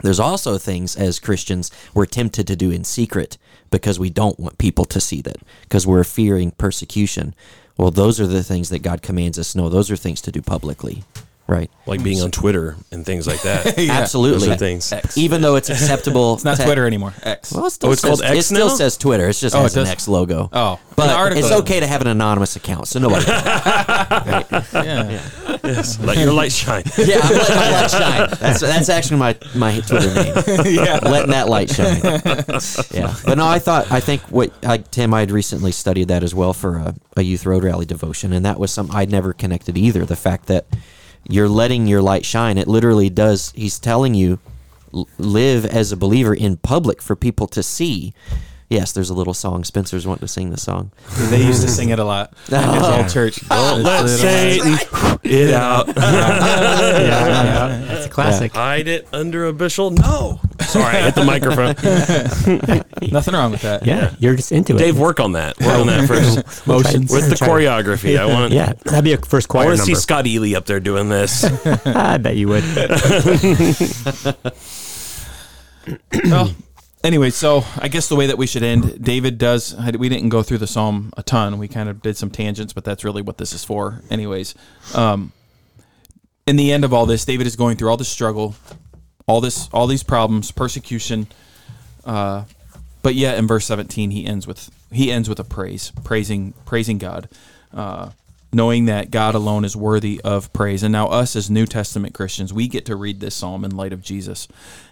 There's 0.02 0.20
also 0.20 0.58
things 0.58 0.96
as 0.96 1.20
Christians 1.20 1.70
we're 1.94 2.06
tempted 2.06 2.46
to 2.48 2.56
do 2.56 2.70
in 2.70 2.84
secret 2.84 3.38
because 3.70 3.98
we 3.98 4.10
don't 4.10 4.38
want 4.38 4.58
people 4.58 4.84
to 4.86 5.00
see 5.00 5.20
that, 5.22 5.38
because 5.62 5.86
we're 5.86 6.04
fearing 6.04 6.50
persecution. 6.50 7.34
Well, 7.76 7.90
those 7.90 8.20
are 8.20 8.26
the 8.26 8.42
things 8.42 8.68
that 8.70 8.82
God 8.82 9.02
commands 9.02 9.38
us. 9.38 9.54
No, 9.54 9.68
those 9.68 9.90
are 9.90 9.96
things 9.96 10.20
to 10.22 10.32
do 10.32 10.42
publicly, 10.42 11.04
right? 11.46 11.70
like 11.86 12.02
being 12.02 12.22
on 12.22 12.30
Twitter 12.30 12.76
and 12.90 13.04
things 13.04 13.26
like 13.26 13.42
that. 13.42 13.78
Absolutely. 13.90 14.48
Those 14.48 14.56
are 14.56 14.56
things. 14.56 14.92
Even 15.18 15.42
though 15.42 15.56
it's 15.56 15.68
acceptable. 15.68 16.34
It's 16.34 16.44
not 16.44 16.56
to- 16.56 16.64
Twitter 16.64 16.86
anymore. 16.86 17.12
X. 17.22 17.52
Well, 17.52 17.66
it 17.66 17.70
still 17.72 17.90
Oh, 17.90 17.92
it's 17.92 18.00
says, 18.00 18.08
called 18.08 18.22
X 18.22 18.38
It 18.38 18.42
still 18.54 18.68
now? 18.68 18.74
says 18.74 18.96
Twitter. 18.96 19.28
It's 19.28 19.40
just 19.40 19.54
Oh, 19.54 19.60
has 19.62 19.76
it 19.76 19.82
an? 19.82 19.86
X 19.88 20.08
logo. 20.08 20.48
Oh. 20.52 20.80
but 20.96 21.36
it's 21.36 21.50
okay 21.52 21.80
to 21.80 21.86
have 21.86 22.00
an 22.00 22.06
anonymous 22.06 22.56
account, 22.56 22.88
so 22.88 22.98
nobody. 23.00 23.24
yeah, 23.28 24.64
yeah. 24.72 25.58
Yes. 25.62 25.98
Let 26.00 26.16
your 26.18 26.32
light 26.32 26.52
shine. 26.52 26.84
Yeah, 26.98 27.18
I'm 27.22 27.32
letting 27.34 27.56
my 27.56 27.70
light 27.70 27.90
shine. 27.90 28.28
That's 28.40 28.60
that's 28.60 28.88
actually 28.88 29.18
my 29.18 29.36
my 29.54 29.80
Twitter 29.80 30.14
name. 30.14 30.34
yeah. 30.74 30.98
letting 31.02 31.30
that 31.32 31.48
light 31.48 31.70
shine. 31.70 32.00
yeah, 32.92 33.14
but 33.24 33.36
no, 33.36 33.46
I 33.46 33.58
thought 33.58 33.90
I 33.92 34.00
think 34.00 34.22
what 34.22 34.52
I, 34.64 34.78
Tim 34.78 35.12
I 35.12 35.20
had 35.20 35.30
recently 35.30 35.72
studied 35.72 36.08
that 36.08 36.22
as 36.22 36.34
well 36.34 36.52
for 36.54 36.76
a, 36.76 36.94
a 37.16 37.22
youth 37.22 37.44
road 37.46 37.64
rally 37.64 37.84
devotion, 37.86 38.32
and 38.32 38.44
that 38.46 38.58
was 38.58 38.70
some 38.72 38.90
I'd 38.92 39.10
never 39.10 39.32
connected 39.32 39.76
either. 39.76 40.04
The 40.04 40.16
fact 40.16 40.46
that 40.46 40.66
you're 41.28 41.48
letting 41.48 41.86
your 41.86 42.02
light 42.02 42.24
shine, 42.24 42.58
it 42.58 42.68
literally 42.68 43.10
does. 43.10 43.52
He's 43.54 43.78
telling 43.78 44.14
you 44.14 44.38
live 45.18 45.64
as 45.64 45.90
a 45.90 45.96
believer 45.96 46.34
in 46.34 46.56
public 46.56 47.02
for 47.02 47.16
people 47.16 47.46
to 47.48 47.62
see. 47.62 48.14
Yes, 48.74 48.90
there's 48.90 49.08
a 49.08 49.14
little 49.14 49.34
song. 49.34 49.62
Spencer's 49.62 50.04
wanting 50.04 50.26
to 50.26 50.28
sing 50.28 50.50
the 50.50 50.58
song. 50.58 50.90
They 51.30 51.44
used 51.46 51.62
to 51.62 51.68
sing 51.68 51.90
it 51.90 52.00
a 52.00 52.04
lot. 52.04 52.32
in 52.50 52.60
his 52.60 52.82
old 52.82 53.08
church. 53.08 53.36
Don't 53.48 53.84
let 53.84 54.08
Satan 54.08 54.72
it 55.22 55.54
out. 55.54 55.86
yeah, 55.86 56.98
yeah, 56.98 57.84
that's 57.86 58.06
a 58.06 58.08
classic. 58.08 58.52
Hide 58.52 58.88
it 58.88 59.06
under 59.12 59.46
a 59.46 59.52
bushel. 59.52 59.90
No. 59.92 60.40
Sorry, 60.60 60.96
I 60.96 61.02
hit 61.02 61.14
the 61.14 61.24
microphone. 61.24 61.74
Nothing 63.12 63.34
wrong 63.34 63.52
with 63.52 63.62
that. 63.62 63.86
Yeah, 63.86 64.12
you're 64.18 64.34
just 64.34 64.50
into 64.50 64.74
it. 64.74 64.78
Dave, 64.78 64.98
work 64.98 65.20
on 65.20 65.32
that. 65.32 65.58
Work 65.60 65.78
on 65.78 65.86
that 65.86 66.08
first. 66.08 66.66
Motions. 66.66 67.12
With 67.12 67.30
the 67.30 67.36
choreography, 67.36 68.18
I 68.18 68.26
want. 68.26 68.52
Yeah, 68.52 68.72
that'd 68.84 69.04
be 69.04 69.12
a 69.12 69.18
first 69.18 69.48
I 69.50 69.52
choir 69.52 69.66
want 69.66 69.78
to 69.78 69.84
see 69.84 69.94
Scott 69.94 70.26
Ely 70.26 70.56
up 70.56 70.66
there 70.66 70.80
doing 70.80 71.08
this. 71.08 71.44
I 71.86 72.18
bet 72.18 72.36
you 72.36 72.48
would. 72.48 72.64
well, 76.24 76.50
anyway, 77.04 77.30
so 77.30 77.62
I 77.78 77.88
guess 77.88 78.08
the 78.08 78.16
way 78.16 78.26
that 78.26 78.38
we 78.38 78.46
should 78.46 78.64
end, 78.64 79.04
David 79.04 79.38
does. 79.38 79.76
We 79.76 80.08
didn't 80.08 80.30
go 80.30 80.42
through 80.42 80.58
the 80.58 80.66
psalm 80.66 81.12
a 81.16 81.22
ton. 81.22 81.58
We 81.58 81.68
kind 81.68 81.88
of 81.88 82.02
did 82.02 82.16
some 82.16 82.30
tangents, 82.30 82.72
but 82.72 82.84
that's 82.84 83.04
really 83.04 83.22
what 83.22 83.38
this 83.38 83.52
is 83.52 83.62
for, 83.62 84.00
anyways. 84.10 84.54
Um, 84.94 85.32
in 86.46 86.56
the 86.56 86.72
end 86.72 86.84
of 86.84 86.92
all 86.92 87.06
this, 87.06 87.24
David 87.24 87.46
is 87.46 87.54
going 87.54 87.76
through 87.76 87.90
all 87.90 87.96
this 87.96 88.08
struggle, 88.08 88.56
all 89.26 89.40
this, 89.40 89.68
all 89.72 89.86
these 89.86 90.02
problems, 90.02 90.50
persecution. 90.50 91.28
Uh, 92.04 92.44
but 93.02 93.14
yet, 93.14 93.38
in 93.38 93.46
verse 93.46 93.66
seventeen, 93.66 94.10
he 94.10 94.26
ends 94.26 94.46
with 94.46 94.70
he 94.90 95.12
ends 95.12 95.28
with 95.28 95.38
a 95.38 95.44
praise, 95.44 95.92
praising 96.02 96.54
praising 96.64 96.98
God. 96.98 97.28
Uh, 97.72 98.10
knowing 98.54 98.86
that 98.86 99.10
God 99.10 99.34
alone 99.34 99.64
is 99.64 99.76
worthy 99.76 100.20
of 100.22 100.52
praise. 100.52 100.82
And 100.82 100.92
now, 100.92 101.08
us 101.08 101.34
as 101.34 101.50
New 101.50 101.66
Testament 101.66 102.14
Christians, 102.14 102.52
we 102.52 102.68
get 102.68 102.86
to 102.86 102.96
read 102.96 103.20
this 103.20 103.34
psalm 103.34 103.64
in 103.64 103.76
light 103.76 103.92
of 103.92 104.00
Jesus. 104.00 104.46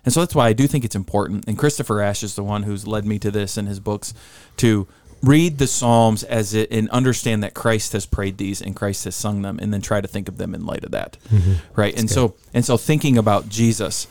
And 0.05 0.12
so 0.12 0.20
that's 0.20 0.35
why 0.35 0.48
I 0.48 0.53
do 0.53 0.66
think 0.66 0.85
it's 0.85 0.96
important. 0.96 1.46
And 1.46 1.57
Christopher 1.57 2.01
Ash 2.01 2.22
is 2.22 2.35
the 2.35 2.42
one 2.42 2.64
who's 2.64 2.87
led 2.87 3.07
me 3.07 3.18
to 3.20 3.31
this 3.31 3.57
in 3.57 3.66
his 3.66 3.81
books 3.81 4.12
to 4.59 4.88
read 5.22 5.59
the 5.59 5.68
psalms 5.68 6.25
as 6.25 6.53
it 6.53 6.72
and 6.72 6.90
understand 6.90 7.44
that 7.44 7.55
Christ 7.55 7.92
has 7.92 8.05
prayed 8.05 8.38
these 8.38 8.61
and 8.61 8.75
Christ 8.75 9.05
has 9.05 9.14
sung 9.14 9.42
them 9.42 9.61
and 9.62 9.72
then 9.72 9.81
try 9.81 10.01
to 10.01 10.09
think 10.09 10.29
of 10.29 10.37
them 10.37 10.55
in 10.55 10.66
light 10.66 10.83
of 10.83 10.90
that. 10.90 11.16
Mm-hmm. 11.29 11.81
Right? 11.81 11.96
and 11.96 12.11
so 12.11 12.35
and 12.53 12.64
so 12.64 12.77
thinking 12.77 13.16
about 13.16 13.48
Jesus 13.48 14.09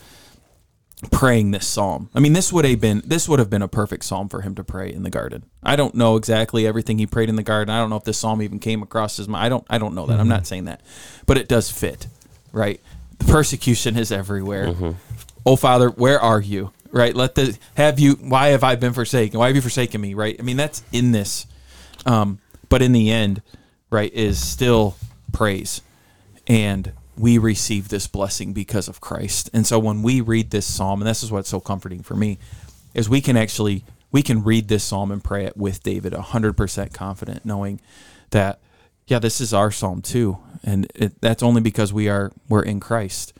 praying 1.10 1.50
this 1.50 1.66
psalm. 1.66 2.08
I 2.14 2.20
mean, 2.20 2.32
this 2.32 2.52
would 2.52 2.64
have 2.64 2.80
been 2.80 3.02
this 3.04 3.28
would 3.28 3.38
have 3.38 3.50
been 3.50 3.62
a 3.62 3.68
perfect 3.68 4.04
psalm 4.04 4.28
for 4.28 4.42
him 4.42 4.54
to 4.54 4.64
pray 4.64 4.92
in 4.92 5.02
the 5.02 5.10
garden. 5.10 5.44
I 5.62 5.74
don't 5.76 5.94
know 5.94 6.16
exactly 6.16 6.66
everything 6.66 6.98
he 6.98 7.06
prayed 7.06 7.28
in 7.28 7.36
the 7.36 7.42
garden. 7.42 7.74
I 7.74 7.78
don't 7.80 7.90
know 7.90 7.96
if 7.96 8.04
this 8.04 8.18
psalm 8.18 8.40
even 8.42 8.58
came 8.58 8.82
across 8.82 9.16
his 9.16 9.28
mind. 9.28 9.44
I 9.44 9.48
don't 9.48 9.66
I 9.68 9.78
don't 9.78 9.94
know 9.94 10.06
that. 10.06 10.20
I'm 10.20 10.28
not 10.28 10.46
saying 10.46 10.66
that. 10.66 10.80
But 11.26 11.38
it 11.38 11.48
does 11.48 11.70
fit, 11.70 12.06
right? 12.52 12.80
The 13.18 13.24
persecution 13.24 13.96
is 13.96 14.12
everywhere. 14.12 14.68
Oh 15.44 15.56
Father, 15.56 15.88
where 15.88 16.20
are 16.20 16.40
you? 16.40 16.70
Right? 16.92 17.16
Let 17.16 17.34
the 17.34 17.58
have 17.76 17.98
you 17.98 18.12
why 18.14 18.48
have 18.48 18.62
I 18.62 18.76
been 18.76 18.92
forsaken? 18.92 19.38
Why 19.38 19.48
have 19.48 19.56
you 19.56 19.62
forsaken 19.62 20.00
me? 20.00 20.14
Right? 20.14 20.36
I 20.38 20.42
mean, 20.42 20.56
that's 20.56 20.82
in 20.92 21.12
this. 21.12 21.46
Um, 22.06 22.38
but 22.68 22.80
in 22.82 22.92
the 22.92 23.10
end, 23.10 23.42
right, 23.90 24.12
is 24.12 24.38
still 24.38 24.96
praise. 25.32 25.82
And 26.46 26.92
we 27.16 27.38
receive 27.38 27.88
this 27.88 28.06
blessing 28.06 28.52
because 28.52 28.88
of 28.88 29.00
Christ. 29.00 29.50
And 29.52 29.66
so 29.66 29.78
when 29.78 30.02
we 30.02 30.20
read 30.20 30.50
this 30.50 30.66
psalm, 30.66 31.00
and 31.00 31.08
this 31.08 31.22
is 31.22 31.30
what's 31.30 31.48
so 31.48 31.60
comforting 31.60 32.02
for 32.02 32.14
me, 32.14 32.38
is 32.94 33.08
we 33.08 33.20
can 33.20 33.36
actually 33.36 33.84
we 34.10 34.22
can 34.22 34.44
read 34.44 34.68
this 34.68 34.84
psalm 34.84 35.10
and 35.10 35.24
pray 35.24 35.46
it 35.46 35.56
with 35.56 35.82
David 35.82 36.12
100% 36.12 36.92
confident 36.92 37.46
knowing 37.46 37.80
that 38.30 38.60
yeah, 39.06 39.18
this 39.18 39.40
is 39.40 39.52
our 39.52 39.70
psalm 39.70 40.02
too. 40.02 40.38
And 40.62 40.86
it, 40.94 41.20
that's 41.20 41.42
only 41.42 41.60
because 41.60 41.92
we 41.92 42.08
are 42.08 42.32
we're 42.48 42.62
in 42.62 42.80
Christ. 42.80 43.32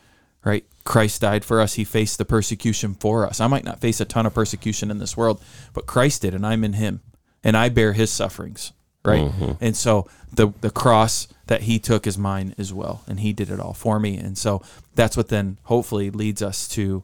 Right? 0.43 0.65
Christ 0.83 1.21
died 1.21 1.45
for 1.45 1.61
us. 1.61 1.75
He 1.75 1.85
faced 1.85 2.17
the 2.17 2.25
persecution 2.25 2.95
for 2.95 3.25
us. 3.25 3.39
I 3.39 3.47
might 3.47 3.63
not 3.63 3.79
face 3.79 4.01
a 4.01 4.05
ton 4.05 4.25
of 4.25 4.33
persecution 4.33 4.91
in 4.91 4.97
this 4.97 5.15
world, 5.15 5.41
but 5.73 5.85
Christ 5.85 6.23
did 6.23 6.33
and 6.33 6.45
I'm 6.45 6.63
in 6.63 6.73
him 6.73 7.01
and 7.43 7.55
I 7.55 7.69
bear 7.69 7.93
his 7.93 8.11
sufferings 8.11 8.73
right? 9.05 9.23
Mm-hmm. 9.23 9.51
And 9.61 9.75
so 9.75 10.07
the 10.31 10.53
the 10.61 10.69
cross 10.69 11.27
that 11.47 11.63
he 11.63 11.79
took 11.79 12.07
is 12.07 12.17
mine 12.17 12.55
as 12.57 12.73
well, 12.73 13.03
and 13.07 13.19
he 13.19 13.33
did 13.33 13.49
it 13.49 13.59
all 13.59 13.73
for 13.73 13.99
me. 13.99 14.17
And 14.17 14.37
so 14.37 14.61
that's 14.95 15.17
what 15.17 15.27
then 15.27 15.57
hopefully 15.63 16.09
leads 16.09 16.41
us 16.41 16.67
to 16.69 17.03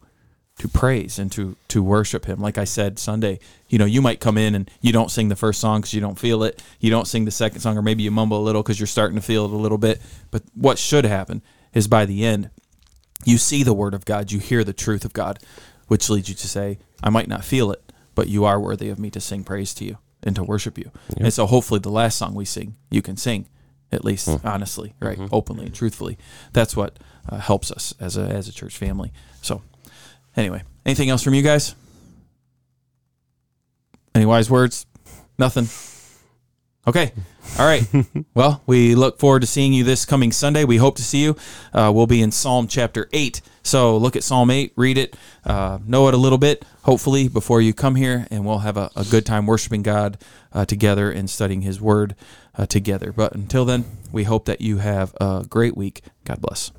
to 0.60 0.68
praise 0.68 1.20
and 1.20 1.32
to 1.32 1.56
to 1.70 1.84
worship 1.84 2.26
him. 2.26 2.40
Like 2.40 2.58
I 2.58 2.64
said 2.64 3.00
Sunday, 3.00 3.40
you 3.68 3.78
know, 3.78 3.86
you 3.86 4.02
might 4.02 4.20
come 4.20 4.38
in 4.38 4.56
and 4.56 4.70
you 4.82 4.92
don't 4.92 5.12
sing 5.12 5.30
the 5.30 5.36
first 5.36 5.60
song 5.60 5.82
because 5.82 5.94
you 5.94 6.02
don't 6.02 6.20
feel 6.20 6.44
it. 6.44 6.62
You 6.80 6.90
don't 6.90 7.08
sing 7.08 7.26
the 7.26 7.32
second 7.32 7.60
song, 7.62 7.78
or 7.78 7.82
maybe 7.82 8.04
you 8.04 8.12
mumble 8.12 8.40
a 8.40 8.44
little 8.44 8.64
because 8.64 8.80
you're 8.80 8.88
starting 8.88 9.16
to 9.16 9.22
feel 9.22 9.46
it 9.46 9.52
a 9.52 9.58
little 9.58 9.78
bit. 9.78 10.02
But 10.32 10.44
what 10.54 10.78
should 10.78 11.06
happen 11.06 11.42
is 11.74 11.88
by 11.88 12.06
the 12.06 12.26
end, 12.26 12.50
you 13.26 13.38
see 13.38 13.64
the 13.64 13.74
word 13.74 13.94
of 13.94 14.06
God, 14.06 14.32
you 14.32 14.40
hear 14.40 14.64
the 14.64 14.74
truth 14.74 15.06
of 15.06 15.14
God, 15.14 15.40
which 15.88 16.10
leads 16.10 16.30
you 16.30 16.36
to 16.36 16.48
say, 16.48 16.80
I 17.04 17.10
might 17.10 17.28
not 17.28 17.44
feel 17.44 17.72
it, 17.72 17.92
but 18.16 18.28
you 18.28 18.46
are 18.46 18.60
worthy 18.60 18.90
of 18.90 19.00
me 19.00 19.10
to 19.12 19.20
sing 19.20 19.44
praise 19.44 19.74
to 19.76 19.86
you 19.86 19.98
and 20.24 20.36
to 20.36 20.44
worship 20.44 20.78
you. 20.78 20.92
And 21.18 21.34
so 21.34 21.46
hopefully 21.46 21.80
the 21.80 21.90
last 21.90 22.18
song 22.18 22.36
we 22.36 22.46
sing, 22.46 22.76
you 22.90 23.02
can 23.02 23.18
sing 23.18 23.48
at 23.92 24.06
least 24.06 24.30
honestly, 24.44 24.94
right? 25.00 25.20
Openly 25.32 25.66
and 25.66 25.76
truthfully. 25.76 26.18
That's 26.54 26.76
what 26.76 26.98
uh, 27.28 27.38
helps 27.38 27.72
us 27.72 27.94
as 28.00 28.18
a 28.18 28.22
as 28.22 28.48
a 28.48 28.52
church 28.52 28.78
family. 28.78 29.12
So 29.42 29.62
anyway, 30.36 30.64
anything 30.86 31.10
else 31.10 31.24
from 31.24 31.34
you 31.34 31.42
guys? 31.42 31.76
Any 34.16 34.26
wise 34.26 34.50
words? 34.50 34.86
Nothing. 35.38 35.70
Okay. 36.88 37.12
All 37.58 37.66
right. 37.66 37.88
well, 38.34 38.62
we 38.66 38.96
look 38.96 39.20
forward 39.20 39.42
to 39.42 39.48
seeing 39.48 39.74
you 39.74 39.84
this 39.84 40.06
coming 40.06 40.32
Sunday. 40.32 40.64
We 40.64 40.78
hope 40.78 40.96
to 40.98 41.04
see 41.04 41.22
you. 41.24 41.36
Uh, 41.74 41.92
we'll 41.94 42.08
be 42.08 42.22
in 42.22 42.32
Psalm 42.32 42.68
chapter 42.68 43.08
8. 43.14 43.42
So 43.70 43.98
look 43.98 44.16
at 44.16 44.24
Psalm 44.24 44.50
8, 44.50 44.74
read 44.76 44.98
it, 44.98 45.16
uh, 45.46 45.78
know 45.86 46.08
it 46.08 46.16
a 46.16 46.18
little 46.18 46.40
bit, 46.40 46.66
hopefully, 46.86 47.28
before 47.28 47.62
you 47.62 47.72
come 47.72 47.94
here, 47.94 48.26
and 48.32 48.44
we'll 48.44 48.58
have 48.58 48.78
a, 48.78 48.90
a 48.96 49.06
good 49.06 49.28
time 49.28 49.46
worshiping 49.46 49.84
God 49.84 50.18
uh, 50.52 50.66
together 50.66 51.12
and 51.12 51.30
studying 51.30 51.62
His 51.62 51.80
Word 51.80 52.16
uh, 52.58 52.66
together. 52.66 53.14
But 53.14 53.36
until 53.36 53.66
then, 53.66 53.86
we 54.12 54.24
hope 54.24 54.46
that 54.46 54.60
you 54.60 54.78
have 54.78 55.14
a 55.22 55.46
great 55.48 55.78
week. 55.78 56.02
God 56.26 56.42
bless. 56.42 56.72